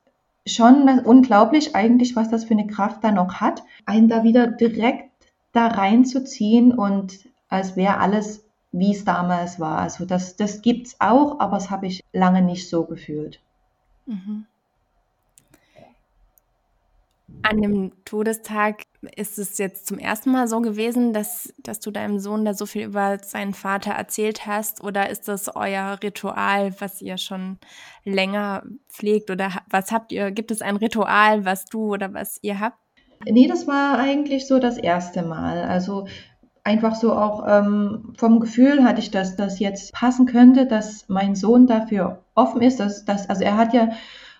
schon 0.46 0.88
unglaublich 1.00 1.76
eigentlich, 1.76 2.16
was 2.16 2.30
das 2.30 2.46
für 2.46 2.54
eine 2.54 2.68
Kraft 2.68 3.04
da 3.04 3.12
noch 3.12 3.42
hat, 3.42 3.64
einen 3.88 4.08
da 4.08 4.24
wieder 4.24 4.46
direkt 4.46 5.10
da 5.52 5.66
reinzuziehen 5.66 6.72
und 6.78 7.28
als 7.50 7.76
wäre 7.76 7.98
alles, 7.98 8.46
wie 8.72 8.92
es 8.92 9.04
damals 9.04 9.60
war. 9.60 9.80
Also 9.80 10.06
das, 10.06 10.36
das 10.36 10.62
gibt 10.62 10.86
es 10.86 11.02
auch, 11.02 11.40
aber 11.40 11.58
das 11.58 11.72
habe 11.72 11.88
ich 11.88 12.04
lange 12.14 12.44
nicht 12.44 12.70
so 12.70 12.84
gefühlt. 12.84 13.40
Mhm. 14.06 14.46
An 17.42 17.62
dem 17.62 17.92
Todestag 18.06 18.84
ist 19.16 19.38
es 19.38 19.58
jetzt 19.58 19.88
zum 19.88 19.98
ersten 19.98 20.32
Mal 20.32 20.48
so 20.48 20.62
gewesen, 20.62 21.14
dass, 21.14 21.54
dass 21.58 21.80
du 21.80 21.92
deinem 21.92 22.20
Sohn 22.20 22.46
da 22.46 22.54
so 22.54 22.66
viel 22.66 22.86
über 22.86 23.20
seinen 23.24 23.54
Vater 23.54 23.92
erzählt 23.92 24.46
hast? 24.46 24.84
Oder 24.84 25.10
ist 25.10 25.28
das 25.28 25.56
euer 25.56 25.98
Ritual, 26.04 26.74
was 26.80 27.02
ihr 27.02 27.18
schon 27.18 27.58
länger 28.04 28.64
pflegt? 28.90 29.30
Oder 29.30 29.52
was 29.70 29.92
habt 29.92 30.12
ihr? 30.12 30.32
Gibt 30.32 30.52
es 30.52 30.62
ein 30.62 30.78
Ritual, 30.78 31.46
was 31.46 31.66
du 31.66 31.94
oder 31.94 32.14
was 32.14 32.40
ihr 32.42 32.60
habt? 32.60 32.78
Nee, 33.24 33.48
das 33.48 33.68
war 33.68 33.98
eigentlich 33.98 34.48
so 34.48 34.60
das 34.60 34.78
erste 34.78 35.24
Mal. 35.24 35.64
Also 35.64 36.08
einfach 36.64 36.96
so 36.96 37.14
auch 37.14 37.46
ähm, 37.48 38.14
vom 38.18 38.40
Gefühl 38.40 38.84
hatte 38.84 39.00
ich, 39.00 39.12
dass 39.12 39.36
das 39.36 39.60
jetzt 39.60 39.94
passen 39.94 40.26
könnte, 40.26 40.66
dass 40.66 41.08
mein 41.08 41.36
Sohn 41.36 41.68
dafür 41.68 42.24
offen 42.34 42.62
ist. 42.62 42.80
Dass, 42.80 43.06
dass, 43.06 43.30
also 43.30 43.44
er 43.44 43.58
hat 43.58 43.74
ja 43.74 43.90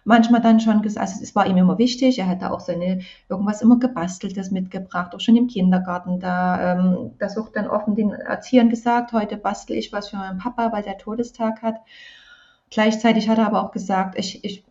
manchmal 0.06 0.40
dann 0.40 0.62
schon 0.62 0.82
gesagt, 0.82 1.06
also 1.06 1.22
es 1.22 1.36
war 1.36 1.48
ihm 1.48 1.58
immer 1.58 1.78
wichtig, 1.78 2.20
er 2.20 2.28
hat 2.28 2.42
da 2.42 2.52
auch 2.52 2.62
seine 2.62 3.02
irgendwas 3.28 3.62
immer 3.62 3.78
gebasteltes 3.78 4.52
mitgebracht, 4.52 5.14
auch 5.14 5.20
schon 5.20 5.36
im 5.36 5.48
Kindergarten. 5.48 6.20
Da, 6.20 6.74
ähm, 6.74 7.12
das 7.20 7.38
auch 7.38 7.50
dann 7.50 7.68
offen 7.68 7.96
den 7.96 8.12
Erziehern 8.12 8.70
gesagt, 8.70 9.12
heute 9.12 9.36
bastel 9.36 9.76
ich 9.76 9.92
was 9.92 10.10
für 10.10 10.18
meinen 10.18 10.38
Papa, 10.38 10.72
weil 10.72 10.84
der 10.84 10.98
Todestag 10.98 11.62
hat. 11.62 11.76
Gleichzeitig 12.70 13.28
hat 13.28 13.40
er 13.40 13.48
aber 13.48 13.64
auch 13.64 13.72
gesagt, 13.72 14.18
ich, 14.18 14.44
ich, 14.46 14.64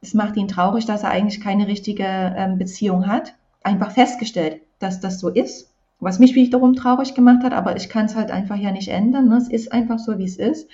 es 0.00 0.14
macht 0.14 0.36
ihn 0.36 0.48
traurig, 0.48 0.86
dass 0.86 1.04
er 1.04 1.10
eigentlich 1.10 1.40
keine 1.40 1.66
richtige 1.68 2.04
ähm, 2.04 2.58
Beziehung 2.58 3.06
hat. 3.06 3.34
Einfach 3.62 3.92
festgestellt, 3.92 4.60
dass 4.78 5.00
das 5.00 5.20
so 5.20 5.28
ist 5.28 5.70
was 6.00 6.18
mich 6.18 6.34
wiederum 6.34 6.74
traurig 6.74 7.14
gemacht 7.14 7.42
hat, 7.44 7.54
aber 7.54 7.76
ich 7.76 7.88
kann 7.88 8.04
es 8.04 8.14
halt 8.14 8.30
einfach 8.30 8.56
ja 8.56 8.72
nicht 8.72 8.88
ändern. 8.88 9.28
Ne? 9.28 9.38
Es 9.38 9.48
ist 9.48 9.72
einfach 9.72 9.98
so, 9.98 10.18
wie 10.18 10.24
es 10.24 10.36
ist. 10.36 10.68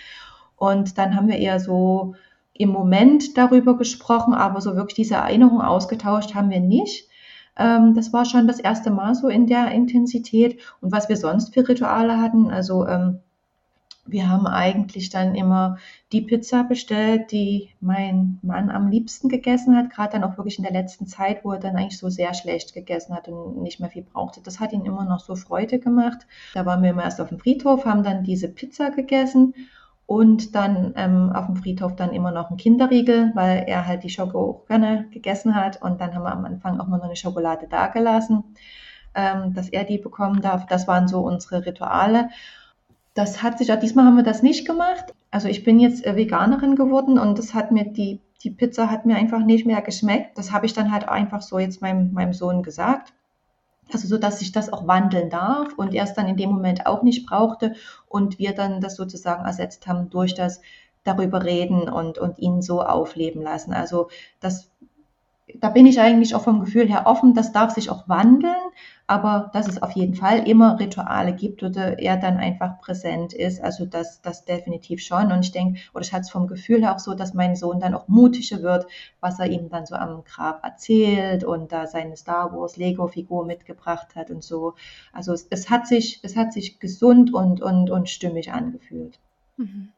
Und 0.56 0.98
dann 0.98 1.14
haben 1.14 1.28
wir 1.28 1.38
eher 1.38 1.60
so 1.60 2.16
im 2.60 2.68
Moment 2.68 3.38
darüber 3.38 3.78
gesprochen, 3.78 4.34
aber 4.34 4.60
so 4.60 4.76
wirklich 4.76 4.96
diese 4.96 5.14
Erinnerung 5.14 5.62
ausgetauscht 5.62 6.34
haben 6.34 6.50
wir 6.50 6.60
nicht. 6.60 7.08
Ähm, 7.56 7.94
das 7.94 8.12
war 8.12 8.26
schon 8.26 8.46
das 8.46 8.60
erste 8.60 8.90
Mal 8.90 9.14
so 9.14 9.28
in 9.28 9.46
der 9.46 9.70
Intensität. 9.70 10.60
Und 10.82 10.92
was 10.92 11.08
wir 11.08 11.16
sonst 11.16 11.54
für 11.54 11.66
Rituale 11.66 12.20
hatten, 12.20 12.50
also 12.50 12.86
ähm, 12.86 13.20
wir 14.04 14.28
haben 14.28 14.46
eigentlich 14.46 15.08
dann 15.08 15.34
immer 15.34 15.78
die 16.12 16.20
Pizza 16.20 16.64
bestellt, 16.64 17.32
die 17.32 17.70
mein 17.80 18.38
Mann 18.42 18.68
am 18.68 18.90
liebsten 18.90 19.30
gegessen 19.30 19.74
hat, 19.74 19.88
gerade 19.88 20.12
dann 20.12 20.24
auch 20.24 20.36
wirklich 20.36 20.58
in 20.58 20.64
der 20.64 20.72
letzten 20.72 21.06
Zeit, 21.06 21.44
wo 21.46 21.52
er 21.52 21.60
dann 21.60 21.76
eigentlich 21.76 21.98
so 21.98 22.10
sehr 22.10 22.34
schlecht 22.34 22.74
gegessen 22.74 23.14
hat 23.14 23.28
und 23.28 23.62
nicht 23.62 23.80
mehr 23.80 23.88
viel 23.88 24.02
brauchte. 24.02 24.42
Das 24.42 24.60
hat 24.60 24.74
ihn 24.74 24.84
immer 24.84 25.06
noch 25.06 25.20
so 25.20 25.34
Freude 25.34 25.78
gemacht. 25.78 26.26
Da 26.52 26.66
waren 26.66 26.82
wir 26.82 26.90
immer 26.90 27.04
erst 27.04 27.22
auf 27.22 27.30
dem 27.30 27.38
Friedhof, 27.38 27.86
haben 27.86 28.02
dann 28.02 28.22
diese 28.22 28.48
Pizza 28.48 28.90
gegessen 28.90 29.54
und 30.10 30.56
dann 30.56 30.92
ähm, 30.96 31.30
auf 31.32 31.46
dem 31.46 31.54
Friedhof 31.54 31.94
dann 31.94 32.10
immer 32.12 32.32
noch 32.32 32.50
ein 32.50 32.56
Kinderriegel, 32.56 33.30
weil 33.36 33.62
er 33.68 33.86
halt 33.86 34.02
die 34.02 34.10
Schoko 34.10 34.40
auch 34.40 34.66
gerne 34.66 35.06
gegessen 35.12 35.54
hat. 35.54 35.80
Und 35.82 36.00
dann 36.00 36.16
haben 36.16 36.24
wir 36.24 36.32
am 36.32 36.44
Anfang 36.44 36.80
auch 36.80 36.88
mal 36.88 36.96
noch 36.96 37.04
eine 37.04 37.14
Schokolade 37.14 37.68
dagelassen, 37.68 38.42
ähm, 39.14 39.54
dass 39.54 39.68
er 39.68 39.84
die 39.84 39.98
bekommen 39.98 40.40
darf. 40.40 40.66
Das 40.66 40.88
waren 40.88 41.06
so 41.06 41.20
unsere 41.20 41.64
Rituale. 41.64 42.28
Das 43.14 43.44
hat 43.44 43.58
sich, 43.58 43.72
auch 43.72 43.78
diesmal 43.78 44.04
haben 44.04 44.16
wir 44.16 44.24
das 44.24 44.42
nicht 44.42 44.66
gemacht. 44.66 45.14
Also 45.30 45.46
ich 45.46 45.62
bin 45.62 45.78
jetzt 45.78 46.04
äh, 46.04 46.16
Veganerin 46.16 46.74
geworden 46.74 47.16
und 47.16 47.38
das 47.38 47.54
hat 47.54 47.70
mir 47.70 47.84
die, 47.84 48.18
die 48.42 48.50
Pizza 48.50 48.90
hat 48.90 49.06
mir 49.06 49.14
einfach 49.14 49.44
nicht 49.44 49.64
mehr 49.64 49.80
geschmeckt. 49.80 50.36
Das 50.36 50.50
habe 50.50 50.66
ich 50.66 50.72
dann 50.72 50.90
halt 50.90 51.08
einfach 51.08 51.40
so 51.40 51.60
jetzt 51.60 51.82
meinem, 51.82 52.12
meinem 52.12 52.32
Sohn 52.32 52.64
gesagt. 52.64 53.12
Also 53.92 54.08
so, 54.08 54.18
dass 54.18 54.38
sich 54.38 54.52
das 54.52 54.72
auch 54.72 54.86
wandeln 54.86 55.30
darf 55.30 55.72
und 55.76 55.94
er 55.94 56.04
es 56.04 56.14
dann 56.14 56.28
in 56.28 56.36
dem 56.36 56.50
Moment 56.50 56.86
auch 56.86 57.02
nicht 57.02 57.26
brauchte 57.26 57.74
und 58.08 58.38
wir 58.38 58.54
dann 58.54 58.80
das 58.80 58.96
sozusagen 58.96 59.44
ersetzt 59.44 59.86
haben 59.86 60.10
durch 60.10 60.34
das 60.34 60.60
darüber 61.04 61.44
reden 61.44 61.88
und, 61.88 62.18
und 62.18 62.38
ihn 62.38 62.62
so 62.62 62.82
aufleben 62.82 63.42
lassen. 63.42 63.72
Also 63.72 64.08
das 64.40 64.70
da 65.58 65.70
bin 65.70 65.86
ich 65.86 66.00
eigentlich 66.00 66.34
auch 66.34 66.42
vom 66.42 66.60
Gefühl 66.60 66.88
her 66.88 67.06
offen, 67.06 67.34
das 67.34 67.52
darf 67.52 67.72
sich 67.72 67.90
auch 67.90 68.08
wandeln, 68.08 68.54
aber 69.06 69.50
dass 69.52 69.66
es 69.66 69.82
auf 69.82 69.92
jeden 69.92 70.14
Fall 70.14 70.46
immer 70.48 70.78
Rituale 70.78 71.34
gibt 71.34 71.62
oder 71.62 71.98
er 71.98 72.16
dann 72.16 72.36
einfach 72.36 72.78
präsent 72.80 73.32
ist, 73.32 73.60
also 73.60 73.84
das, 73.84 74.22
das 74.22 74.44
definitiv 74.44 75.02
schon. 75.02 75.32
Und 75.32 75.44
ich 75.44 75.52
denke, 75.52 75.80
oder 75.92 76.02
ich 76.02 76.12
hatte 76.12 76.22
es 76.22 76.30
vom 76.30 76.46
Gefühl 76.46 76.82
her 76.82 76.94
auch 76.94 77.00
so, 77.00 77.14
dass 77.14 77.34
mein 77.34 77.56
Sohn 77.56 77.80
dann 77.80 77.94
auch 77.94 78.06
mutiger 78.06 78.62
wird, 78.62 78.86
was 79.20 79.38
er 79.40 79.46
ihm 79.46 79.68
dann 79.68 79.86
so 79.86 79.96
am 79.96 80.22
Grab 80.24 80.64
erzählt 80.64 81.42
und 81.42 81.72
da 81.72 81.86
seine 81.86 82.16
Star 82.16 82.52
Wars 82.52 82.76
Lego-Figur 82.76 83.44
mitgebracht 83.46 84.14
hat 84.14 84.30
und 84.30 84.44
so. 84.44 84.74
Also 85.12 85.32
es, 85.32 85.46
es, 85.50 85.70
hat 85.70 85.86
sich, 85.86 86.20
es 86.22 86.36
hat 86.36 86.52
sich 86.52 86.78
gesund 86.78 87.34
und, 87.34 87.60
und, 87.60 87.90
und 87.90 88.08
stimmig 88.08 88.52
angefühlt. 88.52 89.18
Mhm. 89.56 89.88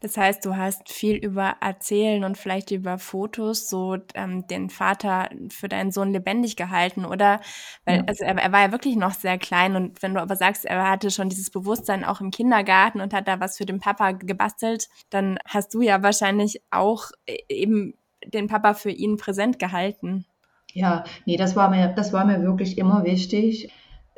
Das 0.00 0.16
heißt, 0.16 0.44
du 0.46 0.56
hast 0.56 0.90
viel 0.90 1.16
über 1.16 1.56
Erzählen 1.60 2.24
und 2.24 2.38
vielleicht 2.38 2.70
über 2.70 2.98
Fotos 2.98 3.68
so 3.68 3.98
ähm, 4.14 4.46
den 4.46 4.70
Vater 4.70 5.28
für 5.50 5.68
deinen 5.68 5.92
Sohn 5.92 6.10
lebendig 6.12 6.56
gehalten, 6.56 7.04
oder? 7.04 7.40
Weil, 7.84 7.98
ja. 7.98 8.04
also 8.06 8.24
er, 8.24 8.36
er, 8.36 8.50
war 8.50 8.62
ja 8.62 8.72
wirklich 8.72 8.96
noch 8.96 9.12
sehr 9.12 9.36
klein 9.36 9.76
und 9.76 10.02
wenn 10.02 10.14
du 10.14 10.20
aber 10.22 10.36
sagst, 10.36 10.64
er 10.64 10.90
hatte 10.90 11.10
schon 11.10 11.28
dieses 11.28 11.50
Bewusstsein 11.50 12.04
auch 12.04 12.22
im 12.22 12.30
Kindergarten 12.30 13.02
und 13.02 13.12
hat 13.12 13.28
da 13.28 13.40
was 13.40 13.58
für 13.58 13.66
den 13.66 13.78
Papa 13.78 14.12
gebastelt, 14.12 14.88
dann 15.10 15.38
hast 15.44 15.74
du 15.74 15.82
ja 15.82 16.02
wahrscheinlich 16.02 16.62
auch 16.70 17.10
äh, 17.26 17.36
eben 17.48 17.94
den 18.24 18.46
Papa 18.46 18.72
für 18.72 18.90
ihn 18.90 19.18
präsent 19.18 19.58
gehalten. 19.58 20.24
Ja, 20.72 21.04
nee, 21.26 21.36
das 21.36 21.56
war 21.56 21.68
mir, 21.68 21.88
das 21.88 22.12
war 22.12 22.24
mir 22.24 22.42
wirklich 22.42 22.78
immer 22.78 23.04
wichtig. 23.04 23.70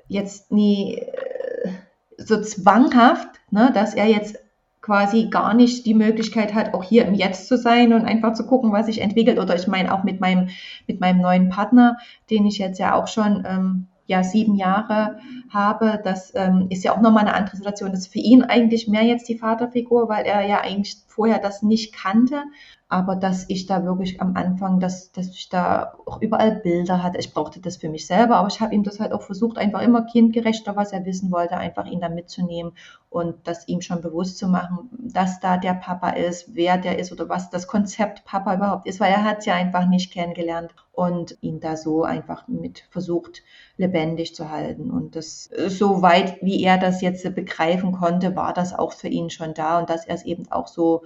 Jetzt 0.06 0.52
nie 0.52 0.96
äh, 0.98 1.72
so 2.18 2.40
zwanghaft, 2.40 3.28
ne, 3.50 3.72
dass 3.74 3.94
er 3.94 4.06
jetzt 4.06 4.38
quasi 4.82 5.28
gar 5.28 5.54
nicht 5.54 5.86
die 5.86 5.94
Möglichkeit 5.94 6.54
hat, 6.54 6.74
auch 6.74 6.82
hier 6.82 7.06
im 7.06 7.14
Jetzt 7.14 7.46
zu 7.46 7.56
sein 7.56 7.92
und 7.92 8.04
einfach 8.04 8.34
zu 8.34 8.44
gucken, 8.44 8.72
was 8.72 8.86
sich 8.86 9.00
entwickelt. 9.00 9.38
Oder 9.38 9.54
ich 9.54 9.68
meine 9.68 9.94
auch 9.94 10.02
mit 10.02 10.20
meinem, 10.20 10.48
mit 10.88 11.00
meinem 11.00 11.20
neuen 11.20 11.48
Partner, 11.48 11.96
den 12.30 12.44
ich 12.46 12.58
jetzt 12.58 12.78
ja 12.78 12.94
auch 12.94 13.06
schon 13.06 13.44
ähm, 13.46 13.86
ja, 14.06 14.24
sieben 14.24 14.56
Jahre 14.56 15.18
habe, 15.48 16.00
das 16.02 16.32
ähm, 16.34 16.66
ist 16.68 16.82
ja 16.82 16.92
auch 16.92 17.00
nochmal 17.00 17.24
eine 17.24 17.34
andere 17.34 17.56
Situation. 17.56 17.92
Das 17.92 18.00
ist 18.00 18.12
für 18.12 18.18
ihn 18.18 18.42
eigentlich 18.42 18.88
mehr 18.88 19.04
jetzt 19.04 19.28
die 19.28 19.38
Vaterfigur, 19.38 20.08
weil 20.08 20.26
er 20.26 20.46
ja 20.46 20.60
eigentlich 20.60 21.06
vorher 21.12 21.38
das 21.38 21.62
nicht 21.62 21.94
kannte 21.94 22.44
aber 22.92 23.16
dass 23.16 23.46
ich 23.48 23.64
da 23.64 23.86
wirklich 23.86 24.20
am 24.20 24.36
Anfang, 24.36 24.78
dass, 24.78 25.12
dass 25.12 25.30
ich 25.30 25.48
da 25.48 25.94
auch 26.04 26.20
überall 26.20 26.56
Bilder 26.56 27.02
hatte. 27.02 27.16
Ich 27.16 27.32
brauchte 27.32 27.58
das 27.58 27.78
für 27.78 27.88
mich 27.88 28.06
selber, 28.06 28.36
aber 28.36 28.48
ich 28.48 28.60
habe 28.60 28.74
ihm 28.74 28.82
das 28.82 29.00
halt 29.00 29.12
auch 29.14 29.22
versucht, 29.22 29.56
einfach 29.56 29.80
immer 29.80 30.04
kindgerechter, 30.04 30.76
was 30.76 30.92
er 30.92 31.06
wissen 31.06 31.32
wollte, 31.32 31.56
einfach 31.56 31.86
ihn 31.86 32.02
da 32.02 32.10
mitzunehmen 32.10 32.72
und 33.08 33.34
das 33.44 33.66
ihm 33.66 33.80
schon 33.80 34.02
bewusst 34.02 34.36
zu 34.36 34.46
machen, 34.46 34.90
dass 34.92 35.40
da 35.40 35.56
der 35.56 35.72
Papa 35.72 36.10
ist, 36.10 36.54
wer 36.54 36.76
der 36.76 36.98
ist 36.98 37.12
oder 37.12 37.30
was 37.30 37.48
das 37.48 37.66
Konzept 37.66 38.26
Papa 38.26 38.56
überhaupt 38.56 38.86
ist, 38.86 39.00
weil 39.00 39.10
er 39.10 39.24
hat 39.24 39.38
es 39.38 39.46
ja 39.46 39.54
einfach 39.54 39.86
nicht 39.86 40.12
kennengelernt 40.12 40.74
und 40.92 41.38
ihn 41.40 41.60
da 41.60 41.78
so 41.78 42.04
einfach 42.04 42.46
mit 42.46 42.84
versucht, 42.90 43.42
lebendig 43.78 44.34
zu 44.34 44.50
halten. 44.50 44.90
Und 44.90 45.16
das, 45.16 45.48
so 45.68 46.02
weit, 46.02 46.42
wie 46.42 46.62
er 46.62 46.76
das 46.76 47.00
jetzt 47.00 47.24
begreifen 47.34 47.92
konnte, 47.92 48.36
war 48.36 48.52
das 48.52 48.74
auch 48.74 48.92
für 48.92 49.08
ihn 49.08 49.30
schon 49.30 49.54
da 49.54 49.78
und 49.78 49.88
dass 49.88 50.06
er 50.06 50.14
es 50.14 50.24
eben 50.24 50.52
auch 50.52 50.68
so 50.68 51.01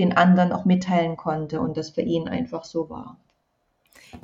den 0.00 0.16
anderen 0.16 0.52
auch 0.52 0.64
mitteilen 0.64 1.16
konnte 1.16 1.60
und 1.60 1.76
das 1.76 1.90
für 1.90 2.02
ihn 2.02 2.28
einfach 2.28 2.64
so 2.64 2.90
war. 2.90 3.16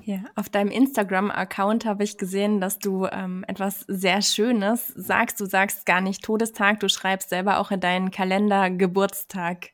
Ja, 0.03 0.19
auf 0.35 0.49
deinem 0.49 0.71
Instagram-Account 0.71 1.85
habe 1.85 2.03
ich 2.03 2.19
gesehen, 2.19 2.61
dass 2.61 2.79
du 2.79 3.07
ähm, 3.07 3.45
etwas 3.47 3.81
sehr 3.87 4.21
Schönes 4.23 4.89
sagst. 4.89 5.41
Du 5.41 5.47
sagst 5.47 5.87
gar 5.87 6.01
nicht 6.01 6.25
Todestag, 6.25 6.81
du 6.81 6.89
schreibst 6.89 7.29
selber 7.29 7.59
auch 7.59 7.71
in 7.71 7.81
deinen 7.81 8.11
Kalender 8.11 8.71
Geburtstag. 8.71 9.71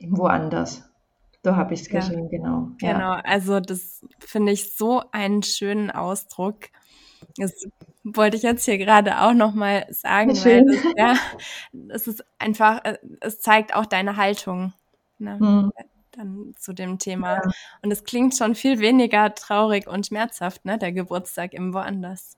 Woanders. 0.00 0.84
So 1.42 1.56
habe 1.56 1.74
ich 1.74 1.82
es 1.82 1.88
geschrieben, 1.88 2.28
ja. 2.30 2.38
genau. 2.38 2.68
Genau, 2.78 3.12
also 3.24 3.60
das 3.60 4.04
finde 4.18 4.52
ich 4.52 4.74
so 4.74 5.02
einen 5.12 5.42
schönen 5.42 5.90
Ausdruck. 5.90 6.56
Das 7.36 7.66
wollte 8.02 8.36
ich 8.36 8.42
jetzt 8.42 8.64
hier 8.64 8.78
gerade 8.78 9.20
auch 9.20 9.32
nochmal 9.32 9.86
sagen, 9.90 10.30
weil 10.44 10.64
das, 10.64 10.84
ja, 10.96 11.14
es 11.88 12.06
ist 12.06 12.24
einfach, 12.38 12.84
äh, 12.84 12.98
es 13.20 13.40
zeigt 13.40 13.74
auch 13.74 13.86
deine 13.86 14.16
Haltung 14.16 14.72
ne? 15.18 15.38
Hm. 15.38 15.72
Dann 16.12 16.54
zu 16.56 16.72
dem 16.72 16.98
Thema. 16.98 17.34
Ja. 17.34 17.42
Und 17.82 17.90
es 17.90 18.04
klingt 18.04 18.36
schon 18.36 18.54
viel 18.54 18.78
weniger 18.78 19.34
traurig 19.34 19.88
und 19.88 20.06
schmerzhaft, 20.06 20.64
ne? 20.64 20.78
Der 20.78 20.92
Geburtstag 20.92 21.54
im 21.54 21.74
Woanders. 21.74 22.36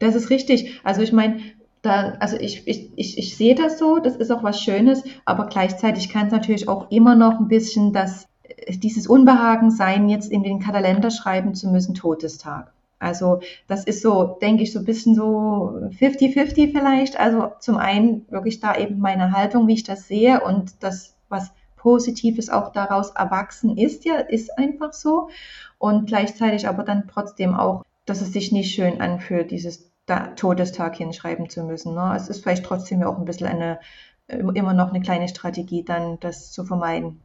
Das 0.00 0.14
ist 0.14 0.30
richtig. 0.30 0.80
Also 0.82 1.02
ich 1.02 1.12
meine, 1.12 1.40
da, 1.82 2.14
also 2.18 2.36
ich, 2.36 2.66
ich, 2.66 2.90
ich, 2.96 3.18
ich 3.18 3.36
sehe 3.36 3.54
das 3.54 3.78
so, 3.78 3.98
das 3.98 4.16
ist 4.16 4.30
auch 4.32 4.42
was 4.42 4.60
Schönes, 4.60 5.04
aber 5.24 5.46
gleichzeitig 5.46 6.08
kann 6.08 6.26
es 6.26 6.32
natürlich 6.32 6.68
auch 6.68 6.90
immer 6.90 7.14
noch 7.14 7.38
ein 7.38 7.48
bisschen 7.48 7.92
das, 7.92 8.26
dieses 8.68 9.06
Unbehagen 9.06 9.70
sein, 9.70 10.08
jetzt 10.08 10.30
in 10.30 10.42
den 10.42 10.58
Kalender 10.58 11.10
schreiben 11.10 11.54
zu 11.54 11.68
müssen, 11.68 11.94
Todestag. 11.94 12.72
Also 12.98 13.40
das 13.68 13.84
ist 13.84 14.02
so, 14.02 14.38
denke 14.40 14.62
ich, 14.62 14.72
so 14.72 14.78
ein 14.78 14.84
bisschen 14.84 15.14
so 15.14 15.78
50-50 16.00 16.72
vielleicht. 16.72 17.20
Also 17.20 17.52
zum 17.60 17.76
einen 17.76 18.26
wirklich 18.30 18.60
da 18.60 18.74
eben 18.76 18.98
meine 18.98 19.32
Haltung, 19.32 19.68
wie 19.68 19.74
ich 19.74 19.84
das 19.84 20.08
sehe 20.08 20.40
und 20.40 20.82
das, 20.82 21.14
was 21.28 21.52
Positives 21.86 22.50
auch 22.50 22.72
daraus 22.72 23.10
erwachsen 23.10 23.78
ist 23.78 24.04
ja, 24.04 24.16
ist 24.16 24.58
einfach 24.58 24.92
so. 24.92 25.30
Und 25.78 26.06
gleichzeitig 26.08 26.66
aber 26.66 26.82
dann 26.82 27.06
trotzdem 27.06 27.54
auch, 27.54 27.84
dass 28.06 28.22
es 28.22 28.32
sich 28.32 28.50
nicht 28.50 28.74
schön 28.74 29.00
anfühlt, 29.00 29.52
dieses 29.52 29.92
Todestag 30.34 30.96
hinschreiben 30.96 31.48
zu 31.48 31.62
müssen. 31.62 31.94
Ne? 31.94 32.12
Es 32.16 32.28
ist 32.28 32.42
vielleicht 32.42 32.64
trotzdem 32.64 33.04
auch 33.04 33.16
ein 33.16 33.24
bisschen 33.24 33.46
eine, 33.46 33.78
immer 34.26 34.74
noch 34.74 34.88
eine 34.88 35.00
kleine 35.00 35.28
Strategie, 35.28 35.84
dann 35.84 36.18
das 36.18 36.50
zu 36.50 36.64
vermeiden. 36.64 37.20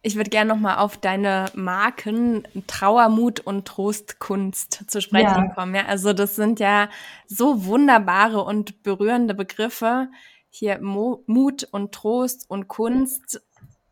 Ich 0.00 0.16
würde 0.16 0.30
gerne 0.30 0.54
nochmal 0.54 0.78
auf 0.78 0.96
deine 0.96 1.46
Marken 1.54 2.48
Trauermut 2.66 3.40
und 3.40 3.66
Trostkunst 3.68 4.90
zu 4.90 5.02
sprechen 5.02 5.48
ja. 5.48 5.54
kommen. 5.54 5.74
Ja, 5.74 5.84
also 5.88 6.14
das 6.14 6.36
sind 6.36 6.58
ja 6.58 6.88
so 7.26 7.66
wunderbare 7.66 8.42
und 8.42 8.82
berührende 8.82 9.34
Begriffe 9.34 10.08
hier 10.54 10.80
Mo 10.80 11.24
Mut 11.26 11.66
und 11.70 11.92
Trost 11.92 12.48
und 12.48 12.68
Kunst, 12.68 13.42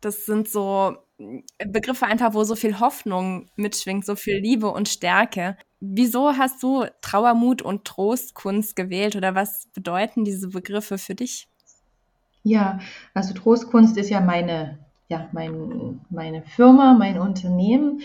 das 0.01 0.25
sind 0.25 0.49
so 0.49 0.97
Begriffe 1.65 2.05
einfach, 2.05 2.33
wo 2.33 2.43
so 2.43 2.55
viel 2.55 2.79
Hoffnung 2.79 3.49
mitschwingt, 3.55 4.05
so 4.05 4.15
viel 4.15 4.37
Liebe 4.37 4.69
und 4.69 4.89
Stärke. 4.89 5.57
Wieso 5.79 6.37
hast 6.37 6.63
du 6.63 6.85
Trauermut 7.01 7.61
und 7.61 7.85
Trostkunst 7.85 8.75
gewählt 8.75 9.15
oder 9.15 9.35
was 9.35 9.67
bedeuten 9.73 10.25
diese 10.25 10.49
Begriffe 10.49 10.97
für 10.97 11.15
dich? 11.15 11.47
Ja, 12.43 12.79
also 13.13 13.33
Trostkunst 13.33 13.97
ist 13.97 14.09
ja 14.09 14.19
meine, 14.19 14.79
ja, 15.13 15.27
mein, 15.31 16.01
meine 16.09 16.41
Firma, 16.41 16.93
mein 16.93 17.19
Unternehmen. 17.19 18.01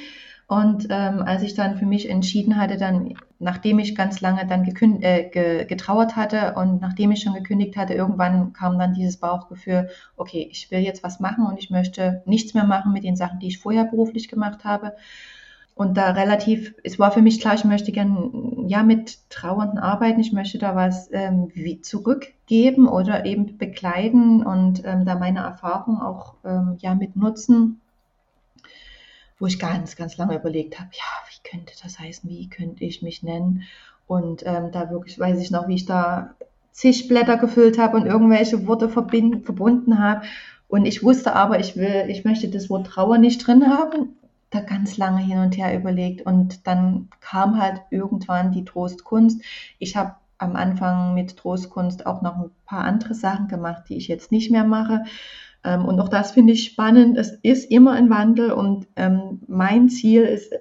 Und 0.47 0.87
ähm, 0.91 1.23
als 1.23 1.43
ich 1.43 1.55
dann 1.55 1.77
für 1.77 1.87
mich 1.87 2.09
entschieden 2.09 2.57
hatte, 2.57 2.77
dann, 2.79 3.15
nachdem 3.39 3.79
ich 3.79 3.95
ganz 3.95 4.21
lange 4.21 4.47
dann 4.47 4.65
äh, 4.65 5.29
ge 5.29 5.65
getrauert 5.67 6.17
hatte 6.17 6.55
und 6.55 6.81
nachdem 6.81 7.11
ich 7.11 7.23
schon 7.23 7.35
gekündigt 7.35 7.77
hatte, 7.77 7.95
irgendwann 7.95 8.53
kam 8.55 8.79
dann 8.79 8.95
dieses 8.95 9.19
Bauchgefühl, 9.19 9.91
okay, 10.17 10.49
ich 10.51 10.71
will 10.71 10.81
jetzt 10.81 11.03
was 11.03 11.21
machen 11.21 11.47
und 11.47 11.59
ich 11.59 11.71
möchte 11.71 12.23
nichts 12.27 12.55
mehr 12.55 12.65
machen 12.65 12.93
mit 12.93 13.05
den 13.05 13.17
Sachen, 13.17 13.41
die 13.41 13.49
ich 13.49 13.59
vorher 13.59 13.85
beruflich 13.85 14.29
gemacht 14.29 14.65
habe. 14.65 14.93
Und 15.79 15.97
da 15.97 16.11
relativ, 16.11 16.75
es 16.83 16.99
war 16.99 17.13
für 17.13 17.23
mich 17.23 17.41
klar, 17.41 17.55
ich 17.55 17.65
möchte 17.65 17.93
gern 17.93 18.67
ja 18.67 18.83
mit 18.83 19.31
Trauernden 19.31 19.79
arbeiten, 19.79 20.19
ich 20.19 20.33
möchte 20.33 20.59
da 20.59 20.75
was 20.75 21.09
ähm, 21.13 21.51
wie 21.55 21.81
zurückgeben 21.81 22.89
oder 22.89 23.25
eben 23.25 23.59
begleiten 23.59 24.45
und 24.45 24.83
ähm, 24.85 25.05
da 25.05 25.15
meine 25.15 25.39
Erfahrung 25.39 26.03
auch 26.03 26.35
ähm, 26.45 26.77
ja 26.81 26.97
mit 26.97 27.15
nutzen 27.15 27.81
wo 29.39 29.47
ich 29.47 29.59
ganz, 29.59 29.97
ganz 29.97 30.17
lange 30.17 30.35
überlegt 30.37 30.79
habe, 30.79 30.91
ja, 30.93 31.05
wie 31.31 31.49
könnte 31.49 31.73
das 31.83 31.99
heißen, 31.99 32.29
wie 32.29 32.51
könnte 32.51 32.85
ich 32.85 33.03
mich 33.03 33.23
nennen? 33.23 33.63
Und 34.07 34.43
ähm, 34.47 34.73
da 34.73 34.91
wirklich 34.91 35.19
weiß 35.19 35.41
ich 35.41 35.51
noch, 35.51 35.69
wie 35.69 35.77
ich 35.77 35.87
da 35.87 36.35
zig 36.73 37.09
Blätter 37.09 37.37
gefüllt 37.37 37.79
habe 37.79 37.97
und 37.97 38.07
irgendwelche 38.07 38.67
Worte 38.67 38.89
verbind, 38.89 39.45
verbunden 39.45 39.99
habe. 39.99 40.23
Und 40.67 40.87
ich 40.87 41.03
wusste 41.03 41.35
aber, 41.35 41.61
ich 41.61 41.77
will, 41.77 42.07
ich 42.09 42.25
möchte 42.25 42.49
das 42.49 42.69
Wort 42.69 42.89
Trauer 42.89 43.19
nicht 43.19 43.47
drin 43.47 43.69
haben. 43.69 44.18
Da 44.51 44.61
ganz 44.61 44.97
lange 44.97 45.21
hin 45.21 45.39
und 45.39 45.57
her 45.59 45.79
überlegt 45.79 46.25
und 46.25 46.67
dann 46.67 47.09
kam 47.21 47.61
halt 47.61 47.83
irgendwann 47.91 48.53
die 48.53 48.65
Trostkunst. 48.65 49.43
Ich 49.79 49.97
habe 49.97 50.15
am 50.39 50.57
Anfang 50.57 51.15
mit 51.15 51.37
Trostkunst 51.37 52.07
auch 52.07 52.23
noch 52.23 52.37
ein 52.37 52.51
paar 52.65 52.85
andere 52.85 53.15
Sachen 53.15 53.49
gemacht, 53.49 53.85
die 53.89 53.97
ich 53.97 54.09
jetzt 54.09 54.33
nicht 54.33 54.51
mehr 54.51 54.65
mache. 54.65 55.05
Ähm, 55.65 55.85
und 55.85 56.01
auch 56.01 56.09
das 56.09 56.31
finde 56.31 56.53
ich 56.53 56.65
spannend. 56.65 57.19
Es 57.19 57.33
ist 57.43 57.71
immer 57.71 57.93
ein 57.93 58.09
Wandel 58.09 58.53
und 58.53 58.87
ähm, 58.97 59.41
mein 59.49 59.89
Ziel 59.89 60.23
ist 60.23 60.53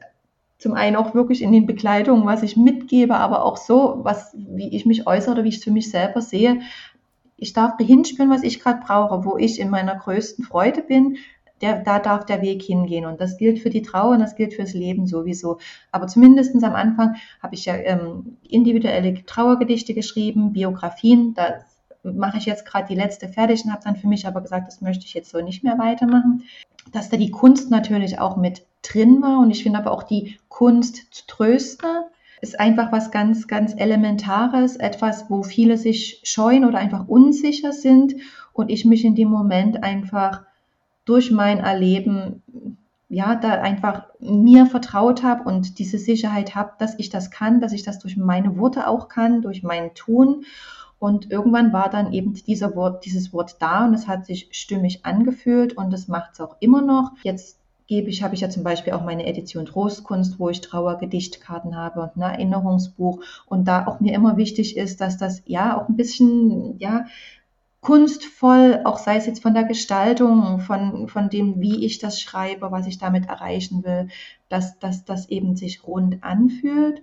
zum 0.57 0.73
einen 0.73 0.95
auch 0.95 1.13
wirklich 1.13 1.41
in 1.43 1.51
den 1.51 1.67
Begleitungen, 1.67 2.25
was 2.25 2.41
ich 2.41 2.57
mitgebe, 2.57 3.15
aber 3.15 3.45
auch 3.45 3.57
so, 3.57 3.99
was, 4.01 4.35
wie 4.35 4.75
ich 4.75 4.85
mich 4.85 5.05
äußere, 5.05 5.33
oder 5.33 5.43
wie 5.43 5.49
ich 5.49 5.57
es 5.57 5.63
für 5.63 5.71
mich 5.71 5.91
selber 5.91 6.21
sehe. 6.21 6.61
Ich 7.38 7.53
darf 7.53 7.77
hinspüren, 7.77 8.31
was 8.31 8.41
ich 8.41 8.59
gerade 8.59 8.81
brauche, 8.83 9.23
wo 9.23 9.38
ich 9.38 9.59
in 9.59 9.69
meiner 9.69 9.95
größten 9.95 10.43
Freude 10.43 10.81
bin, 10.81 11.17
der, 11.62 11.82
da 11.82 11.99
darf 11.99 12.26
der 12.26 12.41
Weg 12.41 12.62
hingehen. 12.62 13.05
Und 13.05 13.22
das 13.22 13.38
gilt 13.38 13.60
für 13.60 13.70
die 13.70 13.82
Trauer 13.82 14.12
und 14.12 14.20
das 14.20 14.36
gilt 14.36 14.53
fürs 14.53 14.74
Leben 14.74 15.08
sowieso. 15.08 15.60
Aber 15.91 16.08
zumindestens 16.08 16.64
am 16.64 16.76
Anfang 16.76 17.16
habe 17.41 17.55
ich 17.55 17.66
ja 17.66 17.76
ähm, 17.76 18.38
individuelle 18.47 19.26
Trauergedichte 19.26 19.93
geschrieben, 19.93 20.53
Biografien. 20.53 21.34
Da 21.34 21.66
mache 22.03 22.38
ich 22.38 22.45
jetzt 22.45 22.66
gerade 22.66 22.88
die 22.88 22.95
letzte 22.95 23.28
fertig 23.28 23.64
und 23.66 23.72
habe 23.72 23.84
dann 23.84 23.95
für 23.95 24.08
mich 24.08 24.28
aber 24.28 24.41
gesagt, 24.41 24.68
das 24.68 24.82
möchte 24.82 25.05
ich 25.05 25.14
jetzt 25.14 25.32
so 25.32 25.41
nicht 25.41 25.64
mehr 25.64 25.78
weitermachen. 25.78 26.43
Dass 26.91 27.10
da 27.10 27.18
die 27.18 27.32
Kunst 27.32 27.70
natürlich 27.70 28.20
auch 28.20 28.38
mit 28.38 28.66
drin 28.82 29.22
war 29.22 29.39
und 29.39 29.51
ich 29.51 29.64
finde 29.64 29.80
aber 29.80 29.91
auch 29.91 30.03
die 30.03 30.38
Kunst 30.47 31.14
zu 31.14 31.28
trösten 31.28 31.89
ist 32.41 32.60
einfach 32.60 32.91
was 32.91 33.12
ganz, 33.12 33.47
ganz 33.47 33.74
Elementares, 33.76 34.76
etwas, 34.76 35.30
wo 35.30 35.43
viele 35.43 35.78
sich 35.78 36.22
scheuen 36.24 36.66
oder 36.66 36.78
einfach 36.78 37.08
unsicher 37.08 37.72
sind 37.72 38.16
und 38.53 38.70
ich 38.70 38.86
mich 38.86 39.05
in 39.05 39.16
dem 39.16 39.30
Moment 39.30 39.84
einfach 39.84 40.43
durch 41.08 41.32
mein 41.32 41.60
Erleben 41.60 42.43
ja, 43.10 43.36
da 43.36 43.62
einfach 43.62 44.08
mir 44.20 44.66
vertraut 44.66 45.24
habe 45.24 45.43
und 45.47 45.80
diese 45.80 45.97
Sicherheit 45.97 46.55
habe, 46.55 46.74
dass 46.78 46.99
ich 46.99 47.10
das 47.10 47.32
kann, 47.32 47.62
dass 47.62 47.72
ich 47.72 47.84
das 47.84 47.99
durch 47.99 48.18
meine 48.18 48.58
Worte 48.58 48.88
auch 48.88 49.08
kann, 49.08 49.41
durch 49.41 49.64
mein 49.64 49.93
Tun. 49.93 50.43
Und 50.99 51.32
irgendwann 51.32 51.72
war 51.72 51.89
dann 51.89 52.12
eben 52.12 52.34
dieser 52.34 52.76
Wort, 52.76 53.05
dieses 53.05 53.32
Wort 53.32 53.58
da 53.60 53.86
und 53.86 53.93
es 53.93 54.08
hat 54.08 54.26
sich 54.26 54.49
stimmig 54.51 55.05
angefühlt 55.05 55.78
und 55.78 55.93
das 55.93 56.08
macht 56.08 56.34
es 56.34 56.41
auch 56.41 56.58
immer 56.60 56.82
noch. 56.82 57.12
Jetzt 57.24 57.60
gebe 57.86 58.10
ich, 58.10 58.24
habe 58.24 58.36
ich 58.36 58.41
ja 58.41 58.49
zum 58.49 58.64
Beispiel 58.64 58.93
auch 58.93 59.05
meine 59.05 59.26
Edition 59.26 59.66
Trostkunst, 59.66 60.39
wo 60.39 60.49
ich 60.49 60.60
Trauergedichtkarten 60.60 61.78
habe 61.78 62.01
und 62.01 62.18
ein 62.18 62.22
Erinnerungsbuch 62.22 63.22
und 63.45 63.68
da 63.68 63.88
auch 63.88 64.01
mir 64.01 64.14
immer 64.14 64.36
wichtig 64.36 64.76
ist, 64.76 64.99
dass 64.99 65.18
das 65.18 65.43
ja 65.45 65.80
auch 65.80 65.88
ein 65.88 65.95
bisschen, 65.95 66.78
ja, 66.80 67.05
kunstvoll, 67.88 68.81
auch 68.83 68.97
sei 68.97 69.15
es 69.15 69.27
jetzt 69.27 69.41
von 69.41 69.53
der 69.53 69.63
Gestaltung, 69.63 70.59
von, 70.59 71.07
von 71.07 71.29
dem, 71.29 71.61
wie 71.61 71.85
ich 71.85 71.99
das 71.99 72.19
schreibe, 72.19 72.69
was 72.69 72.85
ich 72.85 72.97
damit 72.97 73.29
erreichen 73.29 73.85
will, 73.85 74.09
dass, 74.49 74.77
dass 74.79 75.05
das 75.05 75.29
eben 75.29 75.55
sich 75.55 75.88
rund 75.88 76.21
anfühlt. 76.21 77.01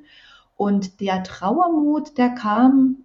Und 0.59 1.01
der 1.01 1.23
Trauermut, 1.23 2.19
der 2.19 2.29
kam 2.29 2.99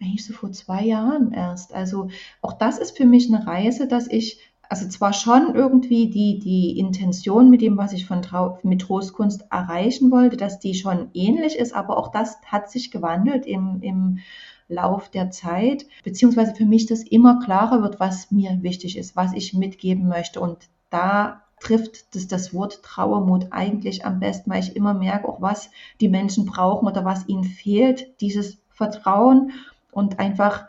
eigentlich 0.00 0.24
so 0.26 0.32
vor 0.32 0.52
zwei 0.52 0.84
Jahren 0.84 1.32
erst. 1.32 1.74
Also 1.74 2.08
auch 2.40 2.52
das 2.52 2.78
ist 2.78 2.96
für 2.96 3.04
mich 3.04 3.34
eine 3.34 3.44
Reise, 3.44 3.88
dass 3.88 4.06
ich, 4.06 4.38
also 4.68 4.88
zwar 4.88 5.12
schon 5.12 5.56
irgendwie 5.56 6.10
die, 6.10 6.38
die 6.38 6.78
Intention 6.78 7.50
mit 7.50 7.62
dem, 7.62 7.76
was 7.76 7.94
ich 7.94 8.06
von 8.06 8.22
Trau 8.22 8.60
mit 8.62 8.82
Trostkunst 8.82 9.46
erreichen 9.50 10.12
wollte, 10.12 10.36
dass 10.36 10.60
die 10.60 10.74
schon 10.74 11.10
ähnlich 11.14 11.58
ist, 11.58 11.74
aber 11.74 11.96
auch 11.96 12.12
das 12.12 12.40
hat 12.46 12.70
sich 12.70 12.92
gewandelt 12.92 13.44
im, 13.44 13.82
im 13.82 14.20
Lauf 14.68 15.08
der 15.08 15.30
Zeit, 15.30 15.86
beziehungsweise 16.04 16.54
für 16.54 16.66
mich 16.66 16.86
das 16.86 17.02
immer 17.02 17.40
klarer 17.40 17.82
wird, 17.82 18.00
was 18.00 18.30
mir 18.30 18.62
wichtig 18.62 18.98
ist, 18.98 19.16
was 19.16 19.32
ich 19.32 19.54
mitgeben 19.54 20.08
möchte. 20.08 20.40
Und 20.40 20.58
da 20.90 21.42
trifft 21.60 22.14
das, 22.14 22.28
das 22.28 22.54
Wort 22.54 22.82
Trauermut 22.82 23.48
eigentlich 23.50 24.04
am 24.04 24.20
besten, 24.20 24.50
weil 24.50 24.62
ich 24.62 24.76
immer 24.76 24.94
merke, 24.94 25.28
auch 25.28 25.40
was 25.40 25.70
die 26.00 26.08
Menschen 26.08 26.46
brauchen 26.46 26.86
oder 26.86 27.04
was 27.04 27.26
ihnen 27.28 27.44
fehlt, 27.44 28.20
dieses 28.20 28.58
Vertrauen 28.68 29.52
und 29.90 30.18
einfach, 30.18 30.66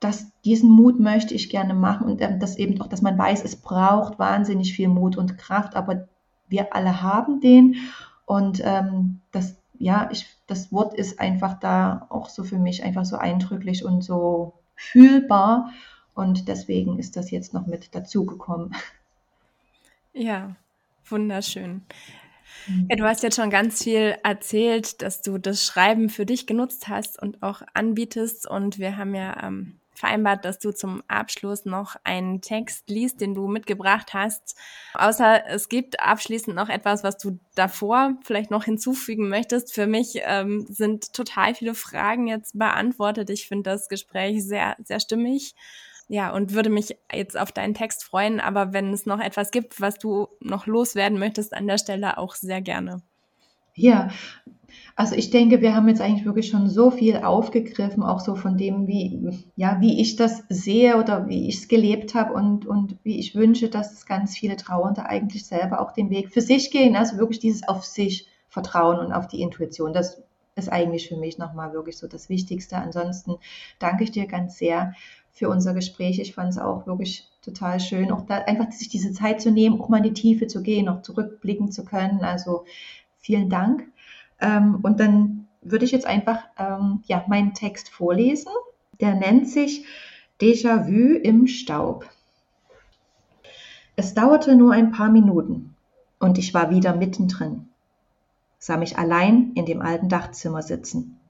dass 0.00 0.26
diesen 0.42 0.70
Mut 0.70 0.98
möchte 0.98 1.34
ich 1.34 1.50
gerne 1.50 1.74
machen 1.74 2.06
und 2.06 2.20
ähm, 2.20 2.40
das 2.40 2.56
eben 2.56 2.80
auch, 2.80 2.88
dass 2.88 3.02
man 3.02 3.16
weiß, 3.16 3.44
es 3.44 3.56
braucht 3.56 4.18
wahnsinnig 4.18 4.74
viel 4.74 4.88
Mut 4.88 5.16
und 5.16 5.38
Kraft, 5.38 5.76
aber 5.76 6.08
wir 6.48 6.74
alle 6.74 7.02
haben 7.02 7.40
den 7.40 7.76
und 8.26 8.60
ähm, 8.64 9.20
das 9.30 9.56
ja, 9.78 10.08
ich, 10.10 10.26
das 10.46 10.72
Wort 10.72 10.94
ist 10.94 11.20
einfach 11.20 11.58
da 11.58 12.06
auch 12.10 12.28
so 12.28 12.44
für 12.44 12.58
mich 12.58 12.82
einfach 12.84 13.04
so 13.04 13.16
eindrücklich 13.16 13.84
und 13.84 14.02
so 14.02 14.54
fühlbar. 14.76 15.70
Und 16.14 16.48
deswegen 16.48 16.98
ist 16.98 17.16
das 17.16 17.30
jetzt 17.30 17.54
noch 17.54 17.66
mit 17.66 17.94
dazugekommen. 17.94 18.74
Ja, 20.12 20.54
wunderschön. 21.06 21.82
Mhm. 22.68 22.86
Ja, 22.88 22.96
du 22.96 23.04
hast 23.04 23.22
jetzt 23.22 23.36
schon 23.36 23.50
ganz 23.50 23.82
viel 23.82 24.16
erzählt, 24.22 25.02
dass 25.02 25.22
du 25.22 25.38
das 25.38 25.64
Schreiben 25.64 26.08
für 26.08 26.26
dich 26.26 26.46
genutzt 26.46 26.88
hast 26.88 27.20
und 27.20 27.42
auch 27.42 27.62
anbietest. 27.74 28.48
Und 28.48 28.78
wir 28.78 28.96
haben 28.96 29.14
ja 29.14 29.42
ähm, 29.42 29.80
vereinbart, 29.94 30.44
dass 30.44 30.58
du 30.58 30.72
zum 30.72 31.02
Abschluss 31.08 31.64
noch 31.64 31.96
einen 32.04 32.40
Text 32.40 32.88
liest, 32.88 33.20
den 33.20 33.34
du 33.34 33.48
mitgebracht 33.48 34.14
hast. 34.14 34.56
Außer 34.94 35.46
es 35.48 35.68
gibt 35.68 36.00
abschließend 36.00 36.56
noch 36.56 36.68
etwas, 36.68 37.04
was 37.04 37.18
du 37.18 37.38
davor 37.54 38.14
vielleicht 38.24 38.50
noch 38.50 38.64
hinzufügen 38.64 39.28
möchtest. 39.28 39.72
Für 39.72 39.86
mich 39.86 40.20
ähm, 40.24 40.66
sind 40.68 41.12
total 41.12 41.54
viele 41.54 41.74
Fragen 41.74 42.26
jetzt 42.26 42.58
beantwortet. 42.58 43.30
Ich 43.30 43.48
finde 43.48 43.70
das 43.70 43.88
Gespräch 43.88 44.44
sehr, 44.44 44.76
sehr 44.84 45.00
stimmig. 45.00 45.54
Ja, 46.08 46.32
und 46.32 46.52
würde 46.52 46.68
mich 46.68 46.96
jetzt 47.12 47.36
auf 47.36 47.50
deinen 47.50 47.74
Text 47.74 48.04
freuen. 48.04 48.40
Aber 48.40 48.72
wenn 48.72 48.92
es 48.92 49.06
noch 49.06 49.20
etwas 49.20 49.50
gibt, 49.50 49.80
was 49.80 49.98
du 49.98 50.28
noch 50.40 50.66
loswerden 50.66 51.18
möchtest 51.18 51.54
an 51.54 51.66
der 51.66 51.78
Stelle, 51.78 52.18
auch 52.18 52.34
sehr 52.34 52.60
gerne. 52.60 53.02
Ja, 53.74 54.10
also 54.96 55.16
ich 55.16 55.30
denke, 55.30 55.60
wir 55.60 55.74
haben 55.74 55.88
jetzt 55.88 56.00
eigentlich 56.00 56.24
wirklich 56.24 56.48
schon 56.48 56.68
so 56.68 56.90
viel 56.90 57.16
aufgegriffen, 57.18 58.02
auch 58.02 58.20
so 58.20 58.36
von 58.36 58.56
dem, 58.56 58.86
wie, 58.86 59.44
ja, 59.56 59.80
wie 59.80 60.00
ich 60.00 60.16
das 60.16 60.44
sehe 60.48 60.96
oder 60.96 61.28
wie 61.28 61.48
ich 61.48 61.56
es 61.56 61.68
gelebt 61.68 62.14
habe 62.14 62.32
und, 62.34 62.66
und 62.66 62.96
wie 63.02 63.18
ich 63.18 63.34
wünsche, 63.34 63.68
dass 63.68 64.06
ganz 64.06 64.36
viele 64.36 64.56
Trauernde 64.56 65.06
eigentlich 65.06 65.46
selber 65.46 65.80
auch 65.80 65.92
den 65.92 66.10
Weg 66.10 66.32
für 66.32 66.40
sich 66.40 66.70
gehen. 66.70 66.94
Also 66.96 67.18
wirklich 67.18 67.40
dieses 67.40 67.66
auf 67.66 67.84
sich 67.84 68.28
vertrauen 68.48 68.98
und 69.04 69.12
auf 69.12 69.26
die 69.26 69.40
Intuition. 69.42 69.92
Das 69.92 70.22
ist 70.54 70.70
eigentlich 70.70 71.08
für 71.08 71.16
mich 71.16 71.38
nochmal 71.38 71.72
wirklich 71.72 71.98
so 71.98 72.06
das 72.06 72.28
Wichtigste. 72.28 72.76
Ansonsten 72.76 73.34
danke 73.80 74.04
ich 74.04 74.12
dir 74.12 74.26
ganz 74.26 74.56
sehr 74.58 74.94
für 75.32 75.48
unser 75.48 75.74
Gespräch. 75.74 76.20
Ich 76.20 76.34
fand 76.34 76.50
es 76.50 76.58
auch 76.58 76.86
wirklich 76.86 77.28
total 77.42 77.80
schön, 77.80 78.12
auch 78.12 78.22
da 78.26 78.36
einfach 78.36 78.70
sich 78.70 78.88
diese 78.88 79.12
Zeit 79.12 79.40
zu 79.40 79.50
nehmen, 79.50 79.80
auch 79.80 79.88
mal 79.88 79.96
in 79.98 80.04
die 80.04 80.12
Tiefe 80.12 80.46
zu 80.46 80.62
gehen, 80.62 80.88
auch 80.88 81.02
zurückblicken 81.02 81.72
zu 81.72 81.84
können. 81.84 82.20
Also 82.20 82.64
vielen 83.24 83.48
Dank. 83.48 83.90
Ähm, 84.40 84.78
und 84.82 85.00
dann 85.00 85.48
würde 85.62 85.84
ich 85.84 85.92
jetzt 85.92 86.06
einfach 86.06 86.44
ähm, 86.58 87.02
ja, 87.06 87.24
meinen 87.26 87.54
Text 87.54 87.88
vorlesen. 87.88 88.52
Der 89.00 89.14
nennt 89.14 89.48
sich 89.48 89.86
Déjà-vu 90.40 91.16
im 91.22 91.46
Staub. 91.46 92.08
Es 93.96 94.12
dauerte 94.14 94.56
nur 94.56 94.72
ein 94.72 94.92
paar 94.92 95.10
Minuten 95.10 95.74
und 96.18 96.38
ich 96.38 96.52
war 96.52 96.70
wieder 96.70 96.96
mittendrin, 96.96 97.68
sah 98.58 98.76
mich 98.76 98.98
allein 98.98 99.52
in 99.54 99.66
dem 99.66 99.80
alten 99.80 100.08
Dachzimmer 100.08 100.62
sitzen, 100.62 101.20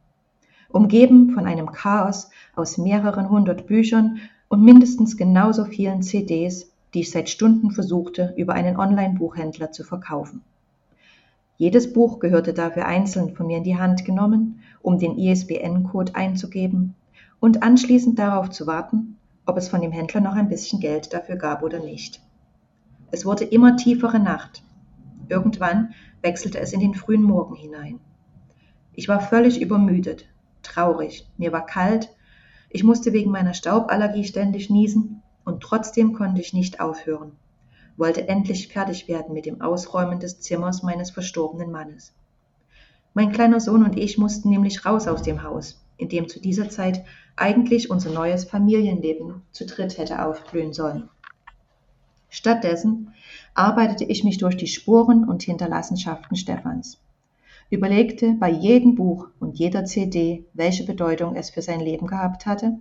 umgeben 0.70 1.30
von 1.30 1.46
einem 1.46 1.70
Chaos 1.72 2.30
aus 2.56 2.78
mehreren 2.78 3.28
hundert 3.28 3.66
Büchern 3.66 4.18
und 4.48 4.64
mindestens 4.64 5.16
genauso 5.18 5.66
vielen 5.66 6.02
CDs, 6.02 6.70
die 6.94 7.00
ich 7.00 7.10
seit 7.10 7.28
Stunden 7.28 7.70
versuchte, 7.70 8.32
über 8.38 8.54
einen 8.54 8.78
Online-Buchhändler 8.78 9.70
zu 9.70 9.84
verkaufen. 9.84 10.42
Jedes 11.56 11.92
Buch 11.92 12.18
gehörte 12.18 12.52
dafür 12.52 12.86
einzeln 12.86 13.36
von 13.36 13.46
mir 13.46 13.58
in 13.58 13.64
die 13.64 13.78
Hand 13.78 14.04
genommen, 14.04 14.60
um 14.82 14.98
den 14.98 15.16
ISBN-Code 15.16 16.16
einzugeben 16.16 16.96
und 17.38 17.62
anschließend 17.62 18.18
darauf 18.18 18.50
zu 18.50 18.66
warten, 18.66 19.18
ob 19.46 19.56
es 19.56 19.68
von 19.68 19.80
dem 19.80 19.92
Händler 19.92 20.20
noch 20.20 20.34
ein 20.34 20.48
bisschen 20.48 20.80
Geld 20.80 21.12
dafür 21.12 21.36
gab 21.36 21.62
oder 21.62 21.78
nicht. 21.78 22.20
Es 23.12 23.24
wurde 23.24 23.44
immer 23.44 23.76
tiefere 23.76 24.18
Nacht. 24.18 24.64
Irgendwann 25.28 25.94
wechselte 26.22 26.58
es 26.58 26.72
in 26.72 26.80
den 26.80 26.94
frühen 26.94 27.22
Morgen 27.22 27.54
hinein. 27.54 28.00
Ich 28.92 29.08
war 29.08 29.20
völlig 29.20 29.60
übermüdet, 29.60 30.26
traurig, 30.62 31.28
mir 31.36 31.52
war 31.52 31.66
kalt, 31.66 32.10
ich 32.68 32.82
musste 32.82 33.12
wegen 33.12 33.30
meiner 33.30 33.54
Stauballergie 33.54 34.24
ständig 34.24 34.70
niesen 34.70 35.22
und 35.44 35.62
trotzdem 35.62 36.14
konnte 36.14 36.40
ich 36.40 36.52
nicht 36.52 36.80
aufhören 36.80 37.32
wollte 37.96 38.28
endlich 38.28 38.68
fertig 38.68 39.08
werden 39.08 39.34
mit 39.34 39.46
dem 39.46 39.60
Ausräumen 39.60 40.20
des 40.20 40.40
Zimmers 40.40 40.82
meines 40.82 41.10
verstorbenen 41.10 41.70
Mannes. 41.70 42.12
Mein 43.12 43.32
kleiner 43.32 43.60
Sohn 43.60 43.84
und 43.84 43.96
ich 43.96 44.18
mussten 44.18 44.50
nämlich 44.50 44.84
raus 44.84 45.06
aus 45.06 45.22
dem 45.22 45.42
Haus, 45.42 45.80
in 45.96 46.08
dem 46.08 46.28
zu 46.28 46.40
dieser 46.40 46.68
Zeit 46.68 47.04
eigentlich 47.36 47.90
unser 47.90 48.10
neues 48.10 48.44
Familienleben 48.44 49.42
zu 49.52 49.66
dritt 49.66 49.98
hätte 49.98 50.24
aufblühen 50.24 50.72
sollen. 50.72 51.08
Stattdessen 52.28 53.12
arbeitete 53.54 54.04
ich 54.04 54.24
mich 54.24 54.38
durch 54.38 54.56
die 54.56 54.66
Spuren 54.66 55.28
und 55.28 55.44
Hinterlassenschaften 55.44 56.36
Stephans, 56.36 57.00
überlegte 57.70 58.34
bei 58.34 58.50
jedem 58.50 58.96
Buch 58.96 59.28
und 59.38 59.58
jeder 59.58 59.84
CD, 59.84 60.44
welche 60.52 60.84
Bedeutung 60.84 61.36
es 61.36 61.50
für 61.50 61.62
sein 61.62 61.78
Leben 61.78 62.08
gehabt 62.08 62.46
hatte, 62.46 62.78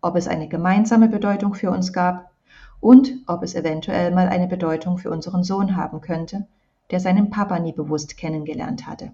ob 0.00 0.16
es 0.16 0.28
eine 0.28 0.48
gemeinsame 0.48 1.08
Bedeutung 1.08 1.52
für 1.52 1.70
uns 1.70 1.92
gab 1.92 2.30
und 2.80 3.12
ob 3.26 3.42
es 3.42 3.54
eventuell 3.54 4.10
mal 4.12 4.28
eine 4.28 4.46
Bedeutung 4.46 4.98
für 4.98 5.10
unseren 5.10 5.44
Sohn 5.44 5.76
haben 5.76 6.00
könnte, 6.00 6.46
der 6.90 7.00
seinen 7.00 7.30
Papa 7.30 7.58
nie 7.58 7.72
bewusst 7.72 8.16
kennengelernt 8.16 8.86
hatte. 8.86 9.12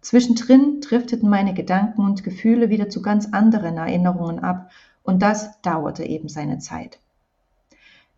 Zwischendrin 0.00 0.80
drifteten 0.80 1.28
meine 1.28 1.54
Gedanken 1.54 2.02
und 2.02 2.22
Gefühle 2.22 2.70
wieder 2.70 2.88
zu 2.88 3.02
ganz 3.02 3.32
anderen 3.32 3.76
Erinnerungen 3.76 4.38
ab, 4.38 4.70
und 5.02 5.22
das 5.22 5.60
dauerte 5.62 6.04
eben 6.04 6.28
seine 6.28 6.58
Zeit. 6.58 7.00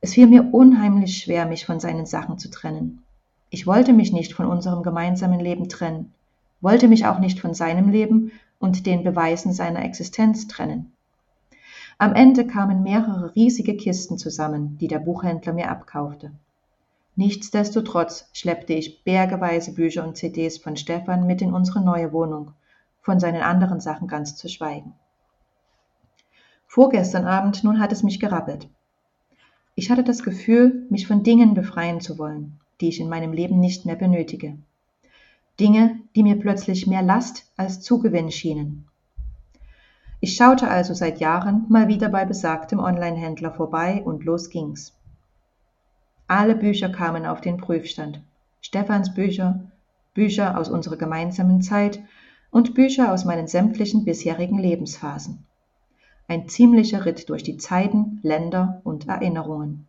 Es 0.00 0.14
fiel 0.14 0.26
mir 0.26 0.52
unheimlich 0.52 1.18
schwer, 1.18 1.46
mich 1.46 1.64
von 1.64 1.78
seinen 1.78 2.06
Sachen 2.06 2.38
zu 2.38 2.50
trennen. 2.50 3.04
Ich 3.48 3.66
wollte 3.66 3.92
mich 3.92 4.12
nicht 4.12 4.32
von 4.32 4.46
unserem 4.46 4.82
gemeinsamen 4.82 5.40
Leben 5.40 5.68
trennen, 5.68 6.12
wollte 6.61 6.88
mich 6.88 7.06
auch 7.06 7.18
nicht 7.18 7.40
von 7.40 7.54
seinem 7.54 7.90
Leben 7.90 8.32
und 8.58 8.86
den 8.86 9.04
Beweisen 9.04 9.52
seiner 9.52 9.84
Existenz 9.84 10.48
trennen. 10.48 10.92
Am 12.01 12.14
Ende 12.14 12.46
kamen 12.46 12.82
mehrere 12.82 13.34
riesige 13.34 13.76
Kisten 13.76 14.16
zusammen, 14.16 14.78
die 14.78 14.88
der 14.88 15.01
Buchhändler 15.01 15.53
mir 15.53 15.70
abkaufte. 15.70 16.32
Nichtsdestotrotz 17.14 18.30
schleppte 18.32 18.72
ich 18.72 19.05
bergeweise 19.05 19.74
Bücher 19.74 20.09
und 20.09 20.16
CDs 20.16 20.57
von 20.57 20.78
Stefan 20.78 21.26
mit 21.26 21.42
in 21.42 21.53
unsere 21.53 21.82
neue 21.82 22.11
Wohnung, 22.14 22.53
von 23.03 23.20
seinen 23.20 23.42
anderen 23.42 23.80
Sachen 23.80 24.09
ganz 24.09 24.34
zu 24.34 24.48
schweigen. 24.48 24.94
Vorgestern 26.66 27.26
Abend 27.26 27.64
nun 27.64 27.78
hat 27.78 27.92
es 27.92 28.03
mich 28.03 28.18
gerappelt. 28.18 28.66
Ich 29.74 29.90
hatte 29.90 30.03
das 30.03 30.22
Gefühl, 30.22 30.86
mich 30.88 31.07
von 31.07 31.22
Dingen 31.22 31.53
befreien 31.53 32.01
zu 32.01 32.16
wollen, 32.16 32.59
die 32.80 32.88
ich 32.88 32.98
in 32.98 33.11
meinem 33.11 33.34
Leben 33.34 33.61
nicht 33.61 33.84
mehr 33.84 33.96
benötige. 33.96 34.57
Dinge, 35.61 36.01
die 36.16 36.22
mir 36.22 36.38
plötzlich 36.38 36.86
mehr 36.86 37.03
Last 37.03 37.53
als 37.59 37.82
Zugewinn 37.82 38.30
schienen. 38.30 38.89
Ich 40.23 40.37
schaute 40.37 40.68
also 40.68 40.93
seit 40.93 41.18
Jahren 41.18 41.64
mal 41.71 41.89
wieder 41.89 42.11
bei 42.11 42.27
besagtem 42.27 42.79
Online-Händler 42.79 43.53
vorbei 43.53 44.03
und 44.05 44.25
los 44.25 44.51
ging's. 44.51 44.93
Alle 46.27 46.55
Bücher 46.55 46.91
kamen 46.91 47.25
auf 47.25 47.41
den 47.41 47.57
Prüfstand. 47.57 48.21
Stephans 48.61 49.14
Bücher, 49.14 49.73
Bücher 50.12 50.59
aus 50.59 50.68
unserer 50.68 50.97
gemeinsamen 50.97 51.62
Zeit 51.62 52.03
und 52.51 52.75
Bücher 52.75 53.12
aus 53.12 53.25
meinen 53.25 53.47
sämtlichen 53.47 54.05
bisherigen 54.05 54.59
Lebensphasen. 54.59 55.47
Ein 56.29 56.49
ziemlicher 56.49 57.07
Ritt 57.07 57.31
durch 57.31 57.43
die 57.43 57.57
Zeiten, 57.57 58.21
Länder 58.23 58.83
und 58.85 59.09
Erinnerungen. 59.09 59.87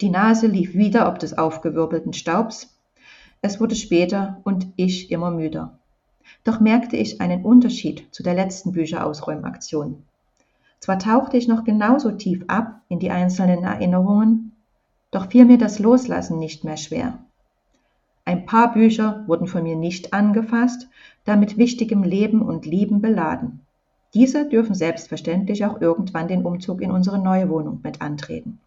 Die 0.00 0.10
Nase 0.10 0.48
lief 0.48 0.74
wieder 0.74 1.08
ob 1.08 1.20
des 1.20 1.38
aufgewirbelten 1.38 2.12
Staubs, 2.12 2.76
es 3.42 3.60
wurde 3.60 3.76
später 3.76 4.40
und 4.42 4.66
ich 4.76 5.12
immer 5.12 5.30
müder. 5.30 5.78
Doch 6.44 6.60
merkte 6.60 6.96
ich 6.96 7.20
einen 7.20 7.44
Unterschied 7.44 8.06
zu 8.10 8.22
der 8.22 8.34
letzten 8.34 8.72
Bücherausräumaktion. 8.72 10.02
Zwar 10.80 10.98
tauchte 10.98 11.36
ich 11.36 11.48
noch 11.48 11.64
genauso 11.64 12.10
tief 12.10 12.44
ab 12.46 12.82
in 12.88 12.98
die 12.98 13.10
einzelnen 13.10 13.64
Erinnerungen, 13.64 14.52
doch 15.10 15.30
fiel 15.30 15.44
mir 15.44 15.58
das 15.58 15.78
Loslassen 15.78 16.38
nicht 16.38 16.64
mehr 16.64 16.76
schwer. 16.76 17.18
Ein 18.26 18.46
paar 18.46 18.72
Bücher 18.72 19.24
wurden 19.26 19.46
von 19.46 19.62
mir 19.62 19.76
nicht 19.76 20.12
angefasst, 20.12 20.88
da 21.24 21.36
mit 21.36 21.56
wichtigem 21.56 22.02
Leben 22.02 22.42
und 22.42 22.66
Lieben 22.66 23.00
beladen. 23.00 23.60
Diese 24.14 24.48
dürfen 24.48 24.74
selbstverständlich 24.74 25.64
auch 25.64 25.80
irgendwann 25.80 26.28
den 26.28 26.44
Umzug 26.44 26.80
in 26.80 26.90
unsere 26.90 27.18
neue 27.18 27.48
Wohnung 27.48 27.80
mit 27.82 28.00
antreten. 28.00 28.60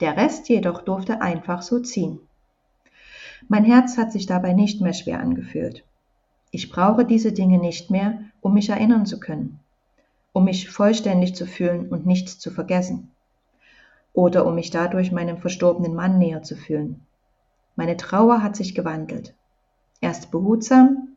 Der 0.00 0.16
Rest 0.16 0.48
jedoch 0.48 0.82
durfte 0.82 1.22
einfach 1.22 1.62
so 1.62 1.80
ziehen. 1.80 2.18
Mein 3.48 3.64
Herz 3.64 3.96
hat 3.96 4.12
sich 4.12 4.26
dabei 4.26 4.52
nicht 4.52 4.80
mehr 4.80 4.92
schwer 4.92 5.20
angefühlt. 5.20 5.84
Ich 6.50 6.70
brauche 6.70 7.04
diese 7.04 7.32
Dinge 7.32 7.58
nicht 7.58 7.90
mehr, 7.90 8.20
um 8.40 8.54
mich 8.54 8.68
erinnern 8.68 9.06
zu 9.06 9.20
können, 9.20 9.60
um 10.32 10.44
mich 10.44 10.70
vollständig 10.70 11.34
zu 11.34 11.46
fühlen 11.46 11.88
und 11.88 12.06
nichts 12.06 12.38
zu 12.38 12.50
vergessen, 12.50 13.10
oder 14.12 14.46
um 14.46 14.54
mich 14.54 14.70
dadurch 14.70 15.12
meinem 15.12 15.38
verstorbenen 15.38 15.94
Mann 15.94 16.18
näher 16.18 16.42
zu 16.42 16.56
fühlen. 16.56 17.04
Meine 17.74 17.96
Trauer 17.96 18.42
hat 18.42 18.56
sich 18.56 18.74
gewandelt. 18.74 19.34
Erst 20.00 20.30
behutsam, 20.30 21.08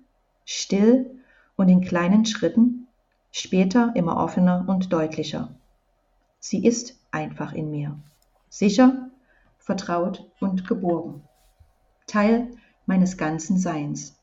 still 0.46 1.10
und 1.56 1.70
in 1.70 1.82
kleinen 1.82 2.26
Schritten, 2.26 2.88
später 3.32 3.92
immer 3.96 4.18
offener 4.18 4.66
und 4.68 4.92
deutlicher. 4.92 5.56
Sie 6.40 6.66
ist 6.66 7.00
einfach 7.12 7.54
in 7.54 7.72
mir, 7.72 7.98
sicher, 8.50 9.10
vertraut 9.58 10.30
und 10.40 10.68
geborgen. 10.68 11.24
Teil 12.08 12.50
meines 12.86 13.18
ganzen 13.18 13.58
Seins. 13.58 14.19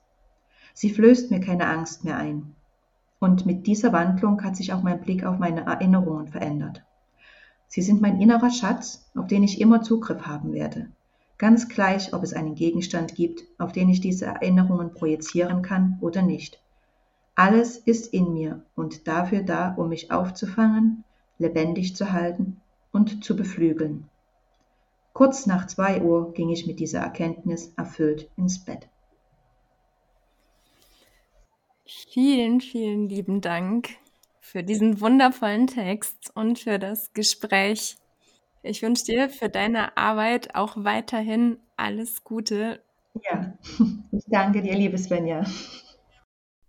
Sie 0.79 0.91
flößt 0.91 1.31
mir 1.31 1.41
keine 1.41 1.69
Angst 1.69 2.05
mehr 2.05 2.19
ein. 2.19 2.55
Und 3.19 3.47
mit 3.47 3.67
dieser 3.67 3.95
Wandlung 3.95 4.45
hat 4.45 4.57
sich 4.57 4.75
auch 4.75 4.83
mein 4.83 5.01
Blick 5.01 5.25
auf 5.25 5.39
meine 5.39 5.63
Erinnerungen 5.63 6.29
verändert. 6.29 6.85
Sie 7.67 7.81
sind 7.81 8.03
mein 8.03 8.21
innerer 8.21 8.51
Schatz, 8.51 9.11
auf 9.15 9.27
den 9.27 9.43
ich 9.43 9.59
immer 9.59 9.81
Zugriff 9.81 10.27
haben 10.27 10.53
werde. 10.53 10.91
Ganz 11.39 11.71
gleich, 11.71 12.13
ob 12.13 12.23
es 12.23 12.35
einen 12.35 12.55
Gegenstand 12.55 13.15
gibt, 13.15 13.45
auf 13.57 13.73
den 13.73 13.89
ich 13.89 14.03
diese 14.03 14.27
Erinnerungen 14.27 14.93
projizieren 14.93 15.63
kann 15.63 15.97
oder 16.03 16.21
nicht. 16.21 16.61
Alles 17.35 17.79
ist 17.79 18.13
in 18.13 18.35
mir 18.35 18.63
und 18.75 19.09
dafür 19.09 19.45
da, 19.45 19.73
um 19.77 19.89
mich 19.89 20.11
aufzufangen, 20.11 21.05
lebendig 21.39 21.97
zu 21.97 22.13
halten 22.13 22.61
und 22.93 23.25
zu 23.25 23.35
beflügeln. 23.35 24.11
Kurz 25.15 25.47
nach 25.47 25.69
zwei 25.69 26.03
Uhr 26.03 26.35
ging 26.35 26.51
ich 26.51 26.67
mit 26.67 26.81
dieser 26.81 27.01
Erkenntnis 27.01 27.73
erfüllt 27.79 28.29
ins 28.37 28.59
Bett. 28.59 28.89
Vielen, 31.87 32.61
vielen 32.61 33.09
lieben 33.09 33.41
Dank 33.41 33.91
für 34.41 34.63
diesen 34.63 35.01
wundervollen 35.01 35.67
Text 35.67 36.31
und 36.35 36.59
für 36.59 36.79
das 36.79 37.13
Gespräch. 37.13 37.97
Ich 38.63 38.83
wünsche 38.83 39.05
dir 39.05 39.31
für 39.31 39.49
deine 39.49 39.97
Arbeit 39.97 40.55
auch 40.55 40.77
weiterhin 40.77 41.59
alles 41.77 42.25
Gute. 42.25 42.83
Ja, 43.31 43.57
ich 44.13 44.25
danke 44.27 44.63
dir, 44.63 44.75
liebe 44.75 44.99
Svenja. 44.99 45.45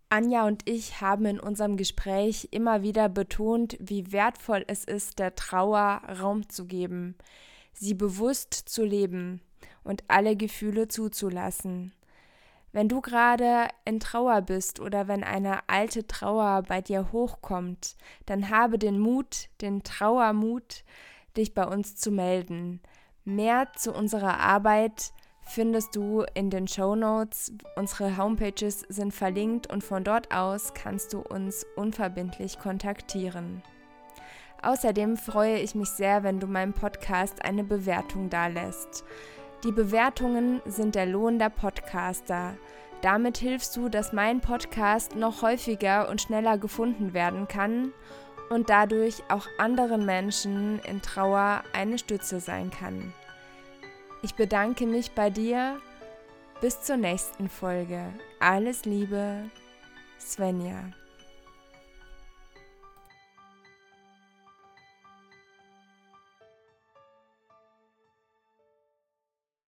Anja 0.10 0.46
und 0.46 0.70
ich 0.70 1.02
haben 1.02 1.26
in 1.26 1.40
unserem 1.40 1.76
Gespräch 1.76 2.48
immer 2.52 2.82
wieder 2.82 3.10
betont, 3.10 3.76
wie 3.82 4.12
wertvoll 4.12 4.64
es 4.68 4.86
ist, 4.86 5.20
der 5.20 5.36
Trauer 5.36 6.02
Raum 6.22 6.48
zu 6.48 6.66
geben 6.66 7.16
sie 7.80 7.94
bewusst 7.94 8.54
zu 8.54 8.84
leben 8.84 9.42
und 9.84 10.04
alle 10.08 10.36
Gefühle 10.36 10.88
zuzulassen. 10.88 11.94
Wenn 12.72 12.90
du 12.90 13.02
gerade 13.02 13.68
in 13.86 14.00
Trauer 14.00 14.42
bist 14.42 14.80
oder 14.80 15.08
wenn 15.08 15.24
eine 15.24 15.68
alte 15.68 16.06
Trauer 16.06 16.64
bei 16.68 16.82
dir 16.82 17.12
hochkommt, 17.12 17.96
dann 18.26 18.50
habe 18.50 18.78
den 18.78 19.00
Mut, 19.00 19.50
den 19.62 19.84
Trauermut, 19.84 20.84
dich 21.36 21.54
bei 21.54 21.66
uns 21.66 21.96
zu 21.96 22.12
melden. 22.12 22.82
Mehr 23.24 23.68
zu 23.76 23.94
unserer 23.94 24.40
Arbeit 24.40 25.12
findest 25.42 25.96
du 25.96 26.26
in 26.34 26.50
den 26.50 26.68
Show 26.68 26.96
Notes. 26.96 27.54
Unsere 27.76 28.18
Homepages 28.18 28.82
sind 28.90 29.14
verlinkt 29.14 29.68
und 29.68 29.84
von 29.84 30.04
dort 30.04 30.34
aus 30.34 30.74
kannst 30.74 31.14
du 31.14 31.22
uns 31.22 31.66
unverbindlich 31.76 32.60
kontaktieren. 32.60 33.64
Außerdem 34.62 35.18
freue 35.18 35.60
ich 35.60 35.76
mich 35.76 35.90
sehr, 35.90 36.24
wenn 36.24 36.40
du 36.40 36.48
meinem 36.48 36.74
Podcast 36.74 37.44
eine 37.46 37.64
Bewertung 37.64 38.30
dalässt. 38.30 39.04
Die 39.68 39.74
Bewertungen 39.74 40.62
sind 40.64 40.96
der 40.96 41.06
Lohn 41.06 41.40
der 41.40 41.50
Podcaster. 41.50 42.56
Damit 43.02 43.38
hilfst 43.38 43.76
du, 43.76 43.90
dass 43.90 44.14
mein 44.14 44.40
Podcast 44.40 45.18
noch 45.18 45.42
häufiger 45.42 46.08
und 46.08 46.22
schneller 46.22 46.58
gefunden 46.58 47.14
werden 47.14 47.50
kann 47.50 47.92
und 48.50 48.70
dadurch 48.70 49.24
auch 49.28 49.46
anderen 49.58 50.06
Menschen 50.06 50.80
in 50.86 51.02
Trauer 51.02 51.64
eine 51.74 51.98
Stütze 51.98 52.40
sein 52.40 52.72
kann. 52.72 53.14
Ich 54.22 54.36
bedanke 54.36 54.86
mich 54.86 55.12
bei 55.12 55.30
dir. 55.30 55.82
Bis 56.62 56.82
zur 56.82 56.96
nächsten 56.96 57.50
Folge. 57.50 58.14
Alles 58.40 58.86
Liebe, 58.86 59.50
Svenja. 60.18 60.94